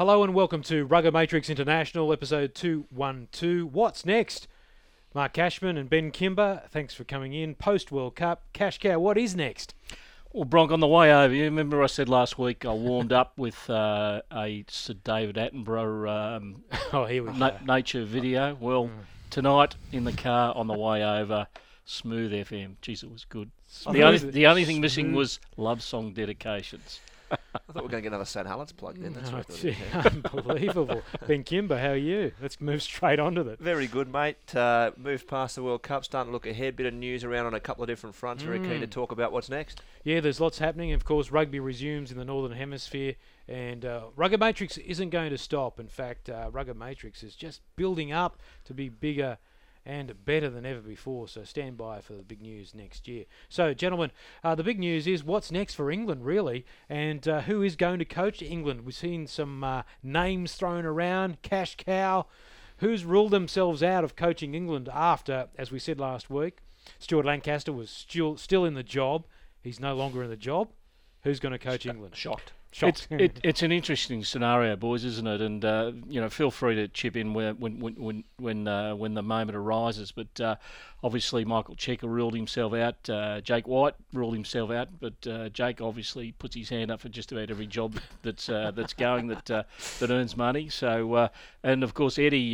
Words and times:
Hello 0.00 0.22
and 0.24 0.32
welcome 0.32 0.62
to 0.62 0.86
Rugger 0.86 1.12
Matrix 1.12 1.50
International, 1.50 2.10
episode 2.10 2.54
212. 2.54 3.70
What's 3.70 4.06
next? 4.06 4.48
Mark 5.12 5.34
Cashman 5.34 5.76
and 5.76 5.90
Ben 5.90 6.10
Kimber, 6.10 6.62
thanks 6.70 6.94
for 6.94 7.04
coming 7.04 7.34
in. 7.34 7.54
Post 7.54 7.92
World 7.92 8.16
Cup, 8.16 8.44
Cash 8.54 8.78
Cow, 8.78 8.98
what 8.98 9.18
is 9.18 9.36
next? 9.36 9.74
Well, 10.32 10.46
Bronk, 10.46 10.72
on 10.72 10.80
the 10.80 10.86
way 10.86 11.12
over, 11.12 11.34
you 11.34 11.44
remember 11.44 11.82
I 11.82 11.86
said 11.86 12.08
last 12.08 12.38
week 12.38 12.64
I 12.64 12.72
warmed 12.72 13.12
up 13.12 13.36
with 13.36 13.68
uh, 13.68 14.22
a 14.32 14.64
Sir 14.68 14.94
David 15.04 15.36
Attenborough 15.36 16.08
um, 16.38 16.64
Oh, 16.94 17.04
here 17.04 17.22
we 17.22 17.32
go. 17.32 17.36
na- 17.36 17.58
nature 17.66 18.06
video. 18.06 18.56
Well, 18.58 18.86
Mm. 18.86 18.90
tonight 19.28 19.74
in 19.92 20.04
the 20.04 20.14
car 20.14 20.54
on 20.56 20.66
the 20.66 20.72
way 20.78 21.04
over, 21.04 21.46
Smooth 21.84 22.32
FM. 22.32 22.76
Jeez, 22.80 23.04
it 23.04 23.12
was 23.12 23.26
good. 23.26 23.50
Smooth- 23.66 23.96
The 23.96 24.02
only, 24.04 24.18
the 24.18 24.46
only 24.46 24.64
thing 24.64 24.80
missing 24.80 25.12
was 25.12 25.40
love 25.58 25.82
song 25.82 26.14
dedications. 26.14 27.00
I 27.54 27.72
thought 27.72 27.76
we 27.76 27.82
were 27.82 27.88
going 27.88 28.02
to 28.02 28.02
get 28.02 28.08
another 28.08 28.24
St 28.24 28.46
Helens 28.46 28.72
plug 28.72 28.98
in. 28.98 29.12
That's 29.12 29.30
what 29.30 29.48
gee, 29.54 29.76
unbelievable. 29.92 31.02
ben 31.26 31.44
Kimber, 31.44 31.78
how 31.78 31.90
are 31.90 31.96
you? 31.96 32.32
Let's 32.42 32.60
move 32.60 32.82
straight 32.82 33.18
on 33.20 33.34
to 33.36 33.44
that. 33.44 33.60
Very 33.60 33.86
good, 33.86 34.12
mate. 34.12 34.54
Uh, 34.54 34.90
moved 34.96 35.28
past 35.28 35.54
the 35.56 35.62
World 35.62 35.82
Cup, 35.82 36.04
starting 36.04 36.30
to 36.30 36.32
look 36.32 36.46
ahead. 36.46 36.76
Bit 36.76 36.86
of 36.86 36.94
news 36.94 37.22
around 37.24 37.46
on 37.46 37.54
a 37.54 37.60
couple 37.60 37.82
of 37.84 37.88
different 37.88 38.14
fronts. 38.16 38.42
Very 38.42 38.58
keen 38.58 38.80
to 38.80 38.86
Mm. 38.86 38.90
talk 38.90 39.12
about 39.12 39.30
what's 39.32 39.48
next. 39.48 39.82
Yeah, 40.04 40.20
there's 40.20 40.40
lots 40.40 40.58
happening. 40.58 40.92
Of 40.92 41.04
course, 41.04 41.30
rugby 41.30 41.60
resumes 41.60 42.10
in 42.10 42.18
the 42.18 42.24
Northern 42.24 42.56
Hemisphere, 42.56 43.14
and 43.48 43.84
uh, 43.84 44.04
Rugger 44.16 44.38
Matrix 44.38 44.76
isn't 44.78 45.10
going 45.10 45.30
to 45.30 45.38
stop. 45.38 45.78
In 45.78 45.88
fact, 45.88 46.28
uh, 46.28 46.50
Rugger 46.52 46.74
Matrix 46.74 47.22
is 47.22 47.36
just 47.36 47.60
building 47.76 48.10
up 48.12 48.38
to 48.64 48.74
be 48.74 48.88
bigger 48.88 49.38
and 49.84 50.24
better 50.24 50.50
than 50.50 50.66
ever 50.66 50.80
before. 50.80 51.28
So 51.28 51.44
stand 51.44 51.76
by 51.76 52.00
for 52.00 52.14
the 52.14 52.22
big 52.22 52.40
news 52.40 52.74
next 52.74 53.08
year. 53.08 53.24
So, 53.48 53.74
gentlemen, 53.74 54.10
uh, 54.44 54.54
the 54.54 54.62
big 54.62 54.78
news 54.78 55.06
is 55.06 55.24
what's 55.24 55.50
next 55.50 55.74
for 55.74 55.90
England, 55.90 56.24
really, 56.24 56.64
and 56.88 57.26
uh, 57.26 57.42
who 57.42 57.62
is 57.62 57.76
going 57.76 57.98
to 57.98 58.04
coach 58.04 58.42
England. 58.42 58.84
We've 58.84 58.94
seen 58.94 59.26
some 59.26 59.64
uh, 59.64 59.82
names 60.02 60.54
thrown 60.54 60.84
around. 60.84 61.42
Cash 61.42 61.76
Cow. 61.76 62.26
Who's 62.78 63.04
ruled 63.04 63.32
themselves 63.32 63.82
out 63.82 64.04
of 64.04 64.16
coaching 64.16 64.54
England 64.54 64.88
after, 64.90 65.48
as 65.58 65.70
we 65.70 65.78
said 65.78 66.00
last 66.00 66.30
week, 66.30 66.60
Stuart 66.98 67.26
Lancaster 67.26 67.74
was 67.74 67.90
still 67.90 68.38
still 68.38 68.64
in 68.64 68.72
the 68.72 68.82
job. 68.82 69.26
He's 69.62 69.78
no 69.80 69.94
longer 69.94 70.22
in 70.22 70.30
the 70.30 70.36
job. 70.36 70.70
Who's 71.22 71.40
going 71.40 71.52
to 71.52 71.58
coach 71.58 71.84
England? 71.84 72.16
Shocked. 72.16 72.52
Shocked. 72.72 73.08
It's, 73.10 73.22
it, 73.22 73.40
it's 73.42 73.62
an 73.62 73.72
interesting 73.72 74.22
scenario, 74.22 74.76
boys, 74.76 75.04
isn't 75.04 75.26
it? 75.26 75.40
And 75.40 75.64
uh, 75.64 75.90
you 76.08 76.20
know, 76.20 76.28
feel 76.28 76.52
free 76.52 76.76
to 76.76 76.86
chip 76.86 77.16
in 77.16 77.34
when 77.34 77.56
when 77.58 77.80
when 77.80 78.24
when, 78.36 78.68
uh, 78.68 78.94
when 78.94 79.14
the 79.14 79.24
moment 79.24 79.56
arises. 79.56 80.12
But 80.12 80.40
uh, 80.40 80.54
obviously, 81.02 81.44
Michael 81.44 81.74
Cheika 81.74 82.04
ruled 82.04 82.34
himself 82.34 82.72
out. 82.72 83.10
Uh, 83.10 83.40
Jake 83.40 83.66
White 83.66 83.94
ruled 84.12 84.34
himself 84.34 84.70
out. 84.70 85.00
But 85.00 85.26
uh, 85.26 85.48
Jake 85.48 85.80
obviously 85.80 86.30
puts 86.30 86.54
his 86.54 86.68
hand 86.68 86.92
up 86.92 87.00
for 87.00 87.08
just 87.08 87.32
about 87.32 87.50
every 87.50 87.66
job 87.66 87.98
that's 88.22 88.48
uh, 88.48 88.70
that's 88.70 88.92
going 88.92 89.26
that 89.26 89.46
that 89.46 90.10
earns 90.10 90.36
money. 90.36 90.68
So 90.68 91.28
and 91.64 91.82
of 91.82 91.94
course, 91.94 92.20
Eddie 92.20 92.52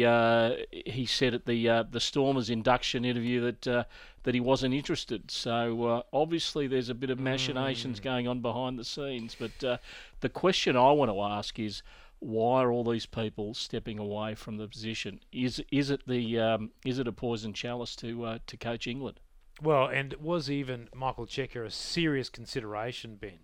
he 0.71 1.05
said 1.05 1.35
at 1.35 1.45
the 1.45 1.87
the 1.91 2.01
Stormers 2.01 2.49
induction 2.49 3.05
interview 3.05 3.53
that. 3.53 3.87
That 4.27 4.35
he 4.35 4.41
wasn't 4.41 4.75
interested. 4.75 5.31
So 5.31 5.85
uh, 5.85 6.03
obviously 6.13 6.67
there's 6.67 6.89
a 6.89 6.95
bit 6.95 7.11
of 7.11 7.19
machinations 7.19 8.01
going 8.01 8.27
on 8.27 8.41
behind 8.41 8.77
the 8.77 8.85
scenes. 8.85 9.37
But 9.39 9.65
uh, 9.65 9.77
the 10.21 10.29
question 10.29 10.77
I 10.77 10.91
want 10.91 11.13
to 11.13 11.23
ask 11.23 11.59
is, 11.61 11.83
why 12.19 12.63
are 12.63 12.73
all 12.73 12.83
these 12.83 13.07
people 13.07 13.55
stepping 13.55 14.01
away 14.01 14.35
from 14.35 14.57
the 14.57 14.67
position? 14.67 15.21
Is 15.31 15.63
is 15.71 15.91
it 15.91 16.09
the 16.09 16.41
um, 16.41 16.71
is 16.85 16.99
it 16.99 17.07
a 17.07 17.13
poison 17.13 17.53
chalice 17.53 17.95
to 17.97 18.25
uh, 18.25 18.39
to 18.49 18.57
coach 18.57 18.87
England? 18.87 19.21
well, 19.63 19.87
and 19.87 20.15
was 20.15 20.51
even 20.51 20.89
Michael 20.95 21.27
Cheika 21.27 21.65
a 21.65 21.71
serious 21.71 22.29
consideration, 22.29 23.17
Ben? 23.17 23.39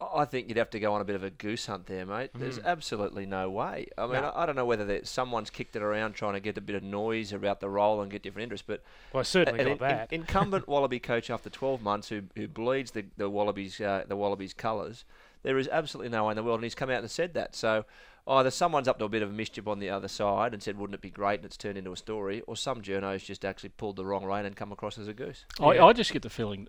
I 0.00 0.22
I 0.22 0.24
think 0.24 0.48
you'd 0.48 0.56
have 0.58 0.70
to 0.70 0.80
go 0.80 0.92
on 0.94 1.00
a 1.00 1.04
bit 1.04 1.16
of 1.16 1.22
a 1.24 1.30
goose 1.30 1.66
hunt 1.66 1.86
there, 1.86 2.04
mate. 2.06 2.30
There's 2.34 2.58
absolutely 2.58 3.26
no 3.26 3.50
way. 3.50 3.86
I 3.96 4.02
mean, 4.06 4.12
No. 4.22 4.28
I, 4.30 4.42
I 4.42 4.46
don't 4.46 4.56
know 4.56 4.64
whether 4.66 5.00
someone's 5.04 5.50
kicked 5.50 5.76
it 5.76 5.82
around 5.82 6.14
trying 6.14 6.34
to 6.34 6.40
get 6.40 6.56
a 6.58 6.60
bit 6.60 6.76
of 6.76 6.82
noise 6.82 7.32
about 7.32 7.60
the 7.60 7.68
role 7.68 8.00
and 8.00 8.10
get 8.10 8.22
different 8.22 8.44
interest, 8.44 8.64
but 8.66 8.82
Well, 9.12 9.20
I 9.20 9.24
certainly 9.24 9.60
an 9.60 9.66
got 9.66 9.72
in- 9.72 9.78
that. 9.78 10.12
in- 10.12 10.20
incumbent 10.20 10.68
Wallaby 10.68 10.98
coach 11.00 11.30
after 11.30 11.48
12 11.50 11.82
months 11.82 12.08
who, 12.08 12.22
who 12.36 12.48
bleeds 12.48 12.90
the, 12.92 13.04
the 13.16 13.28
Wallabies 13.30 13.80
uh, 13.80 14.04
the 14.08 14.16
Wallabies 14.16 14.52
colours, 14.54 15.04
there 15.42 15.58
is 15.58 15.68
absolutely 15.68 16.10
no 16.10 16.24
way 16.26 16.32
in 16.32 16.36
the 16.36 16.42
world, 16.42 16.58
and 16.58 16.64
he's 16.64 16.74
come 16.74 16.90
out 16.90 17.00
and 17.00 17.10
said 17.10 17.34
that. 17.34 17.54
So 17.54 17.84
either 18.26 18.50
someone's 18.50 18.88
up 18.88 18.98
to 18.98 19.04
a 19.04 19.08
bit 19.10 19.22
of 19.22 19.30
mischief 19.32 19.68
on 19.68 19.78
the 19.78 19.90
other 19.90 20.08
side 20.08 20.54
and 20.54 20.62
said, 20.62 20.78
wouldn't 20.78 20.94
it 20.94 21.02
be 21.02 21.10
great, 21.10 21.36
and 21.40 21.44
it's 21.44 21.56
turned 21.58 21.76
into 21.78 21.92
a 21.92 21.96
story, 21.96 22.40
or 22.46 22.56
some 22.56 22.80
journos 22.82 23.24
just 23.24 23.44
actually 23.44 23.68
pulled 23.70 23.96
the 23.96 24.04
wrong 24.06 24.24
rein 24.24 24.46
and 24.46 24.56
come 24.56 24.72
across 24.72 24.96
as 24.98 25.06
a 25.08 25.12
goose. 25.12 25.44
I, 25.60 25.78
I 25.78 25.92
just 25.92 26.12
get 26.12 26.22
the 26.22 26.30
feeling 26.30 26.68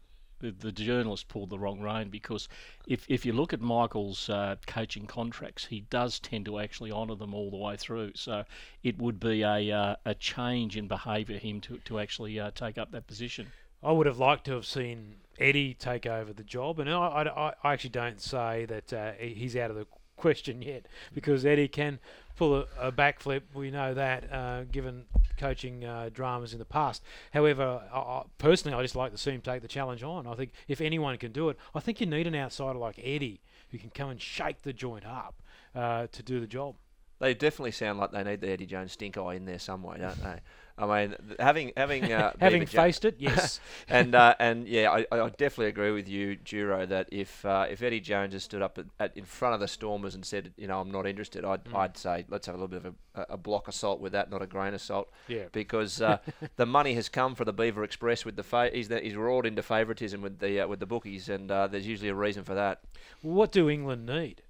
the, 0.51 0.67
the 0.67 0.71
journalist 0.71 1.27
pulled 1.27 1.49
the 1.49 1.59
wrong 1.59 1.79
rein 1.81 2.09
because 2.09 2.47
if 2.87 3.05
if 3.09 3.25
you 3.25 3.33
look 3.33 3.53
at 3.53 3.61
Michael's 3.61 4.29
uh, 4.29 4.55
coaching 4.67 5.05
contracts, 5.05 5.65
he 5.65 5.81
does 5.89 6.19
tend 6.19 6.45
to 6.45 6.59
actually 6.59 6.91
honour 6.91 7.15
them 7.15 7.33
all 7.33 7.49
the 7.49 7.57
way 7.57 7.75
through. 7.77 8.11
So 8.15 8.43
it 8.83 8.97
would 8.97 9.19
be 9.19 9.43
a 9.43 9.71
uh, 9.71 9.95
a 10.05 10.15
change 10.15 10.77
in 10.77 10.87
behaviour 10.87 11.37
him 11.37 11.61
to 11.61 11.77
to 11.79 11.99
actually 11.99 12.39
uh, 12.39 12.51
take 12.51 12.77
up 12.77 12.91
that 12.91 13.07
position. 13.07 13.47
I 13.83 13.91
would 13.91 14.07
have 14.07 14.17
liked 14.17 14.45
to 14.45 14.53
have 14.53 14.65
seen 14.65 15.17
Eddie 15.39 15.73
take 15.73 16.05
over 16.05 16.33
the 16.33 16.43
job, 16.43 16.79
and 16.79 16.89
I, 16.89 16.95
I, 16.95 17.53
I 17.63 17.73
actually 17.73 17.91
don't 17.91 18.19
say 18.19 18.65
that 18.65 18.93
uh, 18.93 19.11
he's 19.19 19.55
out 19.55 19.69
of 19.69 19.77
the 19.77 19.85
question 20.15 20.61
yet 20.61 20.87
because 21.13 21.45
Eddie 21.45 21.67
can 21.67 21.99
pull 22.35 22.55
a, 22.55 22.65
a 22.79 22.91
backflip. 22.91 23.41
We 23.53 23.71
know 23.71 23.93
that, 23.93 24.31
uh, 24.31 24.63
given 24.65 25.05
coaching 25.37 25.83
uh, 25.83 26.09
dramas 26.13 26.53
in 26.53 26.59
the 26.59 26.65
past. 26.65 27.03
However, 27.33 27.81
I, 27.91 27.97
I, 27.97 28.23
personally, 28.37 28.77
I 28.77 28.81
just 28.81 28.95
like 28.95 29.11
to 29.11 29.17
see 29.17 29.31
him 29.31 29.41
take 29.41 29.61
the 29.61 29.67
challenge 29.67 30.03
on. 30.03 30.27
I 30.27 30.35
think 30.35 30.51
if 30.67 30.81
anyone 30.81 31.17
can 31.17 31.31
do 31.31 31.49
it, 31.49 31.57
I 31.73 31.79
think 31.79 31.99
you 31.99 32.07
need 32.07 32.27
an 32.27 32.35
outsider 32.35 32.79
like 32.79 32.99
Eddie 33.01 33.41
who 33.71 33.77
can 33.77 33.89
come 33.89 34.09
and 34.09 34.21
shake 34.21 34.61
the 34.61 34.73
joint 34.73 35.05
up 35.05 35.41
uh, 35.73 36.07
to 36.11 36.23
do 36.23 36.39
the 36.39 36.47
job. 36.47 36.75
They 37.19 37.33
definitely 37.33 37.71
sound 37.71 37.99
like 37.99 38.11
they 38.11 38.23
need 38.23 38.41
the 38.41 38.49
Eddie 38.49 38.65
Jones 38.65 38.91
stink 38.91 39.17
eye 39.17 39.35
in 39.35 39.45
there 39.45 39.59
some 39.59 39.83
way, 39.83 39.97
don't 39.97 40.21
they? 40.21 40.39
I 40.77 40.85
mean, 41.07 41.15
having 41.39 41.71
having 41.77 42.11
uh, 42.11 42.33
Having 42.39 42.65
faced 42.65 43.05
it, 43.05 43.15
yes. 43.17 43.61
and 43.87 44.13
uh, 44.13 44.35
and 44.39 44.67
yeah, 44.67 44.91
I, 44.91 45.05
I 45.09 45.29
definitely 45.29 45.67
agree 45.67 45.91
with 45.91 46.09
you, 46.09 46.35
Duro, 46.35 46.85
that 46.85 47.07
if 47.13 47.45
uh, 47.45 47.65
if 47.69 47.81
Eddie 47.81 48.01
Jones 48.01 48.33
has 48.33 48.43
stood 48.43 48.61
up 48.61 48.77
at, 48.77 48.85
at, 48.99 49.15
in 49.15 49.23
front 49.23 49.53
of 49.53 49.61
the 49.61 49.69
Stormers 49.69 50.15
and 50.15 50.25
said, 50.25 50.53
you 50.57 50.67
know, 50.67 50.81
I'm 50.81 50.91
not 50.91 51.07
interested, 51.07 51.45
I'd, 51.45 51.63
Mm. 51.65 51.75
I'd 51.75 51.97
say 51.97 52.25
let's 52.29 52.45
have 52.47 52.55
a 52.55 52.57
little 52.57 52.67
bit 52.67 52.85
of 52.85 52.95
a, 53.15 53.33
a 53.33 53.37
block 53.37 53.67
of 53.69 53.73
salt 53.73 54.01
with 54.01 54.11
that, 54.11 54.29
not 54.29 54.41
a 54.41 54.47
grain 54.47 54.73
of 54.73 54.81
salt, 54.81 55.09
yeah. 55.29 55.45
because 55.53 56.01
uh, 56.09 56.17
the 56.57 56.65
money 56.65 56.93
has 56.95 57.07
come 57.07 57.35
for 57.35 57.45
the 57.45 57.53
Beaver 57.53 57.83
Express 57.83 58.25
with 58.25 58.35
the 58.35 58.43
fa- 58.43 58.71
he's 58.73 58.89
the, 58.89 58.99
he's 58.99 59.15
roared 59.15 59.45
into 59.45 59.63
favouritism 59.63 60.21
with 60.21 60.39
the 60.39 60.61
uh, 60.61 60.67
with 60.67 60.79
the 60.81 60.85
bookies, 60.85 61.29
and 61.29 61.49
uh, 61.49 61.67
there's 61.67 61.87
usually 61.87 62.09
a 62.09 62.15
reason 62.15 62.43
for 62.43 62.53
that. 62.53 62.81
What 63.21 63.51
do 63.53 63.69
England 63.69 64.05
need? 64.05 64.41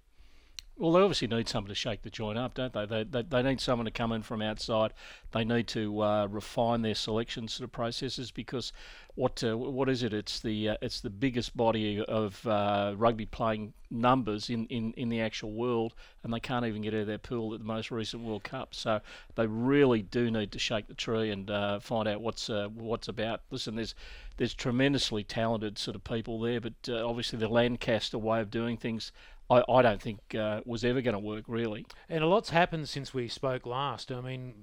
Well, 0.78 0.92
they 0.92 1.00
obviously 1.00 1.30
need 1.30 1.48
someone 1.48 1.70
to 1.70 1.76
shake 1.76 2.02
the 2.02 2.10
joint 2.10 2.38
up, 2.38 2.54
don't 2.54 2.74
they? 2.74 2.86
They, 2.86 3.04
they, 3.06 3.22
they 3.22 3.42
need 3.42 3.62
someone 3.62 3.86
to 3.86 3.92
come 3.92 4.12
in 4.12 4.24
from 4.24 4.42
outside. 4.42 4.92
They 5.32 5.46
need 5.46 5.68
to 5.70 6.02
uh, 6.02 6.28
refine 6.28 6.82
their 6.82 6.96
selection 6.96 7.48
sort 7.48 7.64
of 7.64 7.72
processes 7.72 8.30
because 8.30 8.74
what 9.16 9.42
uh, 9.42 9.58
what 9.58 9.88
is 9.88 10.04
it? 10.04 10.14
It's 10.14 10.42
the 10.42 10.70
uh, 10.70 10.78
it's 10.82 11.00
the 11.00 11.10
biggest 11.10 11.56
body 11.56 12.02
of 12.02 12.46
uh, 12.46 12.94
rugby 12.98 13.26
playing 13.26 13.74
numbers 13.90 14.50
in, 14.50 14.66
in, 14.66 14.92
in 14.98 15.08
the 15.08 15.22
actual 15.22 15.54
world, 15.54 15.94
and 16.24 16.34
they 16.34 16.42
can't 16.42 16.66
even 16.66 16.82
get 16.82 16.94
out 16.94 17.02
of 17.02 17.08
their 17.08 17.18
pool 17.18 17.54
at 17.54 17.60
the 17.60 17.66
most 17.66 17.92
recent 17.92 18.24
World 18.24 18.44
Cup. 18.44 18.76
So 18.76 19.00
they 19.36 19.48
really 19.48 20.02
do 20.02 20.30
need 20.30 20.52
to 20.52 20.60
shake 20.60 20.88
the 20.88 20.94
tree 20.94 21.32
and 21.32 21.50
uh, 21.50 21.80
find 21.80 22.10
out 22.10 22.20
what's 22.20 22.50
uh, 22.50 22.68
what's 22.74 23.08
about. 23.08 23.42
Listen, 23.50 23.76
there's 23.76 23.96
there's 24.36 24.54
tremendously 24.54 25.24
talented 25.24 25.78
sort 25.78 25.96
of 25.96 26.04
people 26.04 26.42
there, 26.42 26.60
but 26.60 26.90
obviously 26.90 27.40
the 27.40 27.48
Lancaster 27.48 28.18
way 28.18 28.42
of 28.42 28.52
doing 28.52 28.76
things. 28.76 29.14
I, 29.50 29.64
I 29.70 29.82
don't 29.82 30.02
think 30.02 30.36
uh, 30.36 30.62
was 30.66 30.84
ever 30.84 31.02
going 31.02 31.14
to 31.14 31.20
work 31.20 31.46
really. 31.48 31.86
And 32.10 32.24
a 32.24 32.28
lot's 32.28 32.50
happened 32.50 32.90
since 32.90 33.14
we 33.14 33.28
spoke 33.28 33.66
last. 33.66 34.12
I 34.12 34.22
mean, 34.22 34.54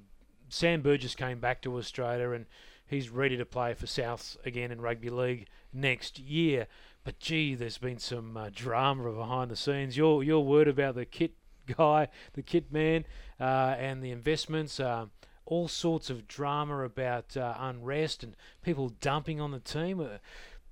Sam 0.49 0.83
Burgess 0.83 1.15
came 1.15 1.41
back 1.41 1.63
to 1.63 1.77
Australia 1.77 2.31
and 2.31 2.47
he's 2.87 3.11
ready 3.11 3.37
to 3.37 3.45
play 3.45 3.75
for 3.75 3.87
Souths 3.87 4.37
again 4.45 4.71
in 4.71 4.81
rugby 4.81 5.11
league 5.11 5.47
next 5.73 6.19
year. 6.19 6.67
But 7.05 7.19
gee, 7.19 7.55
there's 7.55 7.79
been 7.79 7.99
some 7.99 8.37
uh, 8.37 8.51
drama 8.55 9.11
behind 9.13 9.51
the 9.51 9.57
scenes. 9.57 9.97
Your 9.97 10.23
your 10.23 10.45
word 10.45 10.69
about 10.69 10.95
the 10.95 11.05
kit 11.05 11.33
guy, 11.77 12.09
the 12.35 12.43
kit 12.43 12.73
man, 12.73 13.05
uh, 13.41 13.75
and 13.79 14.03
the 14.03 14.11
investments. 14.11 14.79
Uh, 14.79 15.07
all 15.45 15.67
sorts 15.67 16.09
of 16.09 16.29
drama 16.29 16.85
about 16.85 17.37
uh, 17.37 17.55
unrest 17.59 18.23
and 18.23 18.37
people 18.63 18.91
dumping 19.01 19.41
on 19.41 19.51
the 19.51 19.59
team. 19.59 20.01
Uh, 20.01 20.19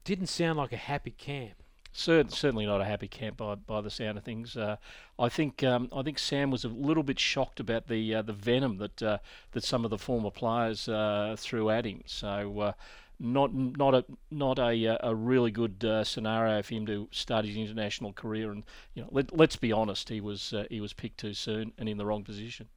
didn't 0.05 0.29
sound 0.29 0.59
like 0.59 0.73
a 0.73 0.77
happy 0.77 1.11
camp. 1.11 1.63
Cer- 1.93 2.29
certainly 2.29 2.67
not 2.67 2.81
a 2.81 2.85
happy 2.85 3.09
camp 3.09 3.39
by, 3.39 3.57
by 3.57 3.81
the 3.81 3.91
sound 3.91 4.17
of 4.17 4.25
things. 4.25 4.57
Uh, 4.57 4.77
I 5.19 5.29
think 5.29 5.63
um, 5.65 5.89
I 5.95 6.03
think 6.03 6.19
Sam 6.19 6.51
was 6.51 6.65
a 6.65 6.69
little 6.69 7.03
bit 7.03 7.19
shocked 7.19 7.61
about 7.61 7.89
the 7.89 8.15
uh, 8.15 8.23
the 8.23 8.33
venom 8.33 8.79
that 8.79 9.03
uh, 9.03 9.19
that 9.53 9.65
some 9.65 9.85
of 9.85 9.91
the 9.91 9.99
former 9.99 10.31
players 10.31 10.89
uh, 10.89 11.35
threw 11.37 11.69
at 11.71 11.85
him. 11.85 12.03
So 12.07 12.61
uh, 12.61 12.73
not 13.19 13.53
not 13.53 13.95
a 13.95 14.05
not 14.31 14.59
a 14.59 14.87
uh, 14.87 14.99
a 15.01 15.15
really 15.15 15.51
good 15.51 15.85
scenario 16.05 16.63
for 16.63 16.75
him 16.75 16.87
to 16.87 17.09
start 17.11 17.45
his 17.45 17.57
international 17.57 18.13
career. 18.13 18.53
And 18.53 18.63
you 18.95 19.03
know, 19.03 19.09
let, 19.11 19.37
let's 19.37 19.57
be 19.57 19.73
honest, 19.73 20.09
he 20.09 20.21
was 20.21 20.55
he 20.71 20.81
was 20.81 20.93
picked 20.93 21.19
too 21.19 21.35
soon 21.35 21.73
and 21.77 21.89
in 21.89 21.99
the 21.99 22.07
wrong 22.07 22.23
position. 22.23 22.69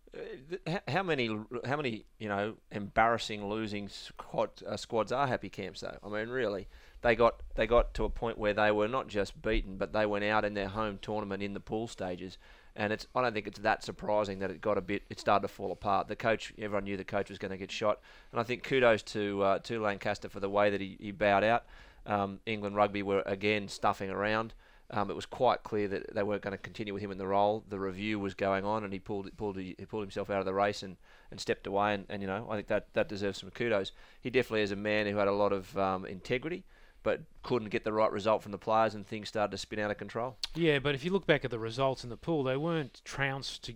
How 0.88 1.02
many, 1.02 1.28
how 1.66 1.76
many, 1.76 2.06
you 2.20 2.30
know, 2.30 2.54
embarrassing 2.72 3.48
losing 3.48 3.90
squad 3.90 4.50
uh, 4.68 4.78
squads 4.78 5.12
are 5.12 5.26
happy 5.26 5.50
camps 5.50 5.82
though? 5.82 5.98
I 6.04 6.08
mean, 6.08 6.30
really, 6.30 6.68
they 7.04 7.16
got 7.16 7.42
they 7.56 7.68
got 7.68 7.94
to 7.94 8.06
a 8.06 8.10
point 8.10 8.38
where 8.38 8.54
they 8.54 8.72
were 8.72 8.88
not 8.88 9.08
just 9.08 9.42
beaten, 9.42 9.78
but 9.78 9.94
they 9.94 10.06
went 10.06 10.26
out 10.26 10.46
in 10.46 10.56
their 10.56 10.70
home 10.70 10.98
tournament 11.02 11.44
in 11.44 11.54
the 11.54 11.60
pool 11.60 11.88
stages 11.88 12.38
And 12.76 12.92
it's 12.92 13.08
I 13.14 13.22
don't 13.22 13.34
think 13.34 13.48
it's 13.48 13.60
that 13.60 13.84
surprising 13.84 14.40
that 14.40 14.50
it 14.50 14.62
got 14.62 14.78
a 14.78 14.82
bit 14.82 15.04
it 15.10 15.20
started 15.20 15.48
to 15.48 15.54
fall 15.54 15.72
apart. 15.72 16.08
The 16.08 16.16
coach 16.16 16.54
everyone 16.58 16.86
knew 16.86 16.98
the 16.98 17.04
coach 17.04 17.30
was 17.30 17.38
going 17.38 17.52
to 17.52 17.58
get 17.58 17.72
shot, 17.72 18.00
and 18.32 18.40
I 18.40 18.44
think 18.44 18.64
kudos 18.64 19.04
to 19.04 19.44
uh, 19.44 19.60
to 19.60 19.80
Lancaster 19.80 20.30
for 20.30 20.40
the 20.40 20.50
way 20.50 20.70
that 20.72 20.82
he, 20.82 20.98
he 21.00 21.12
bowed 21.12 21.44
out. 21.44 21.66
Um, 22.06 22.40
England 22.46 22.76
rugby 22.76 23.04
were 23.04 23.24
again 23.26 23.68
stuffing 23.68 24.10
around. 24.10 24.54
Um, 24.90 25.10
it 25.10 25.16
was 25.16 25.26
quite 25.26 25.64
clear 25.64 25.88
that 25.88 26.14
they 26.14 26.24
weren't 26.24 26.42
going 26.42 26.52
to 26.52 26.58
continue 26.58 26.94
with 26.94 27.02
him 27.02 27.12
in 27.12 27.18
the 27.18 27.28
role. 27.28 27.64
The 27.70 27.80
review 27.80 28.20
was 28.20 28.34
going 28.34 28.66
on, 28.66 28.84
and 28.84 28.94
he 28.94 29.00
pulled 29.00 29.36
pulled 29.38 29.58
he 29.58 29.74
pulled 29.88 30.04
himself 30.04 30.30
out 30.30 30.40
of 30.40 30.46
the 30.46 30.54
race 30.54 30.84
and, 30.84 30.98
and 31.32 31.40
stepped 31.40 31.68
away. 31.68 31.94
And, 31.94 32.06
and 32.10 32.22
you 32.22 32.28
know, 32.28 32.48
I 32.50 32.56
think 32.56 32.68
that 32.68 32.88
that 32.94 33.10
deserves 33.10 33.40
some 33.40 33.52
kudos. 33.52 33.92
He 34.22 34.30
definitely 34.30 34.62
is 34.62 34.72
a 34.72 34.76
man 34.76 35.08
who 35.08 35.18
had 35.18 35.28
a 35.28 35.34
lot 35.34 35.54
of 35.54 35.76
um, 35.78 36.06
integrity, 36.06 36.64
but 37.04 37.22
couldn't 37.44 37.70
get 37.70 37.84
the 37.84 37.94
right 37.94 38.12
result 38.12 38.42
from 38.42 38.52
the 38.52 38.58
players, 38.58 38.96
and 38.96 39.06
things 39.06 39.28
started 39.28 39.52
to 39.52 39.58
spin 39.58 39.80
out 39.80 39.92
of 39.92 39.98
control. 39.98 40.38
Yeah, 40.56 40.80
but 40.80 40.96
if 40.96 41.04
you 41.04 41.12
look 41.12 41.28
back 41.28 41.46
at 41.46 41.52
the 41.52 41.60
results 41.60 42.04
in 42.04 42.10
the 42.10 42.18
pool, 42.18 42.44
they 42.44 42.58
weren't 42.58 43.02
trounced 43.06 43.64
to 43.66 43.76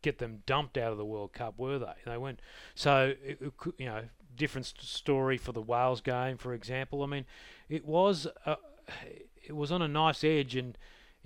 get 0.00 0.18
them 0.18 0.42
dumped 0.46 0.78
out 0.78 0.92
of 0.92 0.98
the 0.98 1.04
World 1.04 1.32
Cup, 1.32 1.58
were 1.58 1.78
they? 1.78 1.94
They 2.06 2.16
weren't. 2.16 2.40
So 2.74 3.14
it, 3.24 3.38
it 3.40 3.52
you 3.78 3.86
know, 3.86 4.02
different 4.36 4.66
story 4.66 5.36
for 5.36 5.52
the 5.52 5.60
Wales 5.60 6.00
game, 6.00 6.38
for 6.38 6.54
example. 6.54 7.02
I 7.02 7.06
mean, 7.06 7.26
it 7.68 7.84
was. 7.84 8.26
Uh, 8.46 8.56
it 9.44 9.56
was 9.56 9.72
on 9.72 9.82
a 9.82 9.88
nice 9.88 10.22
edge, 10.22 10.54
and 10.54 10.76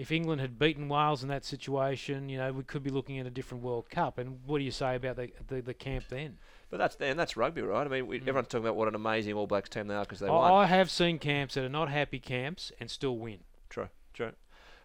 if 0.02 0.12
England 0.12 0.40
had 0.40 0.58
beaten 0.58 0.88
Wales 0.88 1.22
in 1.22 1.28
that 1.28 1.44
situation, 1.44 2.28
you 2.28 2.36
know, 2.38 2.52
we 2.52 2.64
could 2.64 2.82
be 2.82 2.90
looking 2.90 3.18
at 3.18 3.26
a 3.26 3.30
different 3.30 3.62
World 3.62 3.88
Cup. 3.88 4.18
And 4.18 4.40
what 4.44 4.58
do 4.58 4.64
you 4.64 4.70
say 4.70 4.96
about 4.96 5.16
the 5.16 5.30
the, 5.48 5.60
the 5.62 5.74
camp 5.74 6.04
then? 6.08 6.38
But 6.70 6.78
that's 6.78 6.96
and 7.00 7.18
that's 7.18 7.36
rugby, 7.36 7.62
right? 7.62 7.86
I 7.86 7.88
mean, 7.88 8.06
we, 8.06 8.18
Mm. 8.18 8.22
everyone's 8.22 8.48
talking 8.48 8.64
about 8.66 8.76
what 8.76 8.88
an 8.88 8.94
amazing 8.94 9.34
All 9.34 9.46
Blacks 9.46 9.68
team 9.68 9.86
they 9.86 9.94
are 9.94 10.04
because 10.04 10.20
they 10.20 10.26
I, 10.26 10.30
won. 10.30 10.52
I 10.52 10.66
have 10.66 10.90
seen 10.90 11.18
camps 11.18 11.54
that 11.54 11.64
are 11.64 11.68
not 11.68 11.88
happy 11.88 12.18
camps 12.18 12.72
and 12.80 12.90
still 12.90 13.16
win. 13.16 13.40
True, 13.70 13.88
true. 14.12 14.32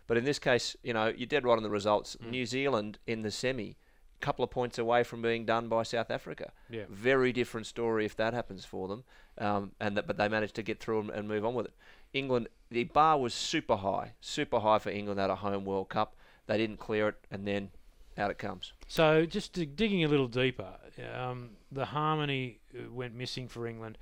But 0.06 0.18
in 0.18 0.24
this 0.24 0.40
case, 0.40 0.76
you 0.84 0.94
know, 0.94 1.08
you're 1.08 1.28
dead 1.28 1.44
right 1.46 1.58
on 1.58 1.64
the 1.64 1.70
results. 1.70 2.16
Mm. 2.24 2.30
New 2.30 2.46
Zealand 2.46 3.00
in 3.08 3.24
the 3.24 3.32
semi, 3.32 3.76
a 4.22 4.26
couple 4.26 4.44
of 4.44 4.52
points 4.52 4.78
away 4.78 5.04
from 5.04 5.22
being 5.22 5.46
done 5.46 5.68
by 5.68 5.84
South 5.84 6.10
Africa. 6.12 6.52
Yeah. 6.70 6.84
Very 6.90 7.34
different 7.34 7.68
story 7.68 8.06
if 8.06 8.16
that 8.18 8.34
happens 8.34 8.64
for 8.66 8.88
them. 8.88 9.04
Um, 9.38 9.72
and 9.80 9.96
that, 9.98 10.08
but 10.08 10.18
they 10.18 10.28
managed 10.30 10.56
to 10.56 10.64
get 10.64 10.80
through 10.80 11.00
and, 11.02 11.10
and 11.10 11.28
move 11.28 11.46
on 11.46 11.54
with 11.56 11.68
it. 11.68 11.74
England, 12.14 12.48
the 12.70 12.84
bar 12.86 13.18
was 13.20 13.34
super 13.34 13.78
high, 13.78 14.14
super 14.22 14.60
high 14.60 14.80
for 14.80 14.90
England 14.90 15.20
at 15.20 15.30
a 15.30 15.36
home 15.36 15.66
World 15.66 15.90
Cup. 15.90 16.16
They 16.48 16.58
didn't 16.58 16.78
clear 16.78 17.10
it, 17.10 17.16
and 17.32 17.48
then 17.48 17.72
out 18.18 18.32
it 18.32 18.38
comes. 18.38 18.74
So 18.88 19.26
just 19.26 19.54
to, 19.56 19.66
digging 19.66 20.04
a 20.04 20.08
little 20.08 20.28
deeper, 20.28 20.76
um, 21.16 21.52
the 21.72 21.86
harmony 21.86 22.60
uh, 22.74 22.92
went 22.92 23.14
missing 23.16 23.48
for 23.48 23.68
England. 23.68 23.98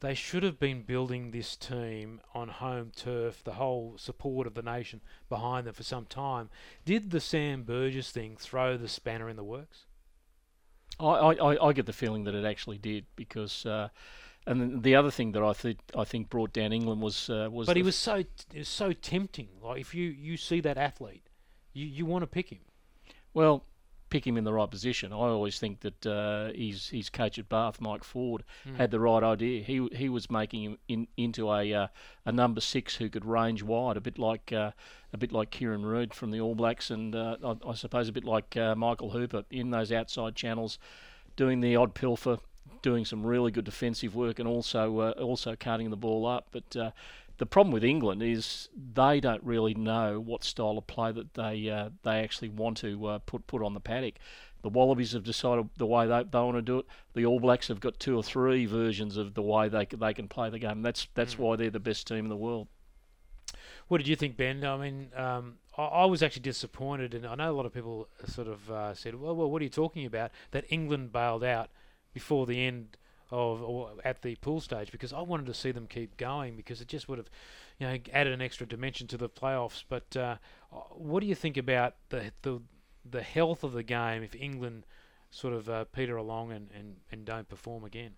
They 0.00 0.14
should 0.14 0.42
have 0.42 0.58
been 0.60 0.82
building 0.82 1.30
this 1.30 1.56
team 1.56 2.20
on 2.34 2.48
home 2.48 2.92
turf, 2.94 3.42
the 3.42 3.54
whole 3.54 3.94
support 3.96 4.46
of 4.46 4.52
the 4.54 4.60
nation 4.62 5.00
behind 5.30 5.66
them 5.66 5.72
for 5.72 5.82
some 5.84 6.04
time. 6.04 6.50
Did 6.84 7.10
the 7.10 7.20
Sam 7.20 7.62
Burgess 7.62 8.10
thing 8.10 8.36
throw 8.38 8.76
the 8.76 8.88
spanner 8.88 9.28
in 9.30 9.36
the 9.36 9.44
works? 9.44 9.86
I, 11.00 11.04
I, 11.06 11.32
I- 11.54 11.66
I 11.68 11.72
get 11.72 11.86
the 11.86 11.92
feeling 11.94 12.24
that 12.24 12.34
it 12.34 12.44
actually 12.44 12.78
did 12.78 13.06
because, 13.16 13.64
uh, 13.66 13.88
and 14.46 14.82
the 14.82 14.94
other 14.94 15.10
thing 15.10 15.32
that 15.32 15.42
I 15.42 15.52
think 15.52 15.78
I 15.96 16.04
think 16.04 16.30
brought 16.30 16.52
down 16.52 16.72
England 16.72 17.00
was 17.02 17.28
uh, 17.30 17.48
was. 17.50 17.66
But 17.66 17.76
he 17.76 17.82
was 17.82 17.96
so 17.96 18.16
it 18.16 18.28
was 18.54 18.68
so 18.68 18.92
tempting. 18.92 19.48
Like 19.62 19.80
if 19.80 19.94
you, 19.94 20.08
you 20.08 20.36
see 20.36 20.60
that 20.60 20.78
athlete, 20.78 21.28
you, 21.72 21.86
you 21.86 22.06
want 22.06 22.22
to 22.22 22.26
pick 22.26 22.50
him. 22.50 22.60
Well, 23.34 23.64
pick 24.08 24.24
him 24.26 24.36
in 24.38 24.44
the 24.44 24.52
right 24.52 24.70
position. 24.70 25.12
I 25.12 25.16
always 25.16 25.58
think 25.58 25.80
that 25.80 26.06
uh, 26.06 26.52
his 26.54 26.88
his 26.90 27.10
coach 27.10 27.38
at 27.38 27.48
Bath, 27.48 27.80
Mike 27.80 28.04
Ford, 28.04 28.44
Hmm. 28.64 28.74
had 28.76 28.90
the 28.92 29.00
right 29.00 29.22
idea. 29.22 29.62
He 29.62 29.88
he 29.92 30.08
was 30.08 30.30
making 30.30 30.62
him 30.62 30.78
in, 30.88 31.08
into 31.16 31.50
a 31.50 31.72
uh, 31.74 31.86
a 32.24 32.32
number 32.32 32.60
six 32.60 32.96
who 32.96 33.08
could 33.10 33.24
range 33.24 33.62
wide, 33.64 33.96
a 33.96 34.00
bit 34.00 34.16
like 34.18 34.52
uh, 34.52 34.70
a 35.12 35.16
bit 35.18 35.32
like 35.32 35.50
Kieran 35.50 35.84
Read 35.84 36.14
from 36.14 36.30
the 36.30 36.40
All 36.40 36.54
Blacks, 36.54 36.90
and 36.90 37.14
uh, 37.16 37.36
I, 37.44 37.70
I 37.70 37.74
suppose 37.74 38.08
a 38.08 38.12
bit 38.12 38.24
like 38.24 38.56
uh, 38.56 38.74
Michael 38.76 39.10
Hooper 39.10 39.42
in 39.50 39.70
those 39.70 39.90
outside 39.90 40.36
channels, 40.36 40.78
doing 41.34 41.60
the 41.60 41.74
odd 41.76 41.94
pilfer, 41.94 42.38
doing 42.86 43.04
some 43.04 43.26
really 43.26 43.50
good 43.50 43.64
defensive 43.64 44.14
work, 44.14 44.38
and 44.38 44.46
also 44.46 45.00
uh, 45.00 45.10
also 45.18 45.56
carting 45.56 45.90
the 45.90 45.96
ball 45.96 46.24
up. 46.24 46.46
But 46.52 46.76
uh, 46.76 46.92
the 47.38 47.46
problem 47.46 47.72
with 47.72 47.82
England 47.82 48.22
is 48.22 48.68
they 48.94 49.18
don't 49.18 49.42
really 49.42 49.74
know 49.74 50.20
what 50.20 50.44
style 50.44 50.78
of 50.78 50.86
play 50.86 51.10
that 51.10 51.34
they 51.34 51.68
uh, 51.68 51.90
they 52.04 52.20
actually 52.20 52.48
want 52.48 52.76
to 52.78 53.06
uh, 53.06 53.18
put 53.18 53.48
put 53.48 53.60
on 53.60 53.74
the 53.74 53.80
paddock. 53.80 54.14
The 54.62 54.68
Wallabies 54.68 55.12
have 55.12 55.24
decided 55.24 55.68
the 55.76 55.86
way 55.86 56.06
they, 56.06 56.22
they 56.22 56.38
want 56.38 56.56
to 56.56 56.62
do 56.62 56.78
it. 56.78 56.86
The 57.14 57.26
All 57.26 57.40
Blacks 57.40 57.66
have 57.68 57.80
got 57.80 57.98
two 57.98 58.16
or 58.16 58.22
three 58.22 58.66
versions 58.66 59.16
of 59.16 59.34
the 59.34 59.42
way 59.42 59.68
they 59.68 59.84
they 59.84 60.14
can 60.14 60.28
play 60.28 60.48
the 60.48 60.60
game. 60.60 60.82
That's 60.82 61.08
that's 61.14 61.36
why 61.36 61.56
they're 61.56 61.70
the 61.70 61.80
best 61.80 62.06
team 62.06 62.18
in 62.18 62.28
the 62.28 62.36
world. 62.36 62.68
What 63.88 63.98
did 63.98 64.06
you 64.06 64.16
think, 64.16 64.36
Ben? 64.36 64.64
I 64.64 64.76
mean, 64.76 65.10
um, 65.16 65.58
I, 65.76 65.82
I 65.82 66.04
was 66.04 66.22
actually 66.22 66.42
disappointed, 66.42 67.14
and 67.14 67.26
I 67.26 67.34
know 67.34 67.50
a 67.50 67.56
lot 67.56 67.66
of 67.66 67.74
people 67.74 68.08
sort 68.26 68.46
of 68.46 68.70
uh, 68.70 68.94
said, 68.94 69.16
"Well, 69.16 69.34
well, 69.34 69.50
what 69.50 69.60
are 69.60 69.64
you 69.64 69.70
talking 69.70 70.06
about?" 70.06 70.30
That 70.52 70.64
England 70.70 71.12
bailed 71.12 71.42
out 71.42 71.70
before 72.16 72.46
the 72.46 72.64
end 72.64 72.96
of 73.30 73.60
or 73.62 73.90
at 74.04 74.22
the 74.22 74.34
pool 74.36 74.58
stage 74.58 74.90
because 74.90 75.12
I 75.12 75.20
wanted 75.20 75.44
to 75.46 75.54
see 75.54 75.70
them 75.70 75.86
keep 75.86 76.16
going 76.16 76.56
because 76.56 76.80
it 76.80 76.88
just 76.88 77.08
would 77.10 77.18
have, 77.18 77.28
you 77.78 77.86
know, 77.86 77.98
added 78.10 78.32
an 78.32 78.40
extra 78.40 78.66
dimension 78.66 79.06
to 79.08 79.18
the 79.18 79.28
playoffs. 79.28 79.84
But 79.86 80.16
uh, 80.16 80.36
what 80.92 81.20
do 81.20 81.26
you 81.26 81.34
think 81.34 81.58
about 81.58 81.96
the 82.08 82.32
the 82.40 82.62
the 83.10 83.22
health 83.22 83.62
of 83.64 83.72
the 83.74 83.82
game 83.82 84.22
if 84.22 84.34
England 84.34 84.86
sort 85.30 85.52
of 85.52 85.68
uh, 85.68 85.84
peter 85.92 86.16
along 86.16 86.52
and, 86.52 86.70
and, 86.74 86.96
and 87.12 87.26
don't 87.26 87.48
perform 87.50 87.84
again? 87.84 88.12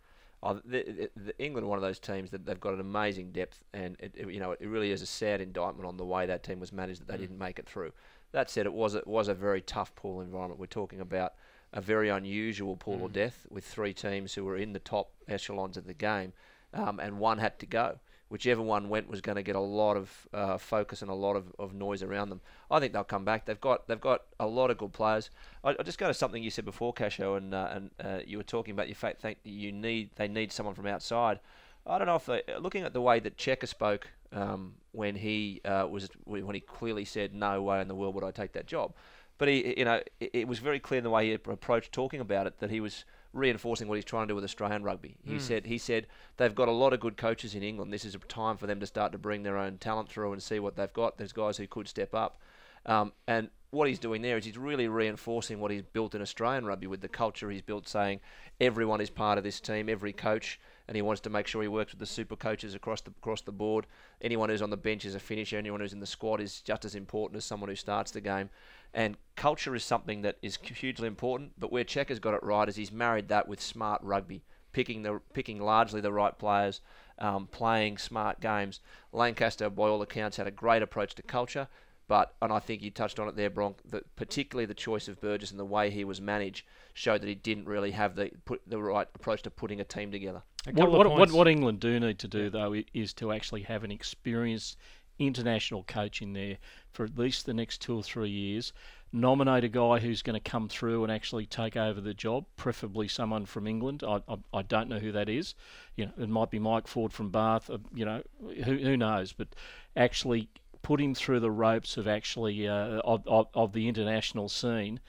Oh, 0.45 0.55
the, 0.55 0.85
the, 0.99 1.11
the 1.17 1.39
England 1.45 1.65
are 1.65 1.69
one 1.71 1.79
of 1.79 1.83
those 1.83 1.99
teams 1.99 2.31
that 2.31 2.47
they've 2.47 2.61
got 2.61 2.73
an 2.75 2.79
amazing 2.81 3.33
depth, 3.33 3.65
and 3.73 3.97
it, 3.99 4.15
it- 4.17 4.31
you 4.31 4.39
know 4.39 4.53
it 4.53 4.69
really 4.69 4.93
is 4.93 5.03
a 5.03 5.07
sad 5.07 5.41
indictment 5.41 5.89
on 5.89 5.97
the 5.97 6.05
way 6.05 6.27
that 6.27 6.45
team 6.45 6.61
was 6.61 6.73
managed 6.73 7.01
that 7.01 7.09
they 7.09 7.17
Mm. 7.17 7.21
didn't 7.25 7.39
make 7.39 7.59
it 7.59 7.67
through. 7.69 7.93
That 8.31 8.49
said, 8.49 8.65
it 8.67 8.73
was 8.75 8.95
it 8.95 9.07
was 9.09 9.27
a 9.27 9.35
very 9.35 9.61
tough 9.63 9.91
pool 9.97 10.21
environment. 10.21 10.61
We're 10.61 10.67
talking 10.83 11.01
about 11.01 11.33
a 11.73 11.81
very 11.81 12.09
unusual 12.09 12.77
pool 12.77 13.05
of 13.05 13.11
Mm. 13.13 13.15
death 13.15 13.47
with 13.51 13.65
three 13.65 13.93
teams 13.93 14.35
who 14.35 14.45
were 14.45 14.57
in 14.57 14.73
the 14.73 14.79
top 14.79 15.11
echelons 15.29 15.77
of 15.77 15.87
the 15.87 15.95
game, 15.95 16.33
um, 16.73 16.99
and 17.01 17.19
one 17.19 17.39
had 17.39 17.59
to 17.61 17.67
go. 17.67 17.99
Whichever 18.31 18.61
one 18.61 18.91
went 18.91 19.09
was 19.09 19.23
going 19.23 19.37
to 19.37 19.43
get 19.43 19.57
a 19.57 19.61
lot 19.61 19.97
of 19.97 20.29
uh, 20.35 20.59
focus 20.59 21.01
and 21.01 21.11
a 21.11 21.15
lot 21.15 21.35
of, 21.35 21.51
of 21.59 21.73
noise 21.73 22.03
around 22.03 22.29
them. 22.29 22.43
I 22.71 22.79
think 22.79 22.93
they'll 22.93 23.03
come 23.05 23.25
back. 23.25 23.47
They've 23.47 23.61
got 23.61 23.89
they've 23.89 24.01
got 24.01 24.23
a 24.39 24.47
lot 24.47 24.71
of 24.71 24.77
good 24.77 24.93
players. 24.93 25.31
I, 25.65 25.71
I 25.79 25.83
just 25.83 25.99
go 25.99 26.09
to 26.09 26.13
something 26.15 26.43
you 26.43 26.51
said 26.51 26.67
before, 26.67 26.93
Casho, 26.93 27.39
and 27.39 27.55
uh, 27.55 27.69
and 27.73 27.91
uh, 28.05 28.19
you 28.27 28.37
were 28.37 28.43
talking 28.45 28.73
about 28.73 28.89
your 28.89 28.97
fact 28.97 29.23
think 29.23 29.43
that 29.45 29.51
you 29.51 29.73
need 29.73 30.11
they 30.17 30.29
need 30.29 30.53
someone 30.53 30.75
from 30.75 30.87
outside. 30.87 31.41
I 31.87 31.97
don't 31.97 32.07
know 32.07 32.17
if 32.17 32.27
they, 32.27 32.43
looking 32.61 32.83
at 32.83 32.93
the 32.93 33.01
way 33.01 33.19
that 33.21 33.39
Cheika 33.39 33.67
spoke 33.67 34.09
um, 34.33 34.75
when 34.93 35.17
he 35.17 35.63
uh, 35.65 35.87
was 35.91 36.11
when 36.27 36.55
he 36.55 36.61
clearly 36.61 37.07
said 37.07 37.35
no 37.35 37.63
way 37.63 37.81
in 37.81 37.89
the 37.89 37.95
world 37.95 38.15
would 38.15 38.25
I 38.25 38.31
take 38.31 38.53
that 38.53 38.67
job, 38.67 38.93
but 39.39 39.49
he 39.49 39.75
you 39.79 39.85
know 39.85 40.01
it, 40.21 40.31
it 40.33 40.49
was 40.49 40.59
very 40.59 40.79
clear 40.81 40.99
in 40.99 41.05
the 41.05 41.11
way 41.11 41.27
he 41.27 41.33
approached 41.33 41.93
talking 41.93 42.21
about 42.21 42.47
it 42.47 42.59
that 42.59 42.71
he 42.71 42.81
was 42.81 43.05
reinforcing 43.33 43.89
what 43.89 43.95
he's 43.95 44.05
trying 44.05 44.27
to 44.27 44.33
do 44.33 44.35
with 44.35 44.45
Australian 44.45 44.83
rugby. 44.83 45.17
He 45.23 45.35
Mm. 45.37 45.41
said 45.41 45.67
he 45.67 45.79
said 45.79 46.07
they've 46.39 46.55
got 46.55 46.69
a 46.69 46.73
lot 46.73 46.93
of 46.93 47.01
good 47.01 47.17
coaches 47.17 47.55
in 47.55 47.63
England. 47.63 47.93
This 47.93 48.05
is 48.05 48.15
a 48.15 48.19
time 48.19 48.57
for 48.57 48.67
them 48.67 48.81
to 48.81 48.87
start 48.87 49.13
to 49.13 49.19
bring 49.19 49.43
their 49.43 49.59
own 49.59 49.79
talent 49.79 50.09
through 50.09 50.33
and 50.33 50.43
see 50.43 50.59
what 50.59 50.77
they've 50.77 50.93
got. 50.93 51.19
There's 51.19 51.33
guys 51.33 51.57
who 51.59 51.67
could 51.67 51.89
step 51.89 52.15
up. 52.15 52.41
Um, 52.87 53.13
and 53.27 53.51
what 53.71 53.87
he's 53.87 53.99
doing 53.99 54.23
there 54.23 54.39
is 54.39 54.47
he's 54.47 54.57
really 54.57 54.89
reinforcing 54.89 55.61
what 55.61 55.71
he's 55.71 55.83
built 55.83 56.15
in 56.15 56.23
Australian 56.23 56.65
rugby 56.65 56.87
with 56.87 57.03
the 57.03 57.09
culture 57.09 57.51
he's 57.51 57.61
built, 57.61 57.87
saying 57.87 58.21
everyone 58.61 59.01
is 59.01 59.11
part 59.11 59.37
of 59.37 59.45
this 59.45 59.61
team, 59.61 59.91
every 59.91 60.13
coach, 60.13 60.59
and 60.89 60.97
he 60.97 61.03
wants 61.03 61.21
to 61.21 61.31
make 61.31 61.47
sure 61.47 61.61
he 61.61 61.69
works 61.69 61.93
with 61.93 62.01
the 62.01 62.07
super 62.07 62.35
coaches 62.35 62.75
across 62.75 63.03
the 63.03 63.11
across 63.11 63.43
the 63.43 63.53
board. 63.53 63.87
Anyone 64.23 64.49
who's 64.49 64.63
on 64.63 64.71
the 64.71 64.77
bench 64.77 65.05
is 65.05 65.15
a 65.15 65.21
finisher. 65.21 65.59
Anyone 65.59 65.81
who's 65.81 65.93
in 65.93 66.01
the 66.01 66.07
squad 66.07 66.41
is 66.41 66.63
just 66.63 66.85
as 66.87 66.95
important 66.95 67.37
as 67.37 67.45
someone 67.45 67.69
who 67.69 67.77
starts 67.77 68.11
the 68.11 68.23
game. 68.23 68.49
And 68.95 69.19
culture 69.37 69.75
is 69.75 69.85
something 69.85 70.23
that 70.23 70.39
is 70.41 70.57
hugely 70.57 71.07
important. 71.07 71.53
But 71.59 71.71
where 71.71 71.85
Cheika's 71.85 72.19
got 72.19 72.35
it 72.35 72.43
right 72.43 72.69
is 72.69 72.77
he's 72.77 72.91
married 72.91 73.29
that 73.29 73.47
with 73.47 73.61
smart 73.61 74.03
rugby, 74.03 74.45
picking 74.73 75.03
the 75.03 75.21
picking 75.35 75.61
largely 75.61 76.01
the 76.01 76.13
right 76.13 76.37
players, 76.37 76.81
um, 77.19 77.47
playing 77.49 77.99
smart 77.99 78.41
games. 78.41 78.81
Lancaster, 79.13 79.69
by 79.69 79.89
all 79.89 80.01
accounts, 80.01 80.39
had 80.39 80.47
a 80.47 80.51
great 80.51 80.83
approach 80.83 81.15
to 81.17 81.23
culture. 81.23 81.69
But 82.09 82.35
and 82.41 82.51
I 82.51 82.61
think 82.61 82.81
you 82.81 82.91
touched 82.91 83.21
on 83.21 83.29
it 83.29 83.37
there, 83.37 83.51
Bronk. 83.51 83.77
That 83.91 84.17
particularly 84.17 84.65
the 84.65 84.73
choice 84.73 85.07
of 85.07 85.21
Burgess 85.21 85.51
and 85.51 85.61
the 85.61 85.67
way 85.67 85.91
he 85.91 86.05
was 86.05 86.23
managed 86.23 86.65
showed 86.95 87.21
that 87.21 87.29
he 87.29 87.35
didn't 87.35 87.67
really 87.67 87.91
have 87.91 88.17
the 88.17 88.31
put 88.47 88.63
the 88.67 88.81
right 88.81 89.07
approach 89.15 89.43
to 89.43 89.51
putting 89.51 89.81
a 89.83 89.85
team 89.85 90.11
together. 90.11 90.43
What, 90.73 90.91
what, 90.91 91.11
what, 91.11 91.33
what 91.33 91.49
England 91.49 91.81
do 91.81 91.99
need 92.01 92.19
to 92.21 92.29
do, 92.29 92.51
though, 92.51 92.75
is 92.95 93.13
to 93.15 93.33
actually 93.33 93.63
have 93.63 93.85
an 93.85 93.91
experienced 93.91 94.77
international 95.19 95.83
coach 95.85 96.23
in 96.23 96.33
there 96.33 96.59
for 96.93 97.05
at 97.05 97.19
least 97.19 97.47
the 97.47 97.55
next 97.55 97.81
two 97.81 97.97
or 97.97 98.03
three 98.03 98.31
years. 98.31 98.73
Nominate 99.11 99.65
a 99.65 99.69
guy 99.69 99.99
who's 99.99 100.23
going 100.23 100.41
to 100.41 100.51
come 100.51 100.69
through 100.69 101.03
and 101.03 101.11
actually 101.11 101.47
take 101.47 101.77
over 101.77 102.01
the 102.01 102.15
job, 102.15 102.45
preferably 102.57 103.09
someone 103.09 103.47
from 103.47 103.67
England. 103.67 104.05
I, 104.07 104.21
I, 104.29 104.37
I 104.53 104.63
don't 104.63 104.89
know 104.89 104.99
who 104.99 105.13
that 105.13 105.29
is. 105.29 105.55
You 105.97 106.07
know, 106.07 106.13
it 106.19 106.29
might 106.29 106.51
be 106.51 106.59
Mike 106.59 106.87
Ford 106.87 107.13
from 107.13 107.31
Bath. 107.31 107.71
Uh, 107.71 107.79
you 107.95 108.05
know, 108.05 108.23
who, 108.65 108.77
who 108.77 108.97
knows? 108.97 109.33
But 109.33 109.49
actually 109.97 110.49
put 110.83 111.01
him 111.01 111.15
through 111.15 111.41
the 111.41 111.51
ropes 111.51 111.97
of 111.97 112.07
actually 112.07 112.69
uh, 112.69 113.01
of, 113.01 113.27
of, 113.27 113.49
of 113.55 113.73
the 113.73 113.89
international 113.89 114.49
scene, 114.49 115.01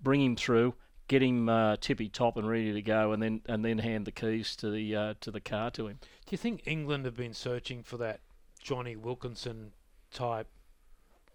bring 0.00 0.22
him 0.22 0.36
through, 0.36 0.74
get 1.08 1.22
him 1.22 1.48
uh, 1.48 1.76
tippy 1.80 2.08
top 2.08 2.36
and 2.36 2.48
ready 2.48 2.72
to 2.72 2.82
go, 2.82 3.12
and 3.12 3.22
then 3.22 3.40
and 3.46 3.64
then 3.64 3.78
hand 3.78 4.06
the 4.06 4.12
keys 4.12 4.54
to 4.56 4.70
the 4.70 4.94
uh, 4.94 5.14
to 5.20 5.30
the 5.30 5.40
car 5.40 5.70
to 5.72 5.88
him. 5.88 5.98
Do 6.00 6.30
you 6.30 6.38
think 6.38 6.62
England 6.66 7.04
have 7.06 7.16
been 7.16 7.34
searching 7.34 7.82
for 7.82 7.96
that 7.96 8.20
Jonny 8.60 8.94
Wilkinson 8.94 9.72
type 10.12 10.46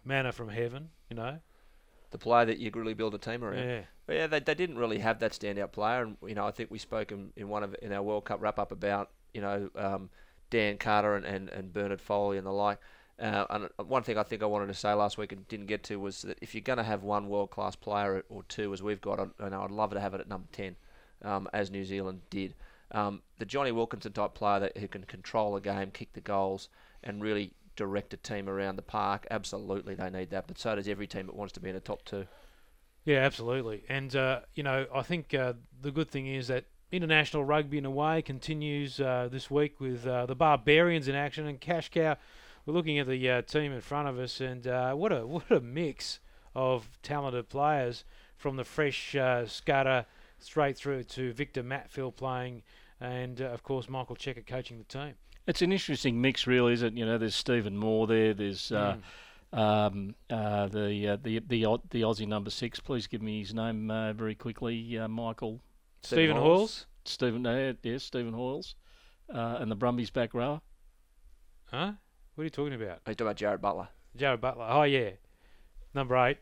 manna 0.06 0.32
from 0.32 0.50
heaven? 0.50 0.89
You 1.10 1.18
know, 1.18 1.39
the 2.12 2.18
player 2.18 2.46
that 2.46 2.60
you 2.60 2.72
really 2.74 2.94
build 2.94 3.15
a 3.15 3.18
team 3.18 3.44
around. 3.44 3.68
Yeah. 3.68 3.82
But 4.06 4.15
yeah, 4.15 4.27
they, 4.27 4.39
they 4.39 4.56
didn't 4.56 4.77
really 4.77 5.00
have 5.00 5.20
that 5.20 5.32
standout 5.32 5.72
player, 5.72 6.03
and 6.03 6.18
you 6.25 6.36
know 6.36 6.46
I 6.46 6.51
think 6.51 6.72
we 6.72 6.80
spoke 6.80 7.12
in, 7.12 7.34
in 7.36 7.50
one 7.50 7.63
of 7.63 7.75
in 7.82 7.92
our 7.92 8.03
World 8.03 8.25
Cup 8.25 8.42
wrap 8.42 8.60
up 8.60 8.72
about 8.72 9.10
you 9.34 9.42
know 9.42 9.70
um, 9.75 10.10
Dan 10.50 10.77
Carter 10.77 11.15
and, 11.15 11.25
and, 11.25 11.50
and 11.50 11.74
Bernard 11.74 12.01
Foley 12.01 12.38
and 12.38 12.46
the 12.46 12.51
like. 12.51 12.80
Uh, 13.20 13.46
and 13.50 13.70
one 13.88 14.03
thing 14.03 14.17
I 14.17 14.24
think 14.24 14.41
I 14.41 14.48
wanted 14.48 14.67
to 14.67 14.74
say 14.74 14.91
last 14.93 15.17
week 15.17 15.32
and 15.32 15.48
didn't 15.48 15.67
get 15.67 15.84
to 15.84 15.98
was 15.98 16.24
that 16.24 16.39
if 16.41 16.55
you're 16.55 16.62
going 16.62 16.77
to 16.77 16.84
have 16.84 17.03
one 17.03 17.29
world 17.29 17.51
class 17.51 17.75
player 17.75 18.24
or 18.27 18.43
two, 18.43 18.74
as 18.74 18.82
we've 18.82 19.01
got, 19.01 19.20
I, 19.39 19.50
know 19.50 19.62
I'd 19.62 19.72
love 19.72 19.91
to 19.91 20.00
have 20.00 20.13
it 20.13 20.22
at 20.22 20.27
number 20.27 20.48
ten, 20.51 20.75
um, 21.24 21.48
as 21.53 21.70
New 21.70 21.86
Zealand 21.86 22.22
did. 22.29 22.55
Um, 22.91 23.22
the 23.38 23.46
Jonny 23.46 23.72
Wilkinson 23.72 24.13
type 24.13 24.34
player 24.34 24.60
that 24.60 24.77
who 24.77 24.88
can 24.88 25.03
control 25.03 25.55
a 25.55 25.62
game, 25.62 25.91
kick 25.91 26.13
the 26.13 26.22
goals, 26.22 26.70
and 27.03 27.22
really 27.22 27.53
direct 27.75 28.13
a 28.13 28.17
team 28.17 28.50
around 28.50 28.75
the 28.75 28.84
park. 28.84 29.27
Absolutely, 29.32 29.96
they 29.96 30.10
need 30.10 30.29
that. 30.32 30.48
But 30.48 30.58
so 30.58 30.75
does 30.75 30.88
every 30.88 31.08
team 31.08 31.27
that 31.27 31.36
wants 31.36 31.53
to 31.53 31.60
be 31.60 31.70
in 31.70 31.75
the 31.75 31.82
top 31.82 32.03
two. 32.05 32.27
Yeah, 33.05 33.17
absolutely. 33.17 33.84
And, 33.89 34.15
uh, 34.15 34.41
you 34.55 34.63
know, 34.63 34.86
I 34.93 35.01
think 35.01 35.34
uh, 35.34 35.53
the 35.82 35.91
good 35.91 36.10
thing 36.10 36.27
is 36.27 36.48
that 36.48 36.65
international 36.91 37.43
rugby 37.43 37.77
in 37.77 37.86
a 37.86 37.91
way 37.91 38.22
continues 38.22 39.00
uh, 39.00 39.27
this 39.32 39.51
week 39.51 39.79
with 39.82 40.08
uh, 40.08 40.25
the 40.25 40.36
Barbarians 40.36 41.08
in 41.08 41.15
action 41.15 41.48
and 41.48 41.60
Cash 41.60 41.89
Cow. 41.89 42.15
We're 42.65 42.74
looking 42.74 42.98
at 43.00 43.08
the 43.08 43.29
uh, 43.29 43.41
team 43.41 43.72
in 43.74 43.82
front 43.82 44.08
of 44.08 44.17
us, 44.20 44.39
and 44.39 44.65
uh, 44.67 44.93
what 44.93 45.12
a 45.12 45.25
what 45.27 45.50
a 45.51 45.60
mix 45.60 46.20
of 46.55 46.88
talented 47.01 47.50
players 47.50 48.05
from 48.38 48.55
the 48.55 48.63
fresh 48.63 49.15
uh, 49.15 49.43
Skudder 49.46 50.05
straight 50.39 50.77
through 50.77 51.03
to 51.03 51.34
Victor 51.34 51.63
Matfield 51.63 52.15
playing, 52.15 52.63
and 53.01 53.41
uh, 53.41 53.46
of 53.46 53.63
course 53.63 53.89
Michael 53.89 54.15
Cheika 54.15 54.46
coaching 54.46 54.77
the 54.77 54.84
team. 54.86 55.13
It's 55.46 55.62
an 55.62 55.74
interesting 55.74 56.22
mix, 56.22 56.48
really, 56.48 56.72
isn't 56.74 56.96
it? 56.96 57.00
You 57.00 57.05
know, 57.05 57.17
there's 57.17 57.36
Stephen 57.36 57.75
Moore 57.77 58.08
there. 58.08 58.34
There's 58.34 58.72
uh, 58.72 58.96
Mm. 59.53 59.60
um, 59.60 60.15
uh, 60.29 60.67
the 60.67 61.10
uh, 61.10 61.17
the 61.22 61.39
the 61.39 61.65
the 61.91 62.01
Aussie 62.01 62.27
number 62.27 62.50
six. 62.50 62.79
Please 62.79 63.08
give 63.08 63.22
me 63.22 63.39
his 63.41 63.53
name 63.53 63.91
uh, 63.91 64.13
very 64.13 64.36
quickly. 64.36 64.98
Uh, 64.98 65.08
Michael 65.10 65.60
Stephen 66.01 66.38
Hoiles. 66.38 66.86
Stephen. 67.05 67.46
Uh, 67.46 67.74
yes, 67.84 68.03
Stephen 68.03 68.34
Hoiles, 68.34 68.75
uh, 69.34 69.58
and 69.60 69.70
the 69.70 69.75
Brumbies 69.75 70.10
back 70.10 70.34
rower. 70.34 70.62
huh? 71.65 71.91
What 72.35 72.41
are 72.41 72.45
you 72.45 72.49
talking 72.49 72.73
about? 72.73 72.99
Are 73.05 73.11
you 73.11 73.15
talking 73.15 73.27
about 73.27 73.35
Jarrad 73.37 73.61
Butler? 73.61 73.87
Jarrad 74.17 74.41
Butler. 74.41 74.65
Oh 74.67 74.83
yeah, 74.83 75.11
number 75.93 76.17
eight. 76.25 76.37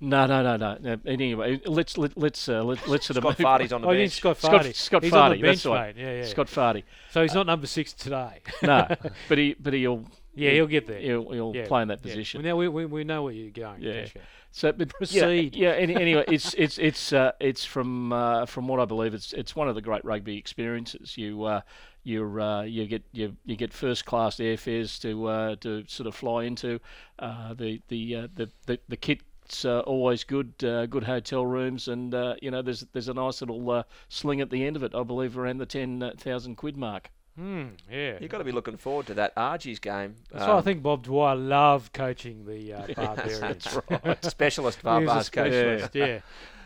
No, 0.00 0.26
no, 0.26 0.42
no, 0.42 0.56
no. 0.56 0.76
no. 0.80 0.96
Anyway, 1.06 1.60
let's 1.64 1.96
let, 1.96 2.18
let's 2.18 2.48
uh, 2.48 2.64
let, 2.64 2.88
let's 2.88 3.06
sort 3.06 3.18
of 3.18 3.22
Scott 3.22 3.38
move- 3.38 3.46
Fardy's 3.46 3.72
on 3.72 3.82
the 3.82 3.86
Oh, 3.88 3.92
yeah, 3.92 3.98
bench. 4.00 4.12
Scott 4.12 4.36
Scott- 4.38 4.64
Fardy. 4.64 4.74
Scott 4.74 5.02
He's 5.04 5.12
on 5.12 5.30
the 5.30 5.36
bench, 5.40 5.62
that's 5.62 5.66
right. 5.66 5.96
Yeah, 5.96 6.12
yeah. 6.16 6.24
Scott 6.24 6.48
Fardy. 6.48 6.82
So 7.12 7.22
he's 7.22 7.34
not 7.34 7.46
number 7.46 7.68
six 7.68 7.92
today. 7.92 8.40
No, 8.64 8.88
but 9.28 9.38
he 9.38 9.54
but 9.60 9.72
he'll 9.74 10.04
Yeah, 10.34 10.50
he'll 10.50 10.66
get 10.66 10.88
there. 10.88 10.98
he'll, 10.98 11.30
he'll 11.30 11.52
Yeah, 11.54 11.66
play 11.68 11.82
in 11.82 11.88
that 11.88 12.00
Yeah. 12.02 12.10
position. 12.10 12.42
Well, 12.42 12.50
now 12.52 12.56
we, 12.56 12.66
we, 12.68 12.86
we 12.86 13.04
know 13.04 13.22
where 13.22 13.32
you're 13.32 13.50
going. 13.52 13.80
Yeah. 13.82 14.06
So, 14.50 14.72
but 14.72 14.88
Proceed. 14.98 15.54
Yeah, 15.54 15.70
yeah 15.70 15.76
any, 15.76 15.94
anyway, 15.94 16.24
it's 16.26 16.52
it's 16.54 16.78
it's 16.78 17.12
uh, 17.12 17.32
it's 17.38 17.64
from 17.64 18.12
uh, 18.12 18.46
from 18.46 18.66
what 18.66 18.80
I 18.80 18.84
believe 18.86 19.14
it's 19.14 19.32
it's 19.32 19.54
one 19.54 19.68
of 19.68 19.76
the 19.76 19.82
great 19.82 20.04
rugby 20.04 20.36
experiences. 20.36 21.16
You 21.16 21.44
uh, 21.44 21.60
you 22.04 22.24
uh, 22.40 22.62
you 22.62 22.86
get 22.86 23.02
you, 23.12 23.36
you 23.44 23.56
get 23.56 23.72
first 23.72 24.04
class 24.04 24.36
airfares 24.36 25.00
to 25.02 25.26
uh, 25.26 25.56
to 25.56 25.84
sort 25.86 26.06
of 26.06 26.14
fly 26.14 26.44
into. 26.44 26.80
Uh, 27.18 27.54
the 27.54 27.80
the, 27.88 28.16
uh, 28.16 28.28
the 28.34 28.48
the 28.66 28.78
the 28.88 28.96
kit's 28.96 29.64
uh, 29.64 29.80
always 29.80 30.24
good. 30.24 30.52
Uh, 30.64 30.86
good 30.86 31.04
hotel 31.04 31.44
rooms, 31.46 31.88
and 31.88 32.14
uh, 32.14 32.34
you 32.42 32.50
know 32.50 32.62
there's 32.62 32.86
there's 32.92 33.08
a 33.08 33.14
nice 33.14 33.40
little 33.40 33.70
uh, 33.70 33.82
sling 34.08 34.40
at 34.40 34.50
the 34.50 34.64
end 34.66 34.76
of 34.76 34.82
it. 34.82 34.94
I 34.94 35.02
believe 35.02 35.36
around 35.38 35.58
the 35.58 35.66
ten 35.66 36.12
thousand 36.18 36.56
quid 36.56 36.76
mark. 36.76 37.10
Hmm, 37.36 37.68
yeah. 37.90 38.18
You've 38.20 38.30
got 38.30 38.38
to 38.38 38.44
be 38.44 38.52
looking 38.52 38.76
forward 38.76 39.06
to 39.06 39.14
that 39.14 39.32
Argy's 39.38 39.78
game. 39.78 40.16
That's 40.30 40.44
why 40.46 40.52
I 40.52 40.58
Um, 40.58 40.64
think 40.64 40.82
Bob 40.82 41.04
Dwyer 41.04 41.34
loved 41.34 41.94
coaching 41.94 42.44
the 42.44 42.74
uh, 42.74 42.86
Barbarians. 42.94 43.40
That's 43.40 43.78
right. 44.04 44.22
Specialist 44.22 44.80
He 44.82 44.86
was 44.86 45.02
a 45.02 45.06
Barbars 45.06 45.32
coach. 45.32 45.46
specialist, 45.50 45.94
yeah. 45.94 46.20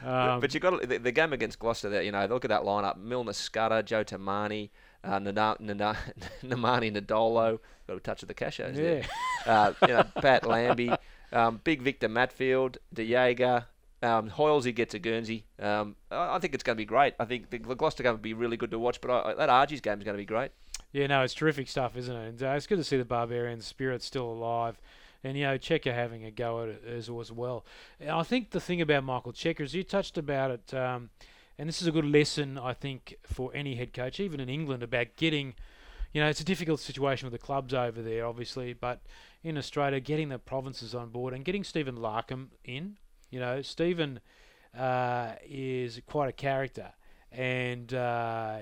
Um, 0.05 0.41
but 0.41 0.53
you've 0.55 0.63
got 0.65 0.81
to, 0.81 0.85
the, 0.87 0.99
the 0.99 1.13
game 1.13 1.33
against 1.33 1.61
Gloucester. 1.61 1.89
There, 1.89 2.03
you 2.03 2.11
know, 2.11 2.27
look 2.27 2.45
at 2.45 2.49
that 2.49 2.63
lineup: 2.63 2.99
Milner, 2.99 3.31
Skudder, 3.33 3.85
Joe 3.85 4.03
Tomane, 4.03 4.71
uh, 5.05 5.19
Nana, 5.19 5.57
Nana, 5.61 5.97
Nemani 6.45 6.93
Nadolo. 6.93 7.59
Got 7.87 7.97
a 7.97 8.01
touch 8.01 8.23
of 8.23 8.29
the 8.29 8.35
cashos 8.35 8.75
there. 8.75 9.05
Uh, 9.47 9.73
you 9.83 9.89
know, 9.95 10.05
Pat 10.21 10.45
Lambie, 10.47 10.93
um, 11.33 11.61
Big 11.63 11.83
Victor 11.83 12.09
Matfield, 12.09 12.79
De 12.93 13.05
Jager, 13.05 13.67
um, 14.03 14.31
Hoilesy 14.31 14.75
gets 14.75 14.95
a 14.95 14.99
Guernsey. 14.99 15.45
Um, 15.61 15.97
I, 16.11 16.37
I 16.37 16.39
think 16.39 16.55
it's 16.55 16.63
going 16.63 16.77
to 16.77 16.81
be 16.81 16.85
great. 16.85 17.15
I 17.21 17.25
think 17.25 17.51
the, 17.51 17.59
the 17.59 17.75
Gloucester 17.75 18.03
game 18.03 18.13
will 18.13 18.19
be 18.19 18.35
really 18.35 18.57
good 18.57 18.71
to 18.73 18.79
watch. 18.79 19.01
But 19.01 19.11
I, 19.11 19.35
that 19.35 19.49
Argy's 19.49 19.81
game 19.81 19.99
is 19.99 20.05
going 20.05 20.17
to 20.17 20.21
be 20.21 20.27
great. 20.27 20.51
Yeah, 20.93 21.07
no, 21.09 21.23
it's 21.23 21.35
terrific 21.35 21.69
stuff, 21.69 21.97
isn't 21.97 22.15
it? 22.15 22.29
And 22.29 22.43
uh, 22.43 22.51
it's 22.51 22.67
good 22.67 22.79
to 22.79 22.85
see 22.85 22.97
the 22.97 23.05
barbarian 23.05 23.61
spirit 23.61 24.03
still 24.03 24.31
alive. 24.31 24.81
And, 25.25 25.37
you 25.37 25.45
know, 25.45 25.59
Cheika 25.59 25.93
having 25.93 26.25
a 26.25 26.31
go 26.31 26.63
at 26.63 26.69
it 26.69 26.85
as, 26.87 27.11
as 27.11 27.33
well. 27.33 27.65
And 27.99 28.11
I 28.11 28.23
think 28.23 28.51
the 28.51 28.61
thing 28.61 28.81
about 28.81 29.03
Michael 29.05 29.33
Cheika 29.33 29.61
is 29.61 29.75
you 29.75 29.83
touched 29.83 30.17
about 30.19 30.53
it, 30.53 30.75
um, 30.75 31.11
and 31.59 31.69
this 31.69 31.81
is 31.81 31.89
a 31.89 31.93
good 31.93 32.05
lesson, 32.05 32.59
I 32.59 32.73
think, 32.73 33.17
for 33.25 33.51
any 33.55 33.77
head 33.77 33.93
coach, 33.93 34.21
even 34.21 34.41
in 34.41 34.49
England, 34.49 34.83
about 34.83 35.17
getting, 35.17 35.55
you 36.13 36.21
know, 36.21 36.29
it's 36.29 36.41
a 36.41 36.45
difficult 36.45 36.81
situation 36.81 37.27
with 37.27 37.39
the 37.39 37.45
clubs 37.45 37.73
over 37.73 38.03
there, 38.03 38.27
obviously, 38.27 38.73
but 38.73 39.01
in 39.43 39.57
Australia, 39.57 40.01
getting 40.01 40.29
the 40.29 40.39
provinces 40.39 40.95
on 40.95 41.11
board 41.11 41.33
and 41.33 41.45
getting 41.45 41.65
Stephen 41.65 41.97
Larkham 41.97 42.49
in. 42.65 42.97
You 43.31 43.41
know, 43.41 43.63
Stephen 43.63 44.21
uh, 44.77 45.33
is 45.45 46.01
quite 46.07 46.29
a 46.29 46.33
character. 46.33 46.93
And 47.33 47.93
uh, 47.93 48.59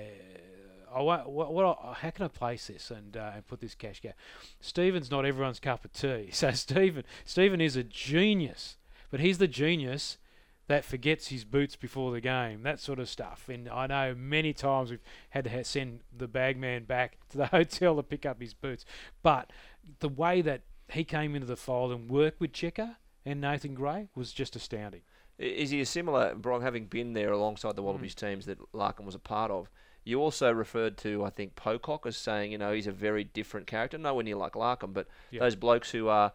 I 0.95 1.01
what, 1.01 1.53
what 1.53 1.79
how 1.97 2.11
can 2.11 2.25
I 2.25 2.29
place 2.29 2.69
this 2.69 2.91
and 2.91 3.17
uh, 3.17 3.33
and 3.35 3.47
put 3.47 3.61
this 3.61 3.75
cash 3.75 4.01
gap? 4.01 4.15
Stephen's 4.61 5.11
not 5.11 5.25
everyone's 5.25 5.61
cup 5.61 5.85
of 5.85 5.93
tea. 5.93 6.31
So 6.33 6.51
Stephen 6.53 7.05
Stephen 7.25 7.61
is 7.61 7.77
a 7.77 7.83
genius, 7.83 8.77
but 9.11 9.21
he's 9.21 9.39
the 9.39 9.49
genius 9.49 10.19
that 10.67 10.85
forgets 10.85 11.29
his 11.29 11.45
boots 11.45 11.77
before 11.77 12.13
the 12.13 12.21
game, 12.21 12.63
that 12.63 12.81
sort 12.81 12.99
of 12.99 13.09
stuff. 13.09 13.49
And 13.49 13.69
I 13.69 13.87
know 13.87 14.15
many 14.17 14.53
times 14.53 14.91
we've 14.91 15.03
had 15.31 15.45
to 15.45 15.65
send 15.65 16.01
the 16.17 16.29
bagman 16.29 16.85
back 16.85 17.19
to 17.31 17.39
the 17.39 17.47
hotel 17.47 17.97
to 17.97 18.03
pick 18.03 18.25
up 18.25 18.41
his 18.41 18.55
boots. 18.55 18.85
But 19.23 19.53
the 20.01 20.09
way 20.09 20.41
that 20.43 20.63
he 20.89 21.05
came 21.05 21.35
into 21.35 21.47
the 21.47 21.57
fold 21.57 21.93
and 21.93 22.11
worked 22.11 22.41
with 22.41 22.53
Cheika 22.53 22.97
and 23.25 23.41
Nathan 23.41 23.75
Grey 23.75 24.09
was 24.15 24.33
just 24.33 24.57
astounding. 24.57 25.03
Is 25.39 25.71
he 25.71 25.81
a 25.81 25.87
similar, 25.87 26.35
Brock, 26.35 26.63
having 26.63 26.87
been 26.87 27.13
there 27.13 27.33
alongside 27.33 27.75
the. 27.75 27.83
Wallabies 27.83 28.15
mm. 28.15 28.21
teams 28.21 28.47
that 28.47 28.59
Larkham 28.73 29.05
was 29.05 29.17
a 29.17 29.19
part 29.21 29.51
of? 29.51 29.69
You 30.05 30.21
also 30.21 30.53
referred 30.53 30.97
to, 30.99 31.25
I 31.25 31.31
think, 31.31 31.57
Pocock 31.57 32.07
as 32.07 32.17
saying, 32.17 32.53
you 32.53 32.59
know, 32.59 32.73
he's 32.73 32.87
a 32.87 32.93
very 32.93 33.25
different 33.25 33.67
character. 33.67 33.99
Nowhere 33.99 34.23
near 34.23 34.37
like 34.37 34.53
Larkham, 34.53 34.93
but 34.93 35.09
Yeah. 35.31 35.41
those 35.41 35.57
blokes 35.57 35.91
who 35.91 36.09
are 36.09 36.33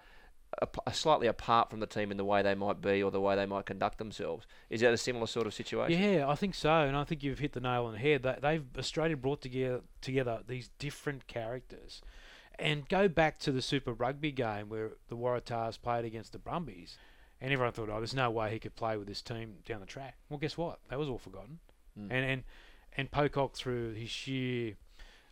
slightly 0.91 1.27
apart 1.27 1.70
from 1.70 1.79
the 1.79 1.86
team 1.88 2.12
in 2.12 2.18
the 2.18 2.25
way 2.25 2.41
they 2.41 2.56
might 2.56 2.82
be 2.82 3.01
or 3.03 3.12
the 3.12 3.22
way 3.22 3.36
they 3.36 3.46
might 3.46 3.65
conduct 3.65 3.98
themselves. 3.98 4.46
Is 4.70 4.82
that 4.82 4.94
a 4.94 4.98
similar 4.98 5.27
sort 5.27 5.48
of 5.48 5.53
situation? 5.53 6.01
Yeah, 6.01 6.27
I 6.27 6.36
think 6.36 6.56
so, 6.56 6.72
and 6.72 6.96
I 6.98 7.03
think 7.03 7.24
you've 7.24 7.39
hit 7.39 7.53
the 7.53 7.60
nail 7.62 7.86
on 7.86 7.94
the 7.94 8.00
head. 8.00 8.24
That 8.24 8.41
they've 8.41 8.65
Australia 8.77 9.15
brought 9.15 9.41
together 9.41 9.82
together 10.01 10.41
these 10.48 10.70
different 10.79 11.27
characters, 11.27 12.01
and 12.58 12.88
go 12.89 13.08
back 13.08 13.39
to 13.39 13.51
the 13.51 13.62
Super 13.62 13.94
Rugby 13.94 14.32
game 14.32 14.70
where 14.70 14.91
the 15.08 15.15
Waratahs 15.18 15.82
played 15.82 16.06
against 16.06 16.32
the 16.32 16.39
Brumbies, 16.39 16.98
and 17.39 17.53
everyone 17.53 17.74
thought, 17.74 17.89
oh, 17.89 17.98
there's 17.98 18.15
no 18.15 18.29
way 18.29 18.51
he 18.51 18.60
could 18.60 18.75
play 18.75 18.98
with 18.98 19.08
this 19.08 19.22
team 19.22 19.58
down 19.65 19.79
the 19.79 19.86
track. 19.86 20.15
Well, 20.29 20.39
guess 20.39 20.58
what? 20.58 20.79
That 20.89 21.00
was 21.00 21.10
all 21.10 21.20
forgotten, 21.20 21.60
Mm. 21.98 22.08
and 22.12 22.25
and 22.25 22.44
and 22.98 23.12
Pocock 23.12 23.56
through 23.56 23.94
his 23.94 24.10
sheer. 24.10 24.75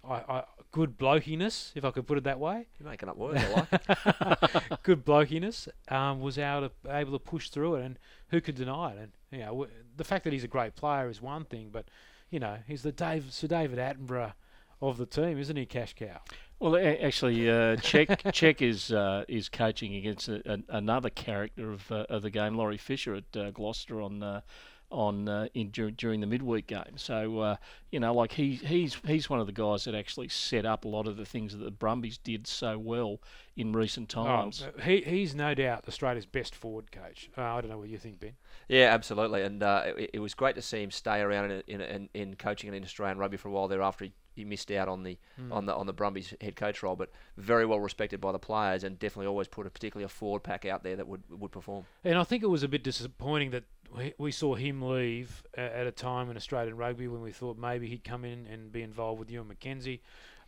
I, 0.07 0.15
I, 0.29 0.43
good 0.71 0.97
blokiness, 0.97 1.71
if 1.75 1.83
I 1.85 1.91
could 1.91 2.07
put 2.07 2.17
it 2.17 2.23
that 2.25 2.39
way, 2.39 2.67
You're 2.79 2.89
making 2.89 3.09
up 3.09 3.17
words. 3.17 3.41
I 3.43 3.49
like 3.49 3.67
it. 3.73 4.63
good 4.83 5.03
blokiness, 5.05 5.67
um, 5.89 6.19
was 6.21 6.37
able 6.37 6.69
to, 6.69 6.95
able 6.95 7.11
to 7.13 7.19
push 7.19 7.49
through 7.49 7.75
it, 7.75 7.85
and 7.85 7.99
who 8.29 8.41
could 8.41 8.55
deny 8.55 8.91
it? 8.93 8.97
And 8.99 9.11
you 9.31 9.39
know, 9.39 9.45
w- 9.47 9.69
the 9.95 10.03
fact 10.03 10.23
that 10.25 10.33
he's 10.33 10.43
a 10.43 10.47
great 10.47 10.75
player 10.75 11.09
is 11.09 11.21
one 11.21 11.45
thing, 11.45 11.69
but 11.71 11.85
you 12.29 12.39
know, 12.39 12.57
he's 12.67 12.83
the 12.83 12.91
Dave, 12.91 13.27
Sir 13.31 13.47
David 13.47 13.79
Attenborough 13.79 14.33
of 14.81 14.97
the 14.97 15.05
team, 15.05 15.39
isn't 15.39 15.55
he, 15.55 15.65
Cash 15.65 15.95
Cow? 15.95 16.19
Well, 16.59 16.75
a- 16.75 16.97
actually, 17.03 17.49
uh, 17.49 17.75
Czech 17.77 18.21
Czech 18.33 18.61
is 18.61 18.91
uh, 18.91 19.25
is 19.27 19.49
coaching 19.49 19.95
against 19.95 20.27
a, 20.27 20.41
an 20.51 20.63
another 20.69 21.09
character 21.09 21.71
of 21.71 21.91
uh, 21.91 22.05
of 22.09 22.21
the 22.23 22.29
game, 22.29 22.55
Laurie 22.55 22.77
Fisher 22.77 23.15
at 23.15 23.37
uh, 23.37 23.51
Gloucester 23.51 24.01
on 24.01 24.23
uh, 24.23 24.41
on 24.89 25.27
uh, 25.27 25.47
in 25.53 25.69
dur- 25.71 25.91
during 25.91 26.21
the 26.21 26.27
midweek 26.27 26.67
game. 26.67 26.95
So 26.95 27.39
uh, 27.39 27.55
you 27.91 27.99
know, 27.99 28.13
like 28.13 28.31
he 28.33 28.55
he's 28.55 28.95
he's 29.05 29.29
one 29.29 29.39
of 29.39 29.45
the 29.47 29.51
guys 29.53 29.83
that 29.85 29.95
actually 29.95 30.29
set 30.29 30.65
up 30.65 30.85
a 30.85 30.87
lot 30.87 31.07
of 31.07 31.17
the 31.17 31.25
things 31.25 31.51
that 31.57 31.63
the 31.63 31.71
Brumbies 31.71 32.17
did 32.17 32.47
so 32.47 32.77
well 32.79 33.19
in 33.55 33.73
recent 33.73 34.07
times. 34.09 34.65
Oh, 34.65 34.81
he 34.81 35.01
he's 35.01 35.35
no 35.35 35.53
doubt 35.53 35.85
Australia's 35.87 36.25
best 36.25 36.55
forward 36.55 36.91
coach. 36.91 37.29
Uh, 37.37 37.41
I 37.41 37.61
don't 37.61 37.69
know 37.69 37.77
what 37.79 37.89
you 37.89 37.97
think, 37.97 38.19
Ben. 38.19 38.33
Yeah, 38.69 38.93
absolutely. 38.93 39.41
And 39.43 39.61
uh, 39.63 39.83
it, 39.97 40.11
it 40.13 40.19
was 40.19 40.33
great 40.33 40.55
to 40.55 40.61
see 40.61 40.81
him 40.83 40.91
stay 40.91 41.19
around 41.21 41.51
in, 41.51 41.63
in, 41.67 41.81
in, 41.81 42.09
in 42.13 42.35
coaching 42.35 42.69
and 42.69 42.75
in 42.77 42.83
Australian 42.83 43.17
rugby 43.17 43.37
for 43.37 43.49
a 43.49 43.51
while 43.51 43.67
thereafter. 43.67 44.05
he, 44.05 44.13
he 44.35 44.45
missed 44.45 44.69
out 44.71 44.87
on 44.87 45.01
the 45.01 45.17
Hmm. 45.37 45.51
on 45.51 45.65
the 45.65 45.73
on 45.75 45.87
the 45.87 45.93
Brumbies 45.93 46.33
head 46.41 46.55
coach 46.55 46.83
role. 46.83 46.95
But 46.95 47.09
very 47.37 47.65
well 47.65 47.79
respected 47.79 48.21
by 48.21 48.31
the 48.31 48.39
players 48.39 48.83
and 48.83 48.99
definitely 48.99 49.25
always 49.27 49.47
put 49.47 49.65
a 49.65 49.69
particularly 49.71 50.05
a 50.05 50.09
forward 50.09 50.43
pack 50.43 50.63
out 50.65 50.83
there 50.83 50.95
that 50.95 51.07
would 51.07 51.23
would 51.29 51.51
perform. 51.51 51.85
And 52.03 52.17
I 52.19 52.23
think 52.23 52.43
it 52.43 52.47
was 52.47 52.61
a 52.61 52.67
bit 52.67 52.83
disappointing 52.83 53.49
that 53.51 53.63
we, 53.95 54.13
we 54.17 54.31
saw 54.31 54.55
him 54.55 54.81
leave 54.81 55.43
at 55.55 55.87
a 55.87 55.91
time 55.91 56.29
in 56.29 56.37
Australian 56.37 56.77
rugby 56.77 57.07
when 57.07 57.21
we 57.21 57.31
thought 57.31 57.57
maybe 57.57 57.87
he'd 57.87 58.03
come 58.03 58.25
in 58.25 58.47
and 58.47 58.71
be 58.71 58.81
involved 58.81 59.19
with 59.19 59.31
you 59.31 59.41
and 59.41 59.49
McKenzie, 59.49 59.99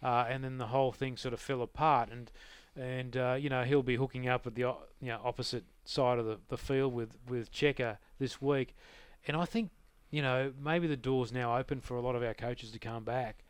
uh, 0.03 0.25
and 0.29 0.43
then 0.43 0.57
the 0.57 0.67
whole 0.67 0.91
thing 0.91 1.17
sort 1.17 1.33
of 1.33 1.39
fell 1.39 1.61
apart. 1.61 2.09
And 2.11 2.31
and 2.75 3.17
uh, 3.17 3.35
you 3.39 3.49
know 3.49 3.63
he'll 3.63 3.83
be 3.83 3.95
hooking 3.95 4.27
up 4.27 4.47
at 4.47 4.55
the 4.55 4.61
you 4.61 4.77
know 5.01 5.19
opposite 5.23 5.65
side 5.85 6.19
of 6.19 6.25
the, 6.25 6.39
the 6.49 6.57
field 6.57 6.93
with 6.93 7.17
with 7.27 7.51
Cheika 7.51 7.97
this 8.19 8.41
week, 8.41 8.75
and 9.27 9.35
I 9.35 9.45
think 9.45 9.71
you 10.11 10.21
know 10.21 10.53
maybe 10.61 10.87
the 10.87 10.97
door's 10.97 11.31
now 11.31 11.57
open 11.57 11.81
for 11.81 11.97
a 11.97 12.01
lot 12.01 12.15
of 12.15 12.23
our 12.23 12.33
coaches 12.33 12.71
to 12.71 12.79
come 12.79 13.03
back, 13.03 13.43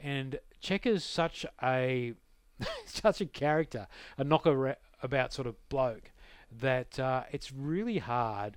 and 0.00 0.38
Cheika's 0.62 1.04
such 1.04 1.46
a 1.62 2.14
such 2.86 3.20
a 3.20 3.26
character, 3.26 3.86
a 4.18 4.24
knocker 4.24 4.76
about 5.02 5.32
sort 5.32 5.46
of 5.46 5.56
bloke 5.68 6.10
that 6.60 6.98
uh, 6.98 7.24
it's 7.32 7.52
really 7.52 7.98
hard 7.98 8.56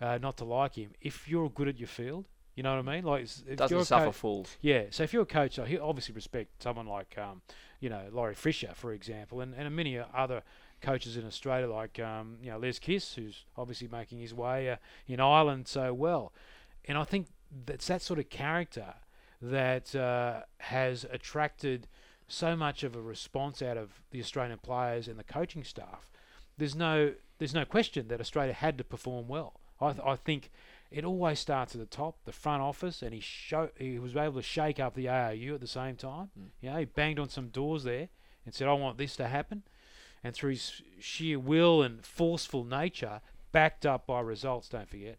uh, 0.00 0.18
not 0.20 0.36
to 0.38 0.44
like 0.44 0.74
him 0.74 0.90
if 1.00 1.28
you're 1.28 1.50
good 1.50 1.68
at 1.68 1.78
your 1.78 1.88
field. 1.88 2.26
You 2.54 2.64
know 2.64 2.74
what 2.74 2.88
I 2.88 2.94
mean? 2.96 3.04
Like, 3.04 3.22
if 3.22 3.56
Doesn't 3.56 3.72
you're 3.74 3.82
a 3.82 3.84
suffer 3.84 4.06
co- 4.06 4.12
fools. 4.12 4.56
yeah, 4.60 4.84
so 4.90 5.04
if 5.04 5.12
you're 5.12 5.22
a 5.22 5.26
coach, 5.26 5.60
he 5.64 5.78
obviously 5.78 6.12
respect 6.12 6.60
someone 6.60 6.86
like, 6.88 7.16
um, 7.16 7.40
you 7.78 7.88
know, 7.88 8.02
Laurie 8.10 8.34
Fisher, 8.34 8.72
for 8.74 8.92
example, 8.92 9.40
and, 9.40 9.54
and 9.54 9.76
many 9.76 9.96
other 10.12 10.42
coaches 10.80 11.16
in 11.16 11.24
Australia, 11.24 11.68
like, 11.72 12.00
um, 12.00 12.36
you 12.42 12.50
know, 12.50 12.58
Les 12.58 12.80
Kiss, 12.80 13.14
who's 13.14 13.44
obviously 13.56 13.86
making 13.86 14.18
his 14.18 14.34
way 14.34 14.70
uh, 14.70 14.76
in 15.06 15.20
Ireland 15.20 15.68
so 15.68 15.94
well. 15.94 16.32
And 16.86 16.98
I 16.98 17.04
think 17.04 17.28
that's 17.64 17.86
that 17.86 18.02
sort 18.02 18.18
of 18.18 18.28
character 18.28 18.94
that 19.40 19.94
uh, 19.94 20.40
has 20.58 21.04
attracted 21.12 21.86
so 22.26 22.56
much 22.56 22.82
of 22.82 22.96
a 22.96 23.00
response 23.00 23.62
out 23.62 23.76
of 23.76 24.02
the 24.10 24.18
Australian 24.18 24.58
players 24.58 25.06
and 25.06 25.16
the 25.16 25.22
coaching 25.22 25.62
staff. 25.62 26.10
There's 26.56 26.74
no, 26.74 27.12
there's 27.38 27.54
no 27.54 27.64
question 27.64 28.08
that 28.08 28.20
Australia 28.20 28.52
had 28.52 28.78
to 28.78 28.84
perform 28.84 29.28
well. 29.28 29.60
I, 29.80 29.92
th- 29.92 30.04
I 30.04 30.16
think 30.16 30.50
it 30.90 31.04
always 31.04 31.38
starts 31.38 31.74
at 31.74 31.80
the 31.80 31.86
top, 31.86 32.16
the 32.24 32.32
front 32.32 32.62
office, 32.62 33.02
and 33.02 33.12
he 33.12 33.20
show 33.20 33.68
he 33.78 33.98
was 33.98 34.16
able 34.16 34.34
to 34.34 34.42
shake 34.42 34.80
up 34.80 34.94
the 34.94 35.08
ARU 35.08 35.54
at 35.54 35.60
the 35.60 35.66
same 35.66 35.96
time. 35.96 36.30
Mm. 36.38 36.46
You 36.60 36.70
know, 36.70 36.76
he 36.78 36.84
banged 36.86 37.18
on 37.18 37.28
some 37.28 37.48
doors 37.48 37.84
there 37.84 38.08
and 38.44 38.54
said, 38.54 38.68
"I 38.68 38.72
want 38.72 38.98
this 38.98 39.16
to 39.16 39.28
happen," 39.28 39.62
and 40.24 40.34
through 40.34 40.50
his 40.50 40.82
sheer 40.98 41.38
will 41.38 41.82
and 41.82 42.04
forceful 42.04 42.64
nature, 42.64 43.20
backed 43.52 43.84
up 43.84 44.06
by 44.06 44.20
results. 44.20 44.68
Don't 44.68 44.88
forget, 44.88 45.18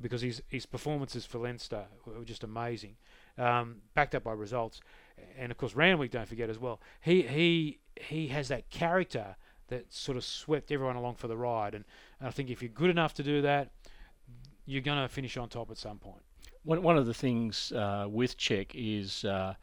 because 0.00 0.20
his 0.20 0.42
his 0.48 0.66
performances 0.66 1.24
for 1.24 1.38
Leinster 1.38 1.86
were 2.04 2.24
just 2.24 2.44
amazing, 2.44 2.96
um, 3.38 3.82
backed 3.94 4.14
up 4.14 4.24
by 4.24 4.32
results, 4.32 4.80
and 5.38 5.50
of 5.50 5.56
course 5.56 5.74
Randwick. 5.74 6.10
Don't 6.10 6.28
forget 6.28 6.50
as 6.50 6.58
well. 6.58 6.80
He 7.00 7.22
he 7.22 7.78
he 7.96 8.28
has 8.28 8.48
that 8.48 8.68
character 8.68 9.36
that 9.72 9.92
sort 9.92 10.16
of 10.16 10.24
swept 10.24 10.70
everyone 10.70 10.96
along 10.96 11.16
for 11.16 11.28
the 11.28 11.36
ride, 11.36 11.74
and, 11.74 11.84
and 12.20 12.28
I 12.28 12.30
think 12.30 12.50
if 12.50 12.62
you're 12.62 12.68
good 12.82 12.90
enough 12.90 13.14
to 13.14 13.22
do 13.22 13.42
that, 13.42 13.70
you're 14.66 14.82
going 14.82 15.00
to 15.02 15.08
finish 15.08 15.36
on 15.36 15.48
top 15.48 15.70
at 15.70 15.78
some 15.78 15.98
point. 15.98 16.22
One, 16.64 16.82
one 16.82 16.96
of 16.96 17.06
the 17.06 17.14
things 17.14 17.72
uh, 17.72 18.06
with 18.08 18.36
Czech 18.36 18.74
is 18.74 19.24
uh, 19.24 19.54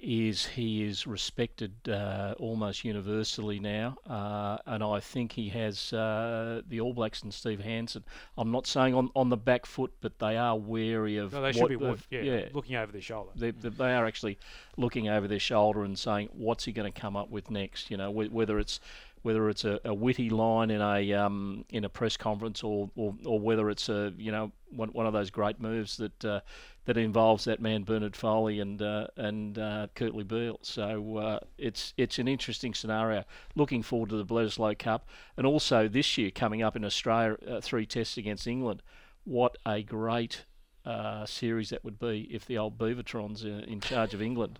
is 0.00 0.46
he 0.46 0.84
is 0.84 1.06
respected 1.08 1.72
uh, 1.88 2.32
almost 2.38 2.84
universally 2.84 3.58
now, 3.58 3.96
uh, 4.08 4.58
and 4.66 4.84
I 4.84 5.00
think 5.00 5.32
he 5.32 5.48
has 5.48 5.92
uh, 5.92 6.62
the 6.68 6.80
All 6.80 6.92
Blacks 6.92 7.22
and 7.22 7.34
Steve 7.34 7.58
Hansen. 7.60 8.04
I'm 8.36 8.52
not 8.52 8.66
saying 8.66 8.94
on, 8.94 9.10
on 9.16 9.28
the 9.28 9.36
back 9.36 9.66
foot, 9.66 9.92
but 10.00 10.18
they 10.20 10.36
are 10.36 10.56
wary 10.56 11.16
of. 11.16 11.32
No, 11.32 11.42
they 11.42 11.50
should 11.52 11.62
what 11.62 11.68
be 11.70 11.76
the- 11.76 11.84
wa- 11.84 11.96
yeah, 12.10 12.44
looking 12.52 12.76
over 12.76 12.92
their 12.92 13.00
shoulder. 13.00 13.30
they, 13.34 13.50
they 13.50 13.70
they 13.70 13.92
are 13.94 14.06
actually 14.06 14.38
looking 14.76 15.08
over 15.08 15.26
their 15.26 15.40
shoulder 15.40 15.82
and 15.82 15.98
saying, 15.98 16.28
"What's 16.32 16.64
he 16.64 16.72
going 16.72 16.92
to 16.92 17.00
come 17.00 17.16
up 17.16 17.30
with 17.30 17.50
next?" 17.50 17.90
You 17.90 17.96
know, 17.96 18.12
wh- 18.12 18.32
whether 18.32 18.58
it's 18.60 18.78
whether 19.22 19.48
it's 19.48 19.64
a, 19.64 19.80
a 19.84 19.94
witty 19.94 20.30
line 20.30 20.70
in 20.70 20.80
a 20.80 21.12
um, 21.12 21.64
in 21.70 21.84
a 21.84 21.88
press 21.88 22.16
conference 22.16 22.62
or, 22.62 22.90
or, 22.96 23.14
or 23.24 23.40
whether 23.40 23.70
it's 23.70 23.88
a 23.88 24.12
you 24.16 24.32
know 24.32 24.52
one, 24.70 24.88
one 24.90 25.06
of 25.06 25.12
those 25.12 25.30
great 25.30 25.60
moves 25.60 25.96
that 25.96 26.24
uh, 26.24 26.40
that 26.84 26.96
involves 26.96 27.44
that 27.44 27.60
man 27.60 27.84
Bernard 27.84 28.16
Foley 28.16 28.60
and 28.60 28.80
uh, 28.80 29.08
and 29.16 29.58
uh, 29.58 29.88
Kurtley 29.94 30.26
Beale. 30.26 30.58
So 30.62 31.18
uh, 31.18 31.38
it's 31.58 31.92
it's 31.96 32.18
an 32.18 32.28
interesting 32.28 32.74
scenario. 32.74 33.24
Looking 33.54 33.82
forward 33.82 34.10
to 34.10 34.16
the 34.16 34.24
Bledisloe 34.24 34.78
Cup 34.78 35.06
and 35.36 35.46
also 35.46 35.88
this 35.88 36.16
year 36.16 36.30
coming 36.30 36.62
up 36.62 36.76
in 36.76 36.84
Australia, 36.84 37.36
uh, 37.46 37.60
three 37.60 37.86
tests 37.86 38.16
against 38.16 38.46
England. 38.46 38.82
What 39.24 39.58
a 39.66 39.82
great 39.82 40.46
uh, 40.86 41.26
series 41.26 41.68
that 41.68 41.84
would 41.84 41.98
be 41.98 42.26
if 42.30 42.46
the 42.46 42.56
old 42.56 42.78
Beavertrons 42.78 43.44
uh, 43.44 43.64
in 43.70 43.80
charge 43.80 44.14
of 44.14 44.22
England. 44.22 44.58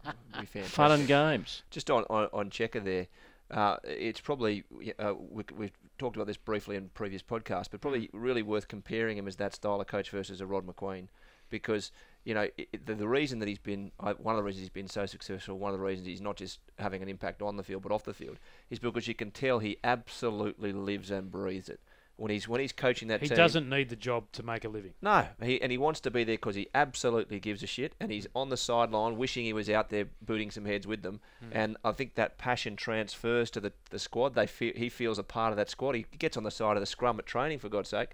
Fun 0.68 0.92
and 0.92 1.06
games. 1.06 1.62
Just 1.70 1.90
on 1.90 2.04
on, 2.10 2.28
on 2.34 2.50
Cheika 2.50 2.84
there, 2.84 3.06
uh, 3.50 3.76
it's 3.84 4.20
probably 4.20 4.64
uh, 4.98 5.14
we, 5.18 5.44
we've 5.56 5.72
talked 5.96 6.16
about 6.16 6.26
this 6.26 6.36
briefly 6.36 6.76
in 6.76 6.90
previous 6.90 7.22
podcasts, 7.22 7.68
but 7.70 7.80
probably 7.80 8.10
really 8.12 8.42
worth 8.42 8.68
comparing 8.68 9.16
him 9.16 9.26
as 9.26 9.36
that 9.36 9.54
style 9.54 9.80
of 9.80 9.86
coach 9.86 10.10
versus 10.10 10.40
a 10.40 10.46
Rod 10.46 10.66
Macqueen, 10.66 11.08
because 11.48 11.90
you 12.24 12.34
know 12.34 12.42
i 12.58 12.66
the, 12.84 12.94
the 12.94 13.08
reason 13.08 13.38
that 13.38 13.48
he's 13.48 13.58
been 13.58 13.90
one 13.98 14.34
of 14.34 14.36
the 14.36 14.42
reasons 14.42 14.60
he's 14.60 14.70
been 14.70 14.88
so 14.88 15.06
successful, 15.06 15.58
one 15.58 15.72
of 15.72 15.78
the 15.78 15.84
reasons 15.84 16.06
he's 16.06 16.20
not 16.20 16.36
just 16.36 16.60
having 16.78 17.02
an 17.02 17.08
impact 17.08 17.40
on 17.40 17.56
the 17.56 17.62
field 17.62 17.82
but 17.82 17.92
off 17.92 18.04
the 18.04 18.14
field, 18.14 18.38
is 18.70 18.78
because 18.78 19.08
you 19.08 19.14
can 19.14 19.30
tell 19.30 19.60
he 19.60 19.78
absolutely 19.82 20.72
lives 20.72 21.10
and 21.10 21.30
breathes 21.30 21.68
it 21.68 21.80
when 22.18 22.32
he's 22.32 22.48
when 22.48 22.60
he's 22.60 22.72
coaching 22.72 23.08
that 23.08 23.20
team. 23.20 23.26
He 23.26 23.28
team. 23.28 23.36
doesn't 23.36 23.68
need 23.68 23.88
the 23.88 23.96
job 23.96 24.30
to 24.32 24.42
make 24.42 24.64
a 24.64 24.68
living. 24.68 24.92
No, 25.00 25.26
he, 25.40 25.62
and 25.62 25.70
he 25.70 25.78
wants 25.78 26.00
to 26.00 26.10
be 26.10 26.24
there 26.24 26.34
because 26.34 26.56
he 26.56 26.68
absolutely 26.74 27.38
gives 27.38 27.62
a 27.62 27.66
shit, 27.66 27.94
and 28.00 28.10
he's 28.10 28.26
on 28.34 28.48
the 28.48 28.56
sideline 28.56 29.16
wishing 29.16 29.44
he 29.44 29.52
was 29.52 29.70
out 29.70 29.88
there 29.88 30.06
booting 30.20 30.50
some 30.50 30.64
heads 30.64 30.86
with 30.86 31.02
them. 31.02 31.20
And 31.52 31.76
I 31.84 31.92
think 31.92 32.16
that 32.16 32.36
passion 32.36 32.76
transfers 32.76 33.50
to 33.52 33.60
the, 33.60 33.72
the 33.90 33.98
squad. 33.98 34.34
They 34.34 34.46
feel 34.46 34.72
he 34.74 34.88
feels 34.88 35.18
a 35.18 35.22
part 35.22 35.52
of 35.52 35.56
that 35.56 35.70
squad. 35.70 35.94
He 35.94 36.04
gets 36.18 36.36
on 36.36 36.42
the 36.42 36.50
side 36.50 36.76
of 36.76 36.80
the 36.80 36.86
scrum 36.86 37.18
at 37.18 37.26
training 37.26 37.60
for 37.60 37.68
God's 37.68 37.88
sake, 37.88 38.10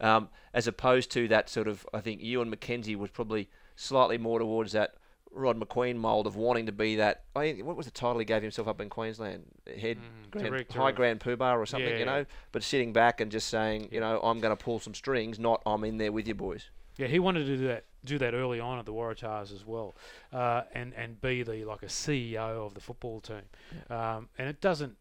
um, 0.00 0.28
as 0.54 0.66
opposed 0.66 1.10
to 1.12 1.26
that 1.28 1.50
sort 1.50 1.66
of. 1.66 1.84
I 1.92 2.00
think 2.00 2.22
Ewen 2.22 2.54
McKenzie 2.54 2.96
was 2.96 3.10
probably 3.10 3.50
slightly 3.74 4.16
more 4.18 4.38
towards 4.38 4.72
that. 4.72 4.94
Rod 5.32 5.58
Macqueen 5.60 5.96
mould 5.96 6.26
of 6.26 6.36
wanting 6.36 6.66
to 6.66 6.72
be 6.72 6.96
that. 6.96 7.24
I 7.36 7.52
what 7.62 7.76
was 7.76 7.86
the 7.86 7.92
title 7.92 8.18
he 8.18 8.24
gave 8.24 8.42
himself 8.42 8.66
up 8.68 8.80
in 8.80 8.88
Queensland? 8.88 9.44
Head 9.66 9.98
Grand, 10.30 10.48
Director 10.48 10.78
High 10.78 10.92
Grand 10.92 11.20
Poobah 11.20 11.56
or 11.56 11.66
something, 11.66 11.88
Yeah, 11.88 11.98
you 11.98 12.04
know. 12.04 12.18
yeah. 12.18 12.24
But 12.52 12.62
sitting 12.62 12.92
back 12.92 13.20
and 13.20 13.30
just 13.30 13.48
saying, 13.48 13.88
you 13.92 14.00
know, 14.00 14.20
I'm 14.22 14.40
going 14.40 14.56
to 14.56 14.62
pull 14.62 14.80
some 14.80 14.94
strings, 14.94 15.38
not 15.38 15.62
I'm 15.64 15.84
in 15.84 15.98
there 15.98 16.12
with 16.12 16.26
you 16.26 16.34
boys. 16.34 16.70
Yeah, 16.96 17.06
he 17.06 17.18
wanted 17.18 17.46
to 17.46 17.56
do 17.56 17.66
that 17.68 17.84
do 18.04 18.18
that 18.18 18.34
early 18.34 18.60
on 18.60 18.78
at 18.78 18.86
the 18.86 18.92
Waratahs 18.92 19.54
as 19.54 19.64
well, 19.64 19.94
uh, 20.32 20.62
and 20.74 20.92
and 20.94 21.20
be 21.20 21.42
the 21.42 21.64
like 21.64 21.82
a 21.82 21.86
CEO 21.86 22.66
of 22.66 22.74
the 22.74 22.80
football 22.80 23.20
team. 23.20 23.42
Um, 23.88 24.28
and 24.38 24.48
it 24.48 24.60
doesn't. 24.60 24.96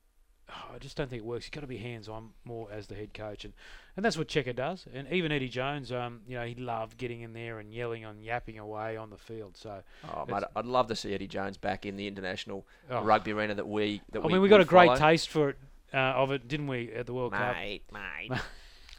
I 0.74 0.78
just 0.80 0.98
don't 0.98 1.10
think 1.10 1.22
it 1.22 1.26
works. 1.26 1.46
You've 1.46 1.52
got 1.52 1.62
to 1.62 1.68
be 1.68 1.78
hands 1.78 2.10
on 2.10 2.30
more 2.44 2.68
as 2.72 2.88
the 2.88 2.96
head 2.96 3.14
coach, 3.14 3.46
and, 3.46 3.54
and 3.96 4.04
that's 4.04 4.18
what 4.18 4.28
Cheika 4.28 4.56
does. 4.56 4.86
And 4.94 5.08
even 5.12 5.32
Eddie 5.32 5.50
Jones, 5.50 5.92
um, 5.92 6.22
you 6.28 6.36
know, 6.38 6.46
he 6.46 6.56
loved 6.56 6.98
getting 6.98 7.22
in 7.22 7.34
there 7.34 7.60
and 7.60 7.72
yelling 7.74 8.04
and 8.06 8.24
yapping 8.24 8.58
away 8.60 8.98
on 8.98 9.10
the 9.10 9.18
field. 9.18 9.58
So 9.58 9.82
Oh, 10.06 10.26
mate, 10.28 10.44
I'd 10.56 10.66
love 10.66 10.88
to 10.88 10.96
see 10.96 11.14
Eddie 11.14 11.28
Jones 11.28 11.58
back 11.58 11.86
in 11.86 11.96
the 11.98 12.08
international 12.08 12.66
Oh. 12.90 13.02
rugby 13.04 13.32
arena 13.32 13.56
that 13.56 13.68
we. 13.68 14.02
That 14.12 14.24
I 14.24 14.28
we, 14.28 14.34
mean, 14.34 14.42
we 14.42 14.50
got 14.50 14.62
a 14.62 14.66
great 14.66 14.96
taste 14.98 15.30
for 15.30 15.50
it 15.50 15.58
uh, 15.94 15.98
of 15.98 16.32
it, 16.32 16.48
didn't 16.48 16.68
we, 16.68 16.92
at 16.94 17.06
the 17.06 17.14
World 17.14 17.34
Cup? 17.34 17.56
mate, 17.56 17.84
mate. 17.92 18.40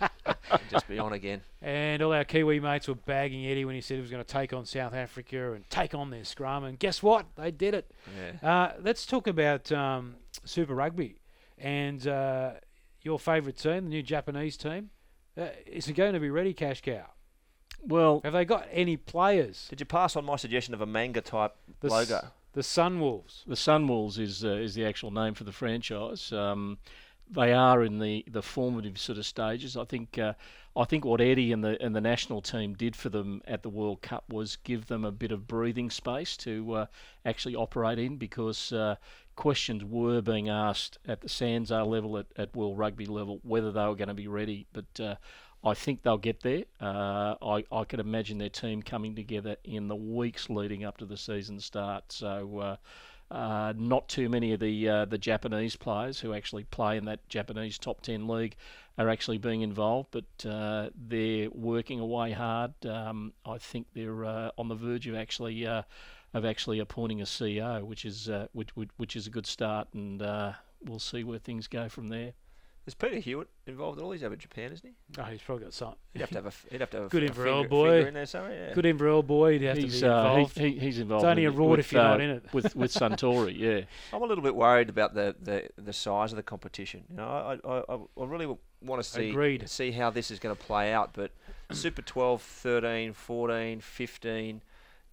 Just 0.71 0.89
be 0.89 0.99
on 0.99 1.13
again. 1.13 1.43
And 1.61 2.03
all 2.03 2.13
our 2.13 2.25
Kiwi 2.25 2.59
mates 2.61 2.89
were 2.89 2.95
bagging 2.95 3.47
Eddie 3.47 3.65
when 3.65 3.75
he 3.75 3.81
said 3.81 3.97
he 3.97 4.01
was 4.01 4.11
going 4.11 4.25
to 4.25 4.33
take 4.33 4.53
on 4.53 4.65
South 4.65 4.95
Africa 4.95 5.53
and 5.53 5.69
take 5.69 5.95
on 5.95 6.11
their 6.11 6.25
scrum. 6.25 6.65
And 6.65 6.79
guess 6.79 7.03
what? 7.03 7.27
They 7.37 7.51
did 7.51 7.75
it. 7.75 7.91
Yeah. 8.43 8.49
Uh, 8.51 8.73
let's 8.83 9.05
talk 9.05 9.27
about 9.27 9.71
um, 9.73 10.15
Super 10.45 10.75
Rugby 10.75 11.17
and 11.61 12.07
uh, 12.07 12.53
your 13.03 13.19
favourite 13.19 13.57
team, 13.59 13.85
the 13.85 13.91
new 13.91 14.03
Japanese 14.03 14.57
team. 14.57 14.91
Uh, 15.39 15.47
is 15.67 15.89
it 15.89 15.93
going 15.95 16.15
to 16.15 16.21
be 16.21 16.31
ready, 16.31 16.53
Cash 16.53 16.81
Cow? 16.83 17.07
Well, 17.83 18.21
Have 18.25 18.33
they 18.35 18.45
got 18.45 18.67
any 18.71 18.97
players? 18.97 19.67
Did 19.71 19.81
you 19.81 19.87
pass 19.87 20.17
on 20.17 20.25
my 20.25 20.37
suggestion 20.37 20.75
of 20.75 20.81
a 20.81 20.87
manga 20.87 21.21
type 21.21 21.55
The 21.81 21.87
s- 21.89 21.93
logo? 21.93 22.27
The 22.53 22.61
Sunwolves. 22.63 23.45
the 23.47 23.55
Sunwolves 23.55 24.19
is 24.19 24.45
uh, 24.45 24.49
is 24.49 24.75
the 24.75 24.85
actual 24.85 25.11
name 25.13 25.35
for 25.35 25.45
the 25.45 25.53
franchise. 25.53 26.33
Um, 26.33 26.79
they 27.31 27.53
are 27.53 27.85
in 27.85 28.01
the, 28.01 28.25
the 28.29 28.43
formative 28.43 28.99
sort 28.99 29.17
of 29.19 29.25
stages. 29.25 29.77
I 29.77 29.85
think 29.85 30.19
uh, 30.19 30.33
I 30.77 30.85
think 30.85 31.05
what 31.05 31.21
Eddie 31.21 31.53
and 31.53 31.63
the 31.63 31.81
and 31.81 31.95
the 31.95 32.01
national 32.01 32.43
team 32.43 32.75
did 32.75 32.97
for 32.97 33.09
them 33.09 33.41
at 33.47 33.63
the 33.63 33.69
World 33.71 34.03
Cup 34.03 34.25
was 34.33 34.57
give 34.57 34.87
them 34.87 35.05
a 35.05 35.13
bit 35.13 35.31
of 35.31 35.47
breathing 35.47 35.91
space 35.91 36.37
to 36.39 36.73
uh, 36.73 36.87
actually 37.25 37.55
operate 37.55 38.01
in 38.01 38.17
because 38.17 38.73
uh, 38.73 38.97
questions 39.41 39.83
were 39.83 40.21
being 40.21 40.51
asked 40.51 40.99
at 41.09 41.23
the 41.23 41.27
Sanzar 41.29 41.87
level 41.87 42.19
at, 42.19 42.27
at 42.37 42.55
World 42.55 42.77
Rugby 42.77 43.07
level 43.07 43.41
whether 43.43 43.73
they 43.73 43.87
were 43.87 43.95
going 43.95 44.09
to 44.09 44.15
be 44.15 44.29
ready. 44.29 44.67
But 44.75 45.01
uh, 45.01 45.15
I 45.65 45.73
think 45.73 46.03
they'll 46.03 46.19
get 46.19 46.41
there. 46.43 46.65
Uh, 46.79 47.37
I, 47.41 47.65
I 47.73 47.85
could 47.85 48.01
imagine 48.01 48.37
their 48.37 48.51
team 48.51 48.83
coming 48.83 49.15
together 49.15 49.57
in 49.65 49.89
the 49.89 49.97
weeks 49.97 50.51
leading 50.51 50.85
up 50.85 50.99
to 50.99 51.07
the 51.07 51.17
season 51.17 51.59
start. 51.59 52.13
So 52.13 52.59
uh, 52.59 52.77
uh, 53.35 53.73
not 53.79 54.11
too 54.11 54.29
many 54.29 54.53
of 54.53 54.61
the 54.61 54.89
uh, 54.89 55.05
the 55.07 55.17
Japanese 55.17 55.75
players 55.75 56.21
who 56.21 56.35
actually 56.35 56.65
play 56.65 56.99
in 56.99 57.07
that 57.07 57.27
Japanese 57.31 57.79
top 57.79 58.03
ten 58.03 58.29
league 58.29 58.57
are 58.99 59.09
actually 59.09 59.39
being 59.39 59.63
involved, 59.63 60.09
but 60.11 60.47
uh, 60.47 60.91
they're 61.09 61.49
working 61.51 62.01
away 62.01 62.33
hard. 62.33 62.75
Um, 62.85 63.33
I 63.47 63.57
think 63.57 63.87
they're 63.95 64.27
uh, 64.27 64.51
on 64.59 64.69
the 64.69 64.75
verge 64.75 65.07
of 65.07 65.15
actually 65.15 65.67
uh, 65.67 65.83
of 66.35 66.45
actually 66.45 66.79
appointing 66.79 67.21
a 67.21 67.25
CEO, 67.25 67.83
which 67.85 68.05
is 68.05 68.29
uh, 68.29 68.47
which, 68.53 68.75
which 68.77 68.91
which 68.97 69.17
is 69.17 69.27
a 69.27 69.31
good 69.31 69.47
start, 69.47 69.89
and 69.95 70.23
uh, 70.23 70.53
we'll 70.85 70.99
see 70.99 71.25
where 71.25 71.39
things 71.39 71.67
go 71.67 71.89
from 71.89 72.09
there. 72.09 72.33
Is 72.87 72.95
Peter 72.95 73.17
Hewitt 73.17 73.49
involved 73.67 73.99
at 73.99 74.05
all? 74.05 74.11
He's 74.11 74.25
over 74.25 74.33
in 74.33 74.41
Japan, 74.41 74.73
isn't 74.73 74.85
he? 74.89 74.95
Oh, 75.21 75.25
he's 75.25 75.43
probably 75.43 75.65
got 75.65 75.75
some. 75.75 75.95
He'd 76.15 76.21
have 76.21 76.31
to 76.31 76.37
have 76.37 76.45
a. 76.47 76.49
f- 76.49 76.67
He'd 76.71 76.81
have 76.81 76.91
to 76.91 76.97
have 76.97 77.07
a 77.07 77.09
Good 77.11 77.25
f- 77.25 77.31
a 77.31 77.35
for 77.35 77.45
finger, 77.45 77.69
boy. 77.69 77.91
finger 77.91 78.09
in 78.09 78.15
there 78.15 78.27
somewhere. 78.27 78.69
Yeah. 78.69 78.75
Good 78.75 78.87
in 78.87 78.97
for 78.99 79.07
old 79.09 79.27
boy. 79.27 79.53
He'd 79.59 79.63
have 79.67 79.77
he's, 79.77 80.01
to 80.01 80.07
be 80.07 80.09
uh, 80.09 80.23
he- 80.23 80.41
involved. 80.41 80.59
he's 80.59 80.99
involved. 80.99 81.25
It's 81.25 81.31
only 81.31 81.45
a 81.45 81.51
reward 81.51 81.77
with, 81.77 81.87
if 81.87 81.93
you're 81.93 82.03
not 82.03 82.21
uh, 82.21 82.25
in 82.25 82.31
it. 82.31 82.45
With 82.55 82.75
with 82.75 82.93
Suntory, 82.93 83.57
yeah. 83.57 83.81
I'm 84.17 84.23
a 84.23 84.27
little 84.27 84.43
bit 84.43 84.57
worried 84.57 84.89
about 84.89 85.15
the, 85.15 85.37
the, 85.41 85.69
the 85.77 85.93
size 85.93 86.33
of 86.33 86.37
the 86.37 86.43
competition. 86.43 87.05
You 87.11 87.17
know, 87.19 87.27
I 87.29 87.69
I, 87.69 87.95
I, 87.95 87.99
I 88.23 88.25
really 88.25 88.47
want 88.81 89.03
to 89.03 89.09
see 89.09 89.29
Agreed. 89.29 89.69
see 89.69 89.91
how 89.93 90.09
this 90.11 90.31
is 90.31 90.39
going 90.39 90.57
to 90.57 90.61
play 90.61 90.93
out. 90.93 91.11
But 91.13 91.33
Super 91.73 92.01
12, 92.03 92.41
13, 92.41 93.13
14, 93.13 93.81
15. 93.81 94.63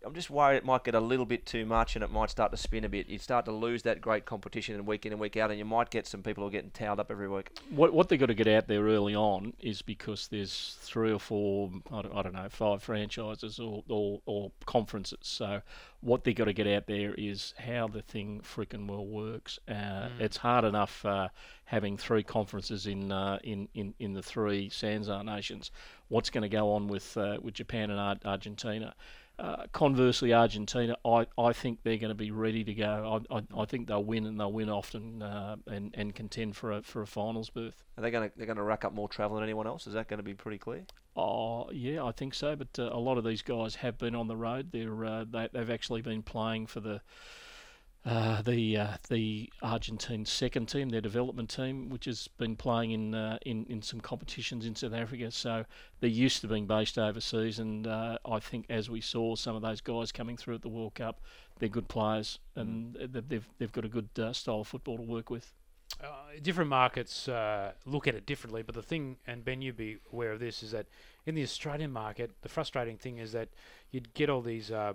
I'm 0.05 0.13
just 0.13 0.29
worried 0.29 0.57
it 0.57 0.65
might 0.65 0.83
get 0.83 0.95
a 0.95 0.99
little 0.99 1.25
bit 1.25 1.45
too 1.45 1.65
much 1.65 1.95
and 1.95 2.03
it 2.03 2.11
might 2.11 2.29
start 2.29 2.51
to 2.51 2.57
spin 2.57 2.85
a 2.85 2.89
bit. 2.89 3.09
You'd 3.09 3.21
start 3.21 3.45
to 3.45 3.51
lose 3.51 3.81
that 3.83 3.99
great 3.99 4.25
competition 4.25 4.75
and 4.75 4.85
week 4.85 5.05
in 5.05 5.11
and 5.11 5.19
week 5.19 5.35
out, 5.37 5.49
and 5.49 5.57
you 5.57 5.65
might 5.65 5.89
get 5.89 6.05
some 6.07 6.21
people 6.21 6.43
who 6.43 6.47
are 6.49 6.51
getting 6.51 6.69
towed 6.69 6.99
up 6.99 7.09
every 7.09 7.27
week. 7.27 7.49
What 7.71 7.93
what 7.93 8.07
they've 8.07 8.19
got 8.19 8.27
to 8.27 8.33
get 8.35 8.47
out 8.47 8.67
there 8.67 8.83
early 8.83 9.15
on 9.15 9.53
is 9.59 9.81
because 9.81 10.27
there's 10.27 10.77
three 10.81 11.11
or 11.11 11.19
four, 11.19 11.71
I 11.91 12.03
don't, 12.03 12.15
I 12.15 12.21
don't 12.21 12.33
know, 12.33 12.47
five 12.49 12.83
franchises 12.83 13.59
or, 13.59 13.83
or, 13.89 14.21
or 14.25 14.51
conferences. 14.65 15.17
So 15.23 15.61
what 16.01 16.23
they've 16.23 16.35
got 16.35 16.45
to 16.45 16.53
get 16.53 16.67
out 16.67 16.85
there 16.85 17.15
is 17.15 17.53
how 17.57 17.87
the 17.87 18.03
thing 18.03 18.41
freaking 18.41 18.87
well 18.87 19.05
works. 19.05 19.59
Uh, 19.67 20.09
It's 20.19 20.37
hard 20.37 20.63
enough 20.63 21.03
uh, 21.05 21.29
having 21.65 21.97
three 21.97 22.23
conferences 22.23 22.85
in, 22.87 23.11
uh, 23.11 23.39
in, 23.43 23.67
in 23.73 23.93
in 23.99 24.13
the 24.13 24.21
three 24.23 24.69
Sanzar 24.69 25.25
nations. 25.25 25.71
What's 26.07 26.29
going 26.29 26.43
to 26.43 26.49
go 26.49 26.71
on 26.73 26.87
with 26.87 27.17
uh, 27.17 27.37
with 27.41 27.55
Japan 27.55 27.89
and 27.89 27.99
Ar- 27.99 28.19
Argentina? 28.23 28.93
Uh, 29.39 29.67
conversely, 29.71 30.33
Argentina, 30.33 30.95
I, 31.05 31.27
I 31.37 31.53
think 31.53 31.83
they're 31.83 31.97
going 31.97 32.09
to 32.09 32.15
be 32.15 32.31
ready 32.31 32.63
to 32.63 32.73
go. 32.73 33.21
I, 33.29 33.37
I, 33.37 33.61
I 33.61 33.65
think 33.65 33.87
they'll 33.87 34.03
win 34.03 34.25
and 34.25 34.39
they'll 34.39 34.51
win 34.51 34.67
often 34.67 35.21
uh, 35.21 35.57
and, 35.67 35.93
and 35.93 36.15
contend 36.15 36.55
for 36.55 36.71
a 36.71 36.81
for 36.81 37.03
a 37.03 37.07
finals 37.07 37.51
berth. 37.51 37.83
Are 37.97 38.01
they 38.01 38.09
going 38.09 38.29
to 38.29 38.35
they're 38.35 38.47
going 38.47 38.57
to 38.57 38.63
rack 38.63 38.83
up 38.83 38.93
more 38.93 39.07
travel 39.07 39.35
than 39.35 39.43
anyone 39.43 39.67
else? 39.67 39.85
Is 39.85 39.93
that 39.93 40.07
going 40.07 40.17
to 40.17 40.23
be 40.23 40.33
pretty 40.33 40.57
clear? 40.57 40.85
Oh 41.15 41.69
yeah, 41.71 42.03
I 42.03 42.11
think 42.13 42.33
so. 42.33 42.55
But 42.55 42.79
uh, 42.79 42.89
a 42.91 42.97
lot 42.99 43.19
of 43.19 43.23
these 43.23 43.43
guys 43.43 43.75
have 43.75 43.99
been 43.99 44.15
on 44.15 44.27
the 44.27 44.35
road. 44.35 44.71
They're 44.71 45.05
uh, 45.05 45.25
they, 45.29 45.49
they've 45.53 45.69
actually 45.69 46.01
been 46.01 46.23
playing 46.23 46.65
for 46.65 46.79
the 46.79 47.01
uh, 48.07 48.41
the 48.41 48.77
uh, 48.77 48.97
the 49.09 49.49
Argentine 49.61 50.25
second 50.25 50.67
team, 50.69 50.89
their 50.89 51.01
development 51.01 51.49
team, 51.49 51.89
which 51.89 52.05
has 52.05 52.29
been 52.37 52.55
playing 52.55 52.91
in 52.91 53.15
uh, 53.15 53.37
in 53.45 53.65
in 53.69 53.81
some 53.81 54.01
competitions 54.01 54.65
in 54.65 54.75
South 54.75 54.93
Africa. 54.93 55.31
So 55.31 55.65
they're 55.99 56.09
used 56.25 56.41
to 56.41 56.47
being 56.47 56.67
based 56.67 56.97
overseas, 56.97 57.59
and 57.59 57.85
uh, 57.87 58.17
I 58.25 58.39
think 58.39 58.65
as 58.69 58.89
we 58.89 59.01
saw 59.01 59.35
some 59.35 59.55
of 59.57 59.61
those 59.61 59.81
guys 59.81 60.11
coming 60.11 60.37
through 60.37 60.55
at 60.55 60.61
the 60.61 60.69
World 60.69 60.95
Cup, 60.95 61.21
they're 61.59 61.69
good 61.69 61.89
players, 61.89 62.39
and 62.55 62.95
they've 62.95 63.27
they've, 63.29 63.49
they've 63.57 63.71
got 63.73 63.85
a 63.85 63.89
good 63.89 64.09
uh, 64.19 64.33
style 64.33 64.61
of 64.61 64.67
football 64.67 64.97
to 64.97 65.03
work 65.03 65.29
with. 65.29 65.53
uh, 66.03 66.07
different 66.41 66.69
markets 66.69 67.27
uh, 67.27 67.71
look 67.85 68.07
at 68.07 68.15
it 68.15 68.25
differently, 68.25 68.61
but 68.61 68.75
the 68.75 68.81
thing, 68.81 69.17
and 69.25 69.43
Ben, 69.43 69.61
you'd 69.61 69.77
be 69.77 69.97
aware 70.13 70.31
of 70.31 70.39
this, 70.39 70.61
is 70.63 70.71
that 70.71 70.87
in 71.25 71.35
the 71.35 71.43
Australian 71.43 71.91
market, 71.91 72.31
the 72.41 72.49
frustrating 72.49 72.97
thing 72.97 73.17
is 73.17 73.31
that 73.31 73.49
you'd 73.91 74.13
get 74.13 74.29
all 74.29 74.41
these 74.41 74.71
uh, 74.71 74.93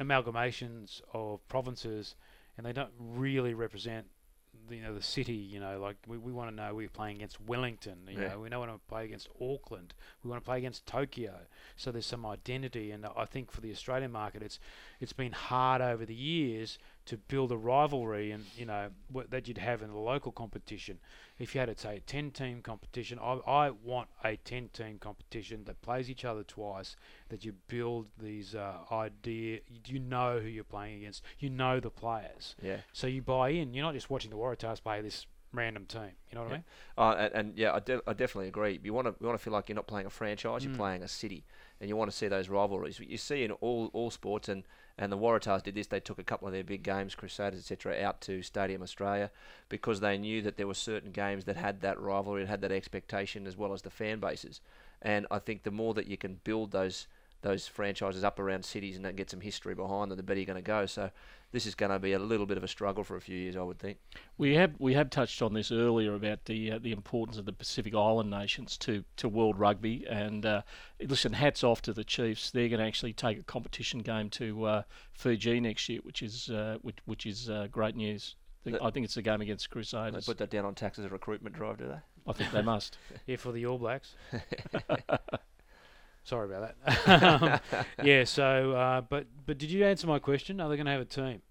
amalgamations 0.00 1.00
of 1.12 1.46
provinces, 1.48 2.14
and 2.56 2.66
they 2.66 2.72
don't 2.72 2.92
really 2.98 3.54
represent. 3.54 4.06
The, 4.68 4.76
you 4.76 4.82
know 4.82 4.94
the 4.94 5.02
city. 5.02 5.32
You 5.32 5.60
know, 5.60 5.80
like 5.80 5.96
we, 6.06 6.18
we 6.18 6.30
want 6.30 6.50
to 6.50 6.54
know 6.54 6.74
we're 6.74 6.88
playing 6.88 7.16
against 7.16 7.40
Wellington. 7.40 8.00
You 8.06 8.20
Yeah. 8.20 8.28
know, 8.28 8.40
we 8.40 8.48
don't 8.50 8.60
want 8.60 8.72
to 8.72 8.78
play 8.86 9.04
against 9.04 9.28
Auckland. 9.40 9.94
We 10.22 10.30
want 10.30 10.42
to 10.42 10.44
play 10.44 10.58
against 10.58 10.86
Tokyo. 10.86 11.40
So 11.74 11.90
there's 11.90 12.06
some 12.06 12.24
identity, 12.26 12.90
and 12.90 13.06
I 13.16 13.24
think 13.24 13.50
for 13.50 13.60
the 13.62 13.70
Australian 13.72 14.12
market, 14.12 14.42
it's 14.42 14.60
it's 15.02 15.12
been 15.12 15.32
hard 15.32 15.82
over 15.82 16.06
the 16.06 16.14
years 16.14 16.78
to 17.06 17.16
build 17.16 17.50
a 17.50 17.56
rivalry 17.56 18.30
and 18.30 18.44
you 18.56 18.64
know 18.64 18.88
what, 19.10 19.30
that 19.32 19.48
you'd 19.48 19.58
have 19.58 19.82
in 19.82 19.90
the 19.90 19.98
local 19.98 20.30
competition. 20.30 21.00
If 21.40 21.54
you 21.54 21.60
had, 21.60 21.76
say, 21.76 21.96
a 21.96 22.00
10 22.00 22.30
team 22.30 22.62
competition, 22.62 23.18
I, 23.20 23.32
I 23.46 23.70
want 23.70 24.08
a 24.22 24.36
10 24.36 24.68
team 24.72 24.98
competition 25.00 25.64
that 25.64 25.82
plays 25.82 26.08
each 26.08 26.24
other 26.24 26.44
twice, 26.44 26.94
that 27.30 27.44
you 27.44 27.54
build 27.66 28.06
these 28.16 28.54
uh, 28.54 28.74
idea, 28.92 29.58
you 29.86 29.98
know 29.98 30.38
who 30.38 30.46
you're 30.48 30.62
playing 30.62 30.98
against, 30.98 31.24
you 31.40 31.50
know 31.50 31.80
the 31.80 31.90
players. 31.90 32.54
Yeah. 32.62 32.76
So 32.92 33.08
you 33.08 33.22
buy 33.22 33.48
in, 33.48 33.74
you're 33.74 33.84
not 33.84 33.94
just 33.94 34.08
watching 34.08 34.30
the 34.30 34.36
Waratahs 34.36 34.80
play 34.80 35.00
this 35.00 35.26
random 35.52 35.84
team. 35.86 36.12
You 36.30 36.36
know 36.36 36.42
what 36.44 36.50
I 36.50 36.54
mean? 36.54 36.64
Uh, 36.96 37.14
and, 37.18 37.34
and 37.34 37.58
yeah, 37.58 37.72
I, 37.74 37.80
de- 37.80 38.02
I 38.06 38.12
definitely 38.12 38.48
agree. 38.48 38.78
You 38.82 38.94
want 38.94 39.08
to 39.08 39.14
you 39.20 39.26
want 39.26 39.38
to 39.38 39.42
feel 39.42 39.52
like 39.52 39.68
you're 39.68 39.76
not 39.76 39.88
playing 39.88 40.06
a 40.06 40.10
franchise, 40.10 40.64
you're 40.64 40.72
Mm. 40.72 40.76
playing 40.78 41.02
a 41.02 41.08
city, 41.08 41.44
and 41.80 41.88
you 41.90 41.96
want 41.96 42.10
to 42.10 42.16
see 42.16 42.28
those 42.28 42.48
rivalries. 42.48 43.00
You 43.00 43.18
see 43.18 43.42
in 43.42 43.50
all 43.52 43.90
all 43.92 44.10
sports, 44.10 44.48
and 44.48 44.62
and 44.98 45.10
the 45.10 45.18
Waratahs 45.18 45.62
did 45.62 45.74
this. 45.74 45.86
They 45.86 46.00
took 46.00 46.18
a 46.18 46.24
couple 46.24 46.48
of 46.48 46.54
their 46.54 46.64
big 46.64 46.82
games, 46.82 47.14
Crusaders, 47.14 47.60
etc., 47.60 48.00
out 48.02 48.20
to 48.22 48.42
Stadium 48.42 48.82
Australia 48.82 49.30
because 49.68 50.00
they 50.00 50.18
knew 50.18 50.42
that 50.42 50.56
there 50.56 50.66
were 50.66 50.74
certain 50.74 51.10
games 51.10 51.44
that 51.44 51.56
had 51.56 51.80
that 51.80 52.00
rivalry 52.00 52.42
and 52.42 52.50
had 52.50 52.60
that 52.60 52.72
expectation 52.72 53.46
as 53.46 53.56
well 53.56 53.72
as 53.72 53.82
the 53.82 53.90
fan 53.90 54.20
bases. 54.20 54.60
And 55.00 55.26
I 55.30 55.38
think 55.38 55.62
the 55.62 55.70
more 55.70 55.94
that 55.94 56.06
you 56.06 56.16
can 56.16 56.40
build 56.44 56.70
those 56.70 57.06
those 57.42 57.68
franchises 57.68 58.24
up 58.24 58.38
around 58.38 58.64
cities 58.64 58.96
and 58.96 59.04
then 59.04 59.14
get 59.16 59.30
some 59.30 59.40
history 59.40 59.74
behind 59.74 60.10
them, 60.10 60.16
the 60.16 60.22
better 60.22 60.40
you're 60.40 60.46
going 60.46 60.56
to 60.56 60.62
go. 60.62 60.86
So 60.86 61.10
this 61.52 61.66
is 61.66 61.74
going 61.74 61.90
to 61.92 61.98
be 61.98 62.12
a 62.12 62.18
little 62.18 62.46
bit 62.46 62.56
of 62.56 62.64
a 62.64 62.68
struggle 62.68 63.04
for 63.04 63.16
a 63.16 63.20
few 63.20 63.36
years, 63.36 63.56
I 63.56 63.62
would 63.62 63.78
think. 63.78 63.98
We 64.38 64.54
have 64.54 64.72
we 64.78 64.94
have 64.94 65.10
touched 65.10 65.42
on 65.42 65.52
this 65.52 65.70
earlier 65.70 66.14
about 66.14 66.44
the 66.46 66.72
uh, 66.72 66.78
the 66.80 66.92
importance 66.92 67.36
of 67.38 67.44
the 67.44 67.52
Pacific 67.52 67.94
Island 67.94 68.30
nations 68.30 68.76
to, 68.78 69.04
to 69.18 69.28
world 69.28 69.58
rugby, 69.58 70.06
and 70.08 70.46
uh, 70.46 70.62
listen, 71.06 71.34
hats 71.34 71.62
off 71.62 71.82
to 71.82 71.92
the 71.92 72.04
Chiefs. 72.04 72.50
They're 72.50 72.68
going 72.68 72.80
to 72.80 72.86
actually 72.86 73.12
take 73.12 73.38
a 73.38 73.42
competition 73.42 74.00
game 74.00 74.30
to 74.30 74.64
uh, 74.64 74.82
Fiji 75.12 75.60
next 75.60 75.88
year, 75.88 76.00
which 76.04 76.22
is 76.22 76.48
uh, 76.48 76.78
which, 76.82 76.96
which 77.04 77.26
is 77.26 77.50
uh, 77.50 77.66
great 77.70 77.96
news. 77.96 78.36
I 78.62 78.64
think- 78.64 78.76
The- 78.78 78.84
I 78.84 78.90
think 78.92 79.04
it's 79.04 79.16
a 79.16 79.22
game 79.22 79.40
against 79.40 79.68
Crusaders. 79.70 80.04
They 80.06 80.10
Crusaders. 80.18 80.26
put 80.26 80.38
that 80.38 80.50
down 80.50 80.64
on 80.64 80.74
tax 80.74 80.98
as 80.98 81.04
a 81.04 81.08
recruitment 81.08 81.54
drive, 81.56 81.78
do 81.78 81.86
they? 81.88 81.98
I 82.26 82.32
think 82.32 82.52
they 82.52 82.62
must. 82.62 82.96
Yeah, 83.26 83.36
for 83.36 83.50
the 83.52 83.66
All 83.66 83.76
Blacks. 83.78 84.14
Sorry 86.24 86.46
about 86.48 86.74
that. 86.84 87.62
Um, 87.82 88.06
yeah. 88.06 88.24
So, 88.24 88.72
uh, 88.72 89.00
but 89.02 89.26
but 89.46 89.58
did 89.58 89.70
you 89.70 89.84
answer 89.84 90.06
my 90.06 90.18
question? 90.18 90.60
Are 90.60 90.68
they 90.68 90.76
going 90.76 90.86
to 90.86 90.92
have 90.92 91.00
a 91.00 91.04
team? 91.04 91.42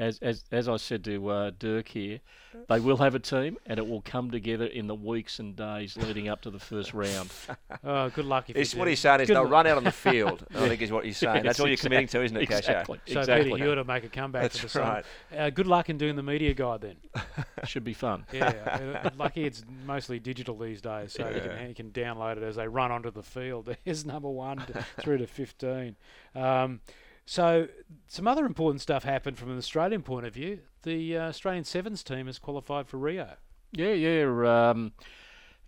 As 0.00 0.18
as 0.20 0.44
as 0.50 0.66
I 0.66 0.76
said 0.78 1.04
to 1.04 1.28
uh, 1.28 1.50
Dirk 1.58 1.88
here, 1.88 2.20
they 2.68 2.80
will 2.80 2.96
have 2.96 3.14
a 3.14 3.18
team, 3.18 3.58
and 3.66 3.78
it 3.78 3.86
will 3.86 4.00
come 4.00 4.30
together 4.30 4.64
in 4.64 4.86
the 4.86 4.94
weeks 4.94 5.38
and 5.38 5.54
days 5.54 5.94
leading 5.98 6.26
up 6.26 6.40
to 6.42 6.50
the 6.50 6.58
first 6.58 6.94
round. 6.94 7.30
Oh, 7.84 8.10
good 8.10 8.24
luck 8.26 8.50
if 8.50 8.56
you 8.56 8.60
It's 8.60 8.72
do. 8.72 8.78
what 8.78 8.88
he's 8.88 8.98
saying 9.00 9.20
is 9.20 9.28
Good 9.28 9.36
they'll 9.36 9.44
luck. 9.44 9.52
run 9.52 9.66
out 9.66 9.76
on 9.78 9.84
the 9.84 9.92
field. 9.92 10.44
I 10.54 10.68
think 10.68 10.82
is 10.82 10.90
what 10.92 11.04
he's 11.04 11.16
saying. 11.16 11.44
That's 11.44 11.58
Yes, 11.58 11.60
all 11.60 11.66
you're 11.66 11.72
exact- 11.74 11.84
committing 11.86 12.08
to, 12.08 12.22
isn't 12.24 12.36
it, 12.36 12.48
Casho? 12.48 12.58
Exactly. 12.58 12.98
So 13.06 13.20
exactly. 13.20 13.52
Peter, 13.52 13.64
you 13.64 13.72
ought 13.72 13.74
to 13.76 13.84
make 13.84 14.04
a 14.04 14.08
comeback 14.08 14.50
for 14.52 14.56
the 14.56 14.62
That's 14.62 14.72
Sun. 14.72 14.82
right. 14.82 15.04
Uh, 15.36 15.50
good 15.50 15.66
luck 15.66 15.88
in 15.88 15.96
doing 15.96 16.16
the 16.16 16.22
media 16.22 16.52
guide 16.52 16.80
then. 16.82 16.96
Should 17.64 17.84
be 17.84 17.94
fun. 17.94 18.26
Yeah, 18.32 19.00
uh, 19.04 19.10
lucky 19.18 19.44
it's 19.44 19.64
mostly 19.86 20.18
digital 20.18 20.58
these 20.58 20.80
days, 20.82 21.12
so 21.14 21.28
you, 21.28 21.40
can, 21.40 21.68
you 21.68 21.74
can 21.74 21.90
download 21.90 22.36
it 22.38 22.42
as 22.42 22.56
they 22.56 22.68
run 22.68 22.90
onto 22.90 23.10
the 23.10 23.22
field. 23.22 23.74
There's 23.84 24.04
number 24.04 24.28
one 24.28 24.58
to, 24.58 24.84
through 25.00 25.18
to 25.18 25.26
15. 25.26 25.96
Um, 26.34 26.80
so, 27.30 27.68
some 28.08 28.26
other 28.26 28.44
important 28.44 28.80
stuff 28.80 29.04
happened 29.04 29.38
from 29.38 29.52
an 29.52 29.56
Australian 29.56 30.02
point 30.02 30.26
of 30.26 30.34
view. 30.34 30.58
The 30.82 31.16
uh, 31.16 31.28
Australian 31.28 31.62
Sevens 31.62 32.02
team 32.02 32.26
has 32.26 32.40
qualified 32.40 32.88
for 32.88 32.96
Rio. 32.96 33.34
Yeah, 33.70 33.92
yeah. 33.92 34.70
Um, 34.70 34.90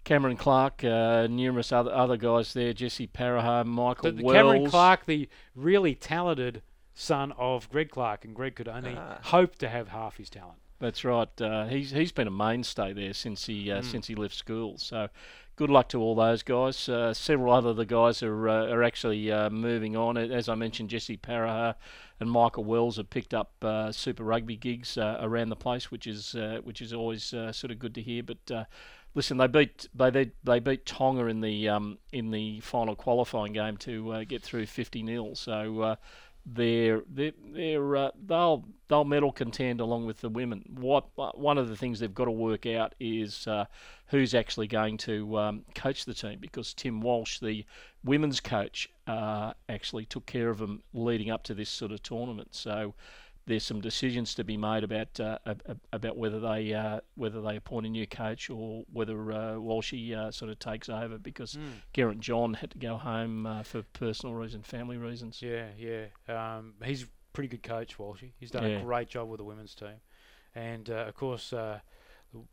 Cameron 0.03 0.37
Clark, 0.37 0.83
uh, 0.83 1.29
numerous 1.31 1.71
other 1.71 1.93
other 1.93 2.17
guys 2.17 2.53
there. 2.53 2.73
Jesse 2.73 3.07
Parahi, 3.07 3.65
Michael 3.65 4.11
The, 4.11 4.17
the 4.17 4.25
Wells. 4.25 4.35
Cameron 4.37 4.67
Clark, 4.71 5.07
the 5.07 5.29
really 5.55 5.95
talented 5.95 6.63
son 6.95 7.31
of 7.39 7.71
Greg 7.71 7.91
Clark, 7.91 8.25
and 8.25 8.35
Greg 8.35 8.57
could 8.57 8.67
only 8.67 8.97
Ah. 8.99 9.19
hope 9.23 9.55
to 9.59 9.69
have 9.69 9.87
half 9.89 10.17
his 10.17 10.29
talent. 10.29 10.59
That's 10.81 11.05
right. 11.05 11.41
Uh, 11.41 11.67
he's 11.67 11.93
he's 11.93 12.11
been 12.11 12.27
a 12.27 12.33
mainstay 12.33 12.93
there 12.93 13.13
since 13.13 13.47
he 13.47 13.71
uh, 13.71 13.83
Mm. 13.83 13.85
since 13.85 14.09
he 14.09 14.17
left 14.17 14.35
school. 14.35 14.79
So, 14.79 15.09
good 15.63 15.71
luck 15.71 15.89
to 15.89 16.01
all 16.01 16.17
those 16.17 16.43
guys. 16.43 16.89
Uh, 16.89 17.15
several 17.15 17.53
other 17.53 17.69
of 17.69 17.77
the 17.77 17.87
guys 17.87 18.21
are 18.21 18.49
uh, 18.49 18.67
are 18.67 18.83
actually 18.83 19.31
uh, 19.31 19.49
moving 19.49 19.97
on. 19.97 20.17
As 20.17 20.49
I 20.49 20.57
mentioned, 20.57 20.91
Jesse 20.91 21.17
Parahi 21.17 21.77
and 22.19 22.29
Michael 22.29 22.65
Wells 22.65 22.97
have 22.97 23.11
picked 23.11 23.33
up 23.33 23.53
uh, 23.63 23.93
Super 23.93 24.25
Rugby 24.25 24.57
gigs 24.57 24.99
uh, 24.99 25.19
around 25.21 25.51
the 25.51 25.57
place, 25.57 25.89
which 25.89 26.09
is 26.09 26.35
which 26.65 26.83
is 26.83 26.93
always 26.93 27.23
sort 27.23 27.71
of 27.71 27.79
good 27.79 27.95
to 27.95 28.03
hear. 28.03 28.25
But 28.25 28.67
listen, 29.15 29.37
they 29.37 29.47
beat 29.47 29.87
they 29.95 30.11
they, 30.11 30.33
they 30.43 30.59
beat 30.59 30.85
Tonga 30.85 31.27
in 31.27 31.43
the 31.43 31.69
um, 31.69 31.99
in 32.13 32.33
the 32.33 32.59
final 32.59 32.97
qualifying 32.97 33.53
game 33.53 33.77
to 33.77 34.25
get 34.25 34.43
through 34.43 34.67
50 34.67 35.05
nil. 35.05 35.37
So. 35.37 35.97
They're 36.45 37.03
they're, 37.09 37.33
they're 37.53 37.97
uh, 37.97 38.11
they'll 38.27 38.65
they'll 38.89 39.05
medal 39.05 39.33
contend 39.33 39.81
along 39.81 40.07
with 40.07 40.21
the 40.21 40.29
women. 40.29 40.65
What 40.75 41.07
one 41.39 41.57
of 41.57 41.69
the 41.69 41.77
things 41.77 42.01
they've 42.01 42.15
got 42.15 42.25
to 42.25 42.31
work 42.31 42.67
out 42.67 42.95
is 42.99 43.47
uh, 43.47 43.67
who's 44.09 44.35
actually 44.35 44.67
going 44.67 44.99
to 44.99 45.39
um, 45.39 45.65
coach 45.75 46.05
the 46.05 46.15
team 46.15 46.39
because 46.41 46.75
Tim 46.75 47.01
Walsh, 47.01 47.39
the 47.39 47.65
women's 48.05 48.41
coach, 48.41 48.91
uh, 49.07 49.53
actually 49.69 50.05
took 50.05 50.27
care 50.27 50.51
of 50.51 50.59
them 50.59 50.83
leading 50.93 51.31
up 51.31 51.45
to 51.45 51.55
this 51.55 51.71
sort 51.71 51.93
of 51.93 52.03
tournament. 52.03 52.49
So 52.55 52.95
there's 53.47 53.65
some 53.65 53.81
decisions 53.81 54.35
to 54.37 54.45
be 54.45 54.57
made 54.57 54.85
about 54.85 55.19
uh, 55.19 55.39
ab- 55.47 55.63
ab- 55.69 55.81
about 55.93 56.17
whether 56.17 56.39
they 56.39 56.73
uh, 56.73 57.01
whether 57.17 57.41
they 57.41 57.57
appoint 57.57 57.87
a 57.87 57.89
new 57.89 58.07
coach 58.07 58.49
or 58.51 58.85
whether 58.93 59.33
uh, 59.33 59.55
Walshy 59.55 60.15
uh, 60.17 60.31
sort 60.31 60.51
of 60.51 60.59
takes 60.59 60.89
over 60.89 61.19
because 61.19 61.55
Mm. 61.55 61.73
Geraint 61.93 62.21
John 62.21 62.55
had 62.55 62.71
to 62.71 62.79
go 62.79 62.97
home 62.97 63.47
uh, 63.47 63.63
for 63.65 63.83
personal 63.95 64.35
reasons, 64.35 64.67
family 64.67 64.97
reasons. 64.97 65.43
Yeah, 65.43 65.67
yeah. 65.77 66.05
Um, 66.29 66.75
he's 66.85 67.03
a 67.03 67.07
pretty 67.33 67.49
good 67.49 67.63
coach, 67.63 67.99
Walshy. 67.99 68.33
He's 68.39 68.51
done 68.51 68.63
Yeah. 68.63 68.79
a 68.79 68.83
great 68.85 69.09
job 69.09 69.29
with 69.29 69.39
the 69.39 69.45
women's 69.45 69.75
team, 69.75 70.01
and 70.55 70.89
uh, 70.89 71.07
of 71.09 71.15
course, 71.15 71.53
uh, 71.53 71.81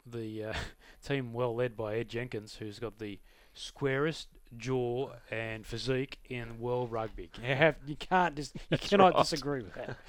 the 0.06 0.46
uh, 0.46 0.54
team 1.06 1.34
well 1.34 1.56
led 1.56 1.78
by 1.78 1.96
Ed 1.98 2.10
Jenkins, 2.10 2.56
who's 2.56 2.80
got 2.80 2.98
the 3.00 3.20
squarest 3.54 4.28
jaw 4.58 5.12
and 5.30 5.66
physique 5.66 6.18
in 6.30 6.60
world 6.60 6.92
rugby. 6.92 7.30
You 7.42 7.54
have 7.56 7.76
you 7.86 7.96
can't 7.96 8.36
just 8.36 8.56
you 8.72 8.78
cannot 8.82 9.14
right. 9.14 9.22
disagree 9.22 9.62
with 9.62 9.76
that. 9.76 9.96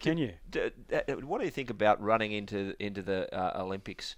Can 0.00 0.18
you? 0.18 0.32
D- 0.50 0.70
d- 0.88 1.12
what 1.22 1.38
do 1.38 1.44
you 1.44 1.50
think 1.50 1.70
about 1.70 2.02
running 2.02 2.32
into 2.32 2.74
into 2.84 3.02
the 3.02 3.32
uh, 3.36 3.62
Olympics 3.62 4.16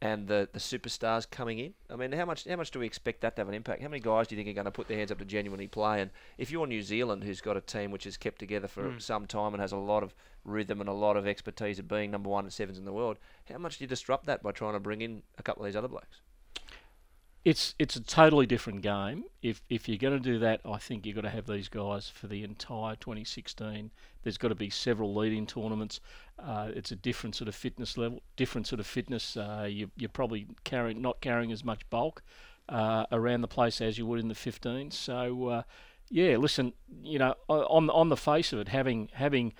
and 0.00 0.26
the, 0.28 0.48
the 0.52 0.58
superstars 0.58 1.28
coming 1.30 1.58
in? 1.58 1.74
I 1.88 1.96
mean, 1.96 2.12
how 2.12 2.24
much 2.24 2.44
how 2.46 2.56
much 2.56 2.70
do 2.70 2.78
we 2.80 2.86
expect 2.86 3.22
that 3.22 3.34
to 3.36 3.40
have 3.40 3.48
an 3.48 3.54
impact? 3.54 3.80
How 3.82 3.88
many 3.88 4.00
guys 4.00 4.26
do 4.28 4.34
you 4.34 4.38
think 4.42 4.50
are 4.50 4.54
going 4.60 4.66
to 4.66 4.70
put 4.70 4.88
their 4.88 4.98
hands 4.98 5.10
up 5.10 5.18
to 5.18 5.24
genuinely 5.24 5.68
play? 5.68 6.02
And 6.02 6.10
if 6.38 6.50
you're 6.50 6.66
New 6.66 6.82
Zealand, 6.82 7.24
who's 7.24 7.40
got 7.40 7.56
a 7.56 7.60
team 7.60 7.90
which 7.90 8.06
is 8.06 8.16
kept 8.16 8.38
together 8.38 8.68
for 8.68 8.82
Mm. 8.90 9.00
some 9.00 9.26
time 9.26 9.54
and 9.54 9.60
has 9.60 9.72
a 9.72 9.76
lot 9.76 10.02
of 10.02 10.14
rhythm 10.44 10.80
and 10.80 10.88
a 10.88 10.92
lot 10.92 11.16
of 11.16 11.26
expertise 11.26 11.78
of 11.78 11.88
being 11.88 12.10
number 12.10 12.28
one 12.28 12.44
and 12.44 12.52
sevens 12.52 12.78
in 12.78 12.84
the 12.84 12.92
world, 12.92 13.16
how 13.48 13.58
much 13.58 13.78
do 13.78 13.84
you 13.84 13.88
disrupt 13.88 14.26
that 14.26 14.42
by 14.42 14.50
trying 14.52 14.74
to 14.74 14.80
bring 14.80 15.00
in 15.00 15.22
a 15.38 15.42
couple 15.42 15.62
of 15.64 15.68
these 15.68 15.76
other 15.76 15.88
blokes? 15.88 16.20
It's 17.44 17.74
it's 17.78 17.96
a 17.96 18.00
totally 18.00 18.46
different 18.46 18.82
game. 18.82 19.24
If 19.42 19.62
if 19.68 19.88
you're 19.88 19.98
going 19.98 20.20
to 20.20 20.20
do 20.20 20.38
that, 20.38 20.60
I 20.64 20.78
think 20.78 21.04
you've 21.04 21.16
got 21.16 21.22
to 21.22 21.30
have 21.30 21.46
these 21.46 21.68
guys 21.68 22.08
for 22.08 22.28
the 22.28 22.44
entire 22.44 22.94
2016. 22.94 23.90
There's 24.22 24.38
got 24.38 24.48
to 24.48 24.54
be 24.54 24.70
several 24.70 25.12
leading 25.12 25.46
tournaments. 25.46 25.98
Uh, 26.38 26.68
it's 26.72 26.92
a 26.92 26.96
different 26.96 27.34
sort 27.34 27.48
of 27.48 27.56
fitness 27.56 27.98
level, 27.98 28.22
different 28.36 28.68
sort 28.68 28.78
of 28.78 28.86
fitness. 28.86 29.36
Uh, 29.36 29.66
you, 29.68 29.90
you're 29.96 30.08
probably 30.08 30.46
carrying 30.62 31.02
not 31.02 31.20
carrying 31.20 31.50
as 31.50 31.64
much 31.64 31.88
bulk 31.90 32.22
uh, 32.68 33.06
around 33.10 33.40
the 33.40 33.48
place 33.48 33.80
as 33.80 33.98
you 33.98 34.06
would 34.06 34.20
in 34.20 34.28
the 34.28 34.36
15. 34.36 34.92
So 34.92 35.48
uh, 35.48 35.62
yeah, 36.10 36.36
listen, 36.36 36.74
you 37.02 37.18
know, 37.18 37.34
on 37.48 37.90
on 37.90 38.08
the 38.08 38.16
face 38.16 38.52
of 38.52 38.60
it, 38.60 38.68
having 38.68 39.08
having 39.14 39.52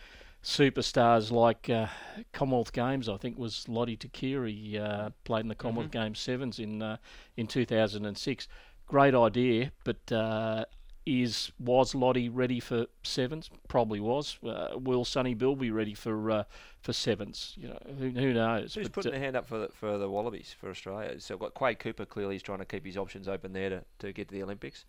superstars 0.43 1.31
like 1.31 1.71
uh, 1.71 1.87
Commonwealth 2.33 2.73
Games, 2.73 3.09
I 3.09 3.17
think 3.17 3.39
was 3.39 3.69
Lote 3.69 3.99
Tuqiri 3.99 4.81
uh, 4.81 5.11
played 5.25 5.41
in 5.41 5.49
the 5.49 5.55
Commonwealth 5.55 5.91
Games 5.91 6.19
sevens 6.19 6.59
in 6.59 6.83
uh, 6.83 6.97
in 7.37 7.47
2006. 7.47 8.49
Great 8.87 9.15
idea, 9.15 9.73
but 9.85 10.13
uh, 10.13 10.65
is 11.07 11.53
was 11.59 11.95
Lote 11.95 12.29
ready 12.33 12.61
for 12.61 12.87
sevens? 13.03 13.51
Probably 13.69 14.01
was. 14.01 14.39
Uh, 14.45 14.71
will 14.75 15.05
Sonny 15.05 15.35
Bill 15.35 15.57
be 15.57 15.71
ready 15.71 15.95
for 15.95 16.31
uh, 16.31 16.45
for 16.81 16.93
sevens? 16.93 17.55
You 17.57 17.69
know, 17.69 17.79
who, 17.99 18.11
who 18.11 18.33
knows? 18.33 18.75
Who's 18.75 18.89
But, 18.89 18.95
putting 18.95 19.15
uh, 19.15 19.19
hand 19.19 19.37
up 19.37 19.47
for 19.47 19.59
the, 19.59 19.69
for 19.69 19.97
the 19.97 20.09
Wallabies 20.09 20.55
for 20.59 20.71
Australia? 20.71 21.19
So 21.21 21.37
got 21.37 21.55
Quade 21.55 21.79
Cooper 21.79 22.05
clearly 22.05 22.37
is 22.37 22.43
trying 22.43 22.59
to 22.59 22.65
keep 22.65 22.85
his 22.85 22.97
options 22.97 23.29
open 23.29 23.53
there 23.53 23.71
to, 23.71 23.85
to 24.01 24.13
get 24.13 24.29
to 24.29 24.35
the 24.35 24.43
Olympics. 24.43 24.85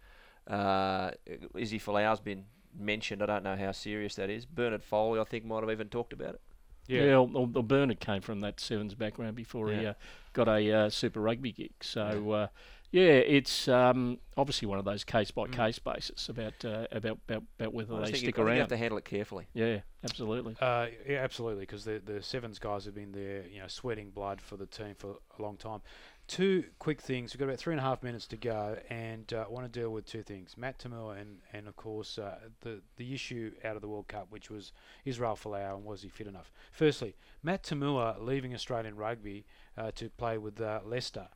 Uh, 0.48 1.12
Izzy 1.56 1.80
Folau's 1.80 2.20
been 2.20 2.46
mentioned. 2.78 3.22
I 3.22 3.26
don't 3.26 3.44
know 3.44 3.56
how 3.56 3.72
serious 3.72 4.16
that 4.16 4.30
is. 4.30 4.46
Bernard 4.46 4.84
Foley, 4.84 5.20
I 5.20 5.24
think, 5.24 5.46
might 5.46 5.62
have 5.62 5.72
even 5.72 5.90
talked 5.90 6.14
about 6.14 6.36
it. 6.36 6.42
Yeah, 6.88 7.20
well, 7.20 7.48
well, 7.48 7.64
Bernard 7.64 8.00
came 8.02 8.22
from 8.22 8.42
that 8.42 8.60
sevens 8.60 8.94
background 8.94 9.36
before 9.36 9.72
he 9.72 9.86
uh, 9.86 9.94
got 10.34 10.50
a 10.50 10.72
uh, 10.72 10.90
Super 10.90 11.22
Rugby 11.22 11.54
gig. 11.54 11.72
So 11.82 12.32
uh, 12.32 12.48
yeah, 12.92 13.04
it's 13.04 13.68
um, 13.68 14.20
obviously 14.38 14.68
one 14.68 14.78
of 14.78 14.86
those 14.86 15.04
case 15.04 15.32
by 15.32 15.48
case 15.48 15.80
basis 15.80 16.30
about, 16.30 16.64
uh, 16.64 16.86
about 16.92 17.18
about 17.28 17.44
about 17.58 17.74
whether 17.74 17.96
I 17.96 18.00
they 18.00 18.06
think, 18.06 18.18
stick 18.18 18.24
you, 18.24 18.28
I 18.28 18.32
think 18.32 18.38
you 18.38 18.44
around. 18.44 18.58
have 18.58 18.68
to 18.68 18.78
handle 18.78 18.98
it 19.00 19.06
carefully. 19.06 19.48
Yeah, 19.54 19.80
absolutely. 20.04 20.56
Uh, 20.62 20.88
yeah, 21.10 21.24
absolutely, 21.24 21.62
because 21.64 21.86
the 21.86 22.02
the 22.06 22.22
sevens 22.22 22.60
guys 22.60 22.86
have 22.86 22.96
been 22.96 23.12
there, 23.12 23.46
you 23.48 23.62
know, 23.62 23.68
sweating 23.68 24.12
blood 24.12 24.42
for 24.42 24.58
the 24.58 24.68
team 24.68 24.94
for 24.96 25.16
a 25.40 25.42
long 25.42 25.58
time. 25.58 25.82
Two 26.28 26.64
quick 26.80 27.02
things. 27.02 27.34
We've 27.34 27.40
got 27.40 27.46
about 27.46 27.60
three 27.60 27.74
and 27.74 27.80
a 27.80 27.84
half 27.84 28.02
minutes 28.02 28.26
to 28.28 28.38
go, 28.38 28.78
and 28.90 29.32
uh, 29.34 29.46
I 29.48 29.52
want 29.52 29.72
to 29.72 29.80
deal 29.80 29.90
with 29.92 30.06
two 30.06 30.24
things: 30.24 30.56
Matt 30.58 30.80
Toomua 30.80 31.20
and 31.22 31.40
and 31.52 31.68
of 31.68 31.76
course 31.76 32.18
uh, 32.18 32.36
the 32.62 32.82
the 32.96 33.14
issue 33.14 33.52
out 33.66 33.76
of 33.76 33.82
the 33.82 33.90
World 33.90 34.08
Cup, 34.08 34.28
which 34.30 34.50
was 34.50 34.72
Israel 35.04 35.36
Folau 35.36 35.76
and 35.76 35.84
was 35.84 36.02
he 36.02 36.08
fit 36.10 36.26
enough? 36.28 36.52
Firstly, 36.72 37.16
Matt 37.44 37.64
Toomua 37.64 38.24
leaving 38.24 38.54
Australian 38.56 38.96
rugby 38.96 39.46
uh, 39.78 39.92
to 39.96 40.10
play 40.12 40.38
with 40.38 40.62
uh, 40.62 40.80
Leicester. 40.86 41.28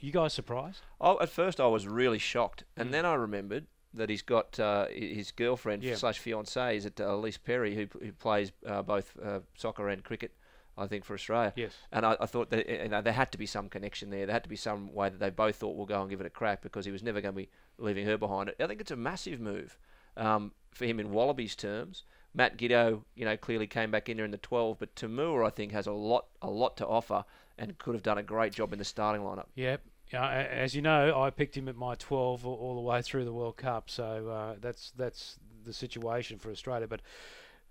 You 0.00 0.10
guys 0.10 0.32
surprised? 0.32 0.80
I, 1.00 1.16
at 1.20 1.28
first, 1.28 1.60
I 1.60 1.66
was 1.66 1.86
really 1.86 2.18
shocked, 2.18 2.64
and 2.76 2.88
Mm. 2.88 2.92
then 2.92 3.06
I 3.06 3.14
remembered 3.14 3.66
that 3.92 4.08
he's 4.08 4.22
got 4.22 4.58
uh, 4.58 4.86
his 4.88 5.30
girlfriend 5.32 5.84
Yeah. 5.84 5.94
slash 5.96 6.18
fiancee 6.18 6.76
is 6.76 6.86
at 6.86 6.98
uh, 7.00 7.04
Ellyse 7.04 7.38
Perry, 7.44 7.74
who 7.76 7.86
who 8.04 8.10
plays 8.12 8.52
uh, 8.66 8.80
both 8.82 9.16
uh, 9.22 9.40
soccer 9.54 9.88
and 9.90 10.02
cricket, 10.02 10.32
I 10.76 10.86
think, 10.86 11.04
for 11.04 11.14
Australia. 11.14 11.52
Yes. 11.56 11.72
And 11.92 12.04
I, 12.04 12.16
I 12.20 12.26
thought 12.26 12.50
that 12.50 12.68
you 12.68 12.88
know, 12.88 13.02
there 13.02 13.12
had 13.12 13.32
to 13.32 13.38
be 13.38 13.46
some 13.46 13.68
connection 13.68 14.10
there. 14.10 14.26
There 14.26 14.32
had 14.32 14.44
to 14.44 14.48
be 14.48 14.56
some 14.56 14.92
way 14.92 15.08
that 15.08 15.20
they 15.20 15.30
both 15.30 15.56
thought 15.56 15.76
we'll 15.76 15.86
go 15.86 16.00
and 16.00 16.10
give 16.10 16.20
it 16.20 16.26
a 16.26 16.30
crack 16.30 16.62
because 16.62 16.84
he 16.84 16.92
was 16.92 17.02
never 17.02 17.20
going 17.20 17.34
to 17.34 17.40
be 17.40 17.48
leaving 17.78 18.06
her 18.06 18.16
behind. 18.16 18.52
I 18.58 18.66
think 18.66 18.80
it's 18.80 18.90
a 18.90 18.96
massive 18.96 19.40
move 19.40 19.78
um, 20.16 20.52
for 20.70 20.84
him 20.84 21.00
in 21.00 21.10
Wallabies 21.10 21.54
terms. 21.54 22.04
Matt 22.34 22.56
Giteau, 22.58 23.02
you 23.14 23.24
know, 23.24 23.36
clearly 23.36 23.66
came 23.66 23.90
back 23.90 24.08
in 24.08 24.16
there 24.16 24.24
in 24.24 24.32
the 24.32 24.38
12, 24.38 24.78
but 24.78 24.94
Toomua, 24.96 25.46
I 25.46 25.50
think, 25.50 25.72
has 25.72 25.86
a 25.86 25.92
lot, 25.92 26.26
a 26.42 26.50
lot 26.50 26.76
to 26.78 26.86
offer 26.86 27.24
and 27.56 27.78
could 27.78 27.94
have 27.94 28.02
done 28.02 28.18
a 28.18 28.22
great 28.22 28.52
job 28.52 28.72
in 28.72 28.78
the 28.80 28.84
starting 28.84 29.22
lineup. 29.24 29.46
Yep. 29.54 29.82
Yeah, 30.12 30.28
as 30.28 30.74
you 30.74 30.82
know, 30.82 31.20
I 31.20 31.30
picked 31.30 31.56
him 31.56 31.68
at 31.68 31.76
my 31.76 31.94
12 31.94 32.46
all, 32.46 32.54
all 32.54 32.74
the 32.74 32.80
way 32.80 33.02
through 33.02 33.24
the 33.24 33.32
World 33.32 33.56
Cup, 33.56 33.88
so 33.88 34.28
uh, 34.28 34.56
that's 34.60 34.92
that's 34.96 35.38
the 35.64 35.72
situation 35.72 36.38
for 36.38 36.50
Australia. 36.50 36.86
But 36.86 37.00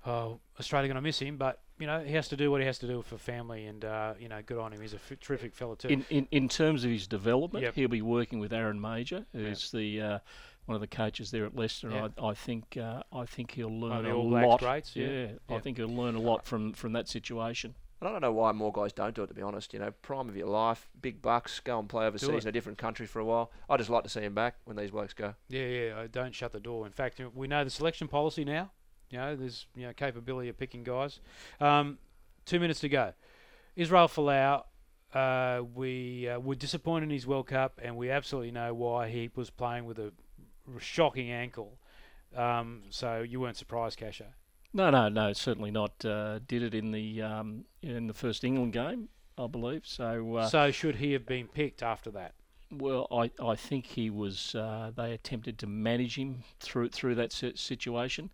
uh, 0.05 0.29
Australia 0.59 0.87
going 0.87 0.95
to 0.95 1.01
miss 1.01 1.19
him, 1.19 1.37
but 1.37 1.59
you 1.79 1.87
know 1.87 2.01
he 2.03 2.13
has 2.13 2.27
to 2.29 2.37
do 2.37 2.51
what 2.51 2.61
he 2.61 2.67
has 2.67 2.77
to 2.79 2.87
do 2.87 3.01
for 3.01 3.17
family, 3.17 3.65
and 3.65 3.83
uh, 3.85 4.13
you 4.19 4.29
know, 4.29 4.41
good 4.45 4.57
on 4.59 4.71
him. 4.73 4.81
He's 4.81 4.93
a 4.93 4.97
f- 4.97 5.19
terrific 5.19 5.53
fella 5.55 5.75
too. 5.77 5.87
In, 5.89 6.05
in 6.09 6.27
in 6.31 6.49
terms 6.49 6.83
of 6.83 6.91
his 6.91 7.07
development, 7.07 7.63
Yep. 7.63 7.75
he'll 7.75 7.87
be 7.89 8.01
working 8.01 8.39
with 8.39 8.53
Aaron 8.53 8.79
Mauger, 8.79 9.25
who's 9.33 9.71
the 9.71 10.01
uh, 10.01 10.19
one 10.65 10.75
of 10.75 10.81
the 10.81 10.87
coaches 10.87 11.31
there 11.31 11.45
at 11.45 11.55
Leicester. 11.55 11.89
Yeah. 11.89 12.07
I, 12.21 12.27
I 12.27 12.33
think 12.33 12.77
uh, 12.77 13.03
I 13.11 13.25
think 13.25 13.51
he'll 13.51 13.69
learn 13.79 14.03
the 14.03 14.11
a 14.11 14.15
All 14.15 14.29
Blacks 14.29 14.47
lot. 14.47 14.59
greats, 14.59 14.95
yeah. 14.95 15.27
I 15.49 15.53
Yeah. 15.53 15.59
think 15.59 15.77
he'll 15.77 15.87
learn 15.87 16.15
a 16.15 16.21
lot 16.21 16.45
from 16.45 16.73
from 16.73 16.93
that 16.93 17.07
situation. 17.07 17.75
And 18.01 18.09
I 18.09 18.11
don't 18.11 18.21
know 18.21 18.33
why 18.33 18.51
more 18.51 18.71
guys 18.73 18.91
don't 18.91 19.15
do 19.15 19.23
it. 19.23 19.27
To 19.27 19.33
be 19.33 19.41
honest, 19.41 19.73
you 19.73 19.79
know, 19.79 19.91
prime 20.01 20.27
of 20.27 20.35
your 20.35 20.47
life, 20.47 20.89
big 21.01 21.21
bucks, 21.21 21.61
go 21.61 21.79
and 21.79 21.87
play 21.87 22.05
overseas 22.05 22.43
in 22.43 22.49
a 22.49 22.51
different 22.51 22.77
country 22.77 23.05
for 23.05 23.19
a 23.19 23.25
while. 23.25 23.49
I 23.69 23.77
just 23.77 23.89
like 23.89 24.03
to 24.03 24.09
see 24.09 24.19
him 24.19 24.33
back 24.35 24.57
when 24.65 24.75
these 24.75 24.91
blokes 24.91 25.13
go. 25.13 25.35
Yeah, 25.47 25.65
yeah. 25.67 25.93
uh, 25.99 26.07
Don't 26.11 26.35
shut 26.35 26.51
the 26.51 26.59
door. 26.59 26.85
In 26.85 26.91
fact, 26.91 27.21
we 27.33 27.47
know 27.47 27.63
the 27.63 27.69
selection 27.69 28.09
policy 28.09 28.43
now. 28.43 28.71
You 29.13 29.19
know, 29.19 29.35
there's 29.35 29.67
you 29.75 29.85
know 29.85 29.93
capability 29.93 30.49
of 30.49 30.57
picking 30.57 30.83
guys. 30.83 31.19
Um, 31.61 31.99
two 32.47 32.59
minutes 32.59 32.79
to 32.79 32.89
go. 32.89 33.13
Israel 33.75 34.07
Folau. 34.07 34.63
Uh, 35.13 35.61
we 35.75 36.27
uh, 36.27 36.39
were 36.39 36.55
disappointed 36.55 37.03
in 37.03 37.09
his 37.11 37.27
World 37.27 37.45
Cup, 37.45 37.79
and 37.83 37.95
we 37.95 38.09
absolutely 38.09 38.49
know 38.49 38.73
why 38.73 39.09
he 39.09 39.29
was 39.35 39.51
playing 39.51 39.85
with 39.85 39.99
a 39.99 40.11
shocking 40.79 41.29
ankle. 41.29 41.77
Um, 42.35 42.81
so 42.89 43.21
you 43.21 43.39
weren't 43.39 43.55
surprised, 43.55 43.99
Casho. 43.99 44.25
No, 44.73 44.89
no, 44.89 45.09
no, 45.09 45.31
certainly 45.33 45.69
not. 45.69 46.03
Uh, 46.03 46.39
did 46.47 46.63
it 46.63 46.73
in 46.73 46.91
the 46.91 47.21
um, 47.21 47.65
in 47.83 48.07
the 48.07 48.15
first 48.15 48.43
England 48.43 48.73
game, 48.73 49.09
I 49.37 49.45
believe. 49.45 49.85
So, 49.85 50.37
uh, 50.37 50.47
so 50.47 50.71
should 50.71 50.95
he 50.95 51.13
have 51.13 51.27
been 51.27 51.47
picked 51.47 51.83
after 51.83 52.09
that? 52.09 52.33
well, 52.77 53.07
I, 53.11 53.29
I 53.43 53.55
think 53.55 53.85
he 53.85 54.09
was. 54.09 54.55
Uh, 54.55 54.91
they 54.95 55.13
attempted 55.13 55.59
to 55.59 55.67
manage 55.67 56.17
him 56.17 56.43
through 56.59 56.89
through 56.89 57.13
that 57.15 57.31
situation. 57.31 58.31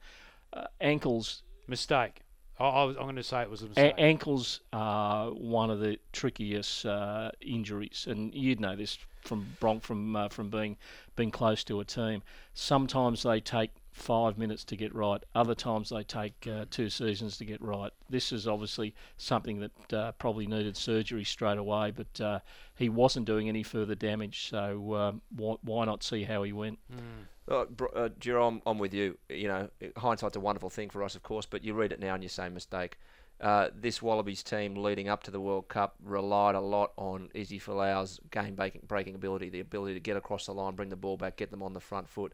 Uh, 0.53 0.65
ankles 0.81 1.43
Mistake. 1.67 2.21
I, 2.59 2.65
I 2.67 2.83
was, 2.83 2.95
I'm 2.97 3.03
going 3.03 3.15
to 3.17 3.23
say 3.23 3.41
it 3.41 3.49
was 3.49 3.61
a 3.61 3.65
A- 3.65 3.69
mistake. 3.69 3.93
ankles 3.97 4.61
are 4.73 5.29
one 5.31 5.69
of 5.69 5.79
the 5.79 5.99
trickiest 6.11 6.85
uh, 6.85 7.31
injuries, 7.41 8.05
and 8.09 8.33
you'd 8.33 8.59
know 8.59 8.75
this 8.75 8.97
from 9.21 9.45
Bronk 9.59 9.83
from 9.83 10.15
uh, 10.15 10.29
from 10.29 10.49
being 10.49 10.77
being 11.15 11.29
close 11.31 11.63
to 11.65 11.79
a 11.79 11.85
team. 11.85 12.23
Sometimes 12.53 13.23
they 13.23 13.39
take 13.39 13.71
five 13.91 14.37
minutes 14.37 14.63
to 14.63 14.75
get 14.75 14.93
right. 14.95 15.21
Other 15.35 15.53
times 15.55 15.89
they 15.89 16.03
take 16.03 16.47
uh, 16.47 16.65
two 16.71 16.89
seasons 16.89 17.37
to 17.37 17.45
get 17.45 17.61
right. 17.61 17.91
This 18.09 18.31
is 18.31 18.47
obviously 18.47 18.95
something 19.17 19.59
that 19.59 19.93
uh, 19.93 20.11
probably 20.13 20.47
needed 20.47 20.75
surgery 20.77 21.23
straight 21.25 21.57
away, 21.57 21.91
but 21.91 22.21
uh, 22.21 22.39
he 22.75 22.89
wasn't 22.89 23.25
doing 23.25 23.47
any 23.49 23.61
further 23.63 23.95
damage. 23.95 24.47
So 24.49 24.95
um, 24.95 25.21
why, 25.35 25.55
why 25.61 25.85
not 25.85 26.01
see 26.03 26.23
how 26.23 26.43
he 26.43 26.53
went? 26.53 26.79
Mm. 26.91 27.25
Uh, 27.49 27.65
uh, 27.95 28.09
Jerome, 28.19 28.61
I'm 28.65 28.77
with 28.77 28.93
you. 28.93 29.17
You 29.27 29.47
know, 29.47 29.69
hindsight's 29.97 30.35
a 30.35 30.39
wonderful 30.39 30.69
thing 30.69 30.89
for 30.89 31.03
us, 31.03 31.15
of 31.15 31.23
course, 31.23 31.45
but 31.45 31.63
you 31.63 31.73
read 31.73 31.91
it 31.91 31.99
now 31.99 32.13
and 32.13 32.21
you 32.21 32.29
say 32.29 32.47
mistake. 32.49 32.97
Uh, 33.41 33.69
this 33.73 34.01
Wallabies 34.01 34.43
team 34.43 34.75
leading 34.75 35.07
up 35.07 35.23
to 35.23 35.31
the 35.31 35.39
World 35.39 35.69
Cup 35.69 35.95
relied 36.03 36.55
a 36.55 36.59
lot 36.59 36.91
on 36.97 37.29
Izzy 37.33 37.57
Folau's 37.57 38.19
game 38.31 38.57
breaking 38.85 39.15
ability, 39.15 39.49
the 39.49 39.61
ability 39.61 39.93
to 39.93 39.99
get 39.99 40.17
across 40.17 40.45
the 40.45 40.53
line, 40.53 40.75
bring 40.75 40.89
the 40.89 40.97
ball 40.97 41.15
back, 41.15 41.37
get 41.37 41.49
them 41.49 41.63
on 41.63 41.73
the 41.73 41.79
front 41.79 42.09
foot. 42.09 42.33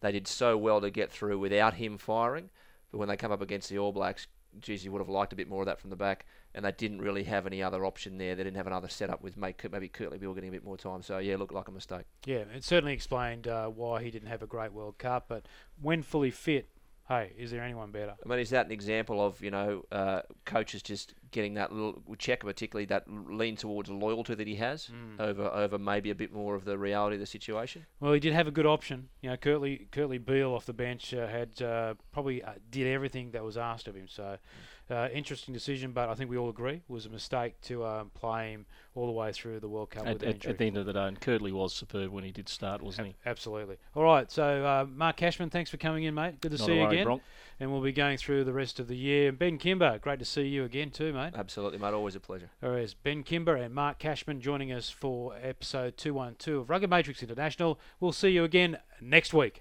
They 0.00 0.12
did 0.12 0.26
so 0.26 0.56
well 0.56 0.80
to 0.80 0.90
get 0.90 1.12
through 1.12 1.38
without 1.38 1.74
him 1.74 1.98
firing, 1.98 2.50
but 2.90 2.98
when 2.98 3.08
they 3.08 3.16
come 3.16 3.30
up 3.30 3.42
against 3.42 3.68
the 3.68 3.78
All 3.78 3.92
Blacks, 3.92 4.26
geez, 4.58 4.84
you 4.84 4.92
would 4.92 5.00
have 5.00 5.08
liked 5.08 5.32
a 5.32 5.36
bit 5.36 5.48
more 5.48 5.62
of 5.62 5.66
that 5.66 5.78
from 5.78 5.90
the 5.90 5.96
back, 5.96 6.26
and 6.54 6.64
they 6.64 6.72
didn't 6.72 7.00
really 7.00 7.24
have 7.24 7.46
any 7.46 7.62
other 7.62 7.84
option 7.84 8.18
there. 8.18 8.34
They 8.34 8.44
didn't 8.44 8.56
have 8.56 8.66
another 8.66 8.88
setup 8.88 9.22
with 9.22 9.36
maybe 9.36 9.54
Kurtley 9.54 10.20
Beale 10.20 10.34
getting 10.34 10.48
a 10.48 10.52
bit 10.52 10.64
more 10.64 10.76
time. 10.76 11.02
So 11.02 11.18
yeah, 11.18 11.36
looked 11.36 11.54
like 11.54 11.68
a 11.68 11.72
mistake. 11.72 12.06
Yeah, 12.26 12.44
it 12.54 12.64
certainly 12.64 12.92
explained 12.92 13.46
uh, 13.46 13.68
why 13.68 14.02
he 14.02 14.10
didn't 14.10 14.28
have 14.28 14.42
a 14.42 14.46
great 14.46 14.72
World 14.72 14.98
Cup. 14.98 15.26
But 15.28 15.46
when 15.80 16.02
fully 16.02 16.30
fit, 16.30 16.68
hey, 17.10 17.32
is 17.36 17.50
there 17.50 17.62
anyone 17.62 17.90
better? 17.90 18.14
I 18.24 18.28
mean, 18.28 18.38
is 18.38 18.50
that 18.50 18.66
an 18.66 18.72
example 18.72 19.24
of 19.24 19.42
you 19.42 19.50
know 19.50 19.84
uh, 19.92 20.22
coaches 20.46 20.82
just 20.82 21.14
getting 21.32 21.54
that 21.54 21.72
little 21.72 22.02
check, 22.16 22.40
particularly 22.40 22.86
that 22.86 23.04
lean 23.08 23.56
towards 23.56 23.90
loyalty 23.90 24.34
that 24.34 24.46
he 24.46 24.54
has 24.56 24.90
over 25.18 25.44
over 25.44 25.78
maybe 25.78 26.10
a 26.10 26.14
bit 26.14 26.32
more 26.32 26.54
of 26.54 26.64
the 26.64 26.78
reality 26.78 27.16
of 27.16 27.20
the 27.20 27.26
situation. 27.26 27.84
Well, 27.98 28.12
he 28.12 28.20
did 28.20 28.32
have 28.32 28.46
a 28.46 28.52
good 28.52 28.66
option. 28.66 29.08
You 29.20 29.30
know, 29.30 29.36
Kurtley 29.36 29.88
Kurtley 29.90 30.24
Beale 30.24 30.54
off 30.54 30.64
the 30.64 30.72
bench 30.72 31.12
uh, 31.12 31.26
had 31.26 31.60
uh, 31.60 31.94
probably 32.12 32.42
uh, 32.42 32.52
did 32.70 32.86
everything 32.86 33.32
that 33.32 33.44
was 33.44 33.58
asked 33.58 33.88
of 33.88 33.94
him. 33.94 34.06
So, 34.08 34.38
uh, 34.90 35.08
interesting 35.12 35.54
decision, 35.54 35.92
but 35.92 36.08
I 36.08 36.14
think 36.14 36.30
we 36.30 36.36
all 36.36 36.48
agree 36.48 36.74
it 36.74 36.82
was 36.88 37.06
a 37.06 37.10
mistake 37.10 37.60
to 37.62 37.84
um, 37.84 38.10
play 38.14 38.52
him 38.52 38.66
all 38.94 39.06
the 39.06 39.12
way 39.12 39.32
through 39.32 39.60
the 39.60 39.68
World 39.68 39.90
Cup 39.90 40.06
At, 40.06 40.14
with 40.14 40.22
an 40.22 40.28
at, 40.28 40.34
injury. 40.34 40.50
at 40.50 40.58
the 40.58 40.64
end 40.66 40.76
of 40.76 40.86
the 40.86 40.92
day, 40.92 41.06
and 41.06 41.20
Kurtley 41.20 41.52
was 41.52 41.72
superb 41.72 42.10
when 42.10 42.24
he 42.24 42.32
did 42.32 42.48
start, 42.48 42.82
wasn't 42.82 43.08
he? 43.08 43.14
Absolutely. 43.24 43.76
All 43.94 44.02
right. 44.02 44.30
So, 44.30 44.64
uh, 44.64 44.86
Mark 44.92 45.16
Cashman, 45.16 45.50
thanks 45.50 45.70
for 45.70 45.76
coming 45.76 46.04
in, 46.04 46.14
mate. 46.14 46.40
Good 46.40 46.52
to 46.52 46.58
Not 46.58 46.66
see 46.66 46.74
you 46.74 46.80
worry, 46.80 46.94
again. 46.94 47.04
Bronk. 47.04 47.22
And 47.60 47.70
we'll 47.70 47.82
be 47.82 47.92
going 47.92 48.16
through 48.16 48.44
the 48.44 48.52
rest 48.52 48.80
of 48.80 48.88
the 48.88 48.96
year. 48.96 49.28
And 49.28 49.38
Ben 49.38 49.58
Kimber, 49.58 49.98
great 49.98 50.18
to 50.18 50.24
see 50.24 50.42
you 50.42 50.64
again 50.64 50.90
too, 50.90 51.12
mate. 51.12 51.34
Absolutely, 51.36 51.78
mate. 51.78 51.92
Always 51.92 52.16
a 52.16 52.20
pleasure. 52.20 52.50
There 52.60 52.78
is 52.78 52.94
Ben 52.94 53.22
Kimber 53.22 53.54
and 53.54 53.74
Mark 53.74 53.98
Cashman 53.98 54.40
joining 54.40 54.72
us 54.72 54.88
for 54.88 55.34
episode 55.42 55.96
212 55.98 56.62
of 56.62 56.70
Rugger 56.70 56.88
Matrix 56.88 57.22
International. 57.22 57.78
We'll 58.00 58.12
see 58.12 58.30
you 58.30 58.44
again 58.44 58.78
next 59.00 59.34
week. 59.34 59.60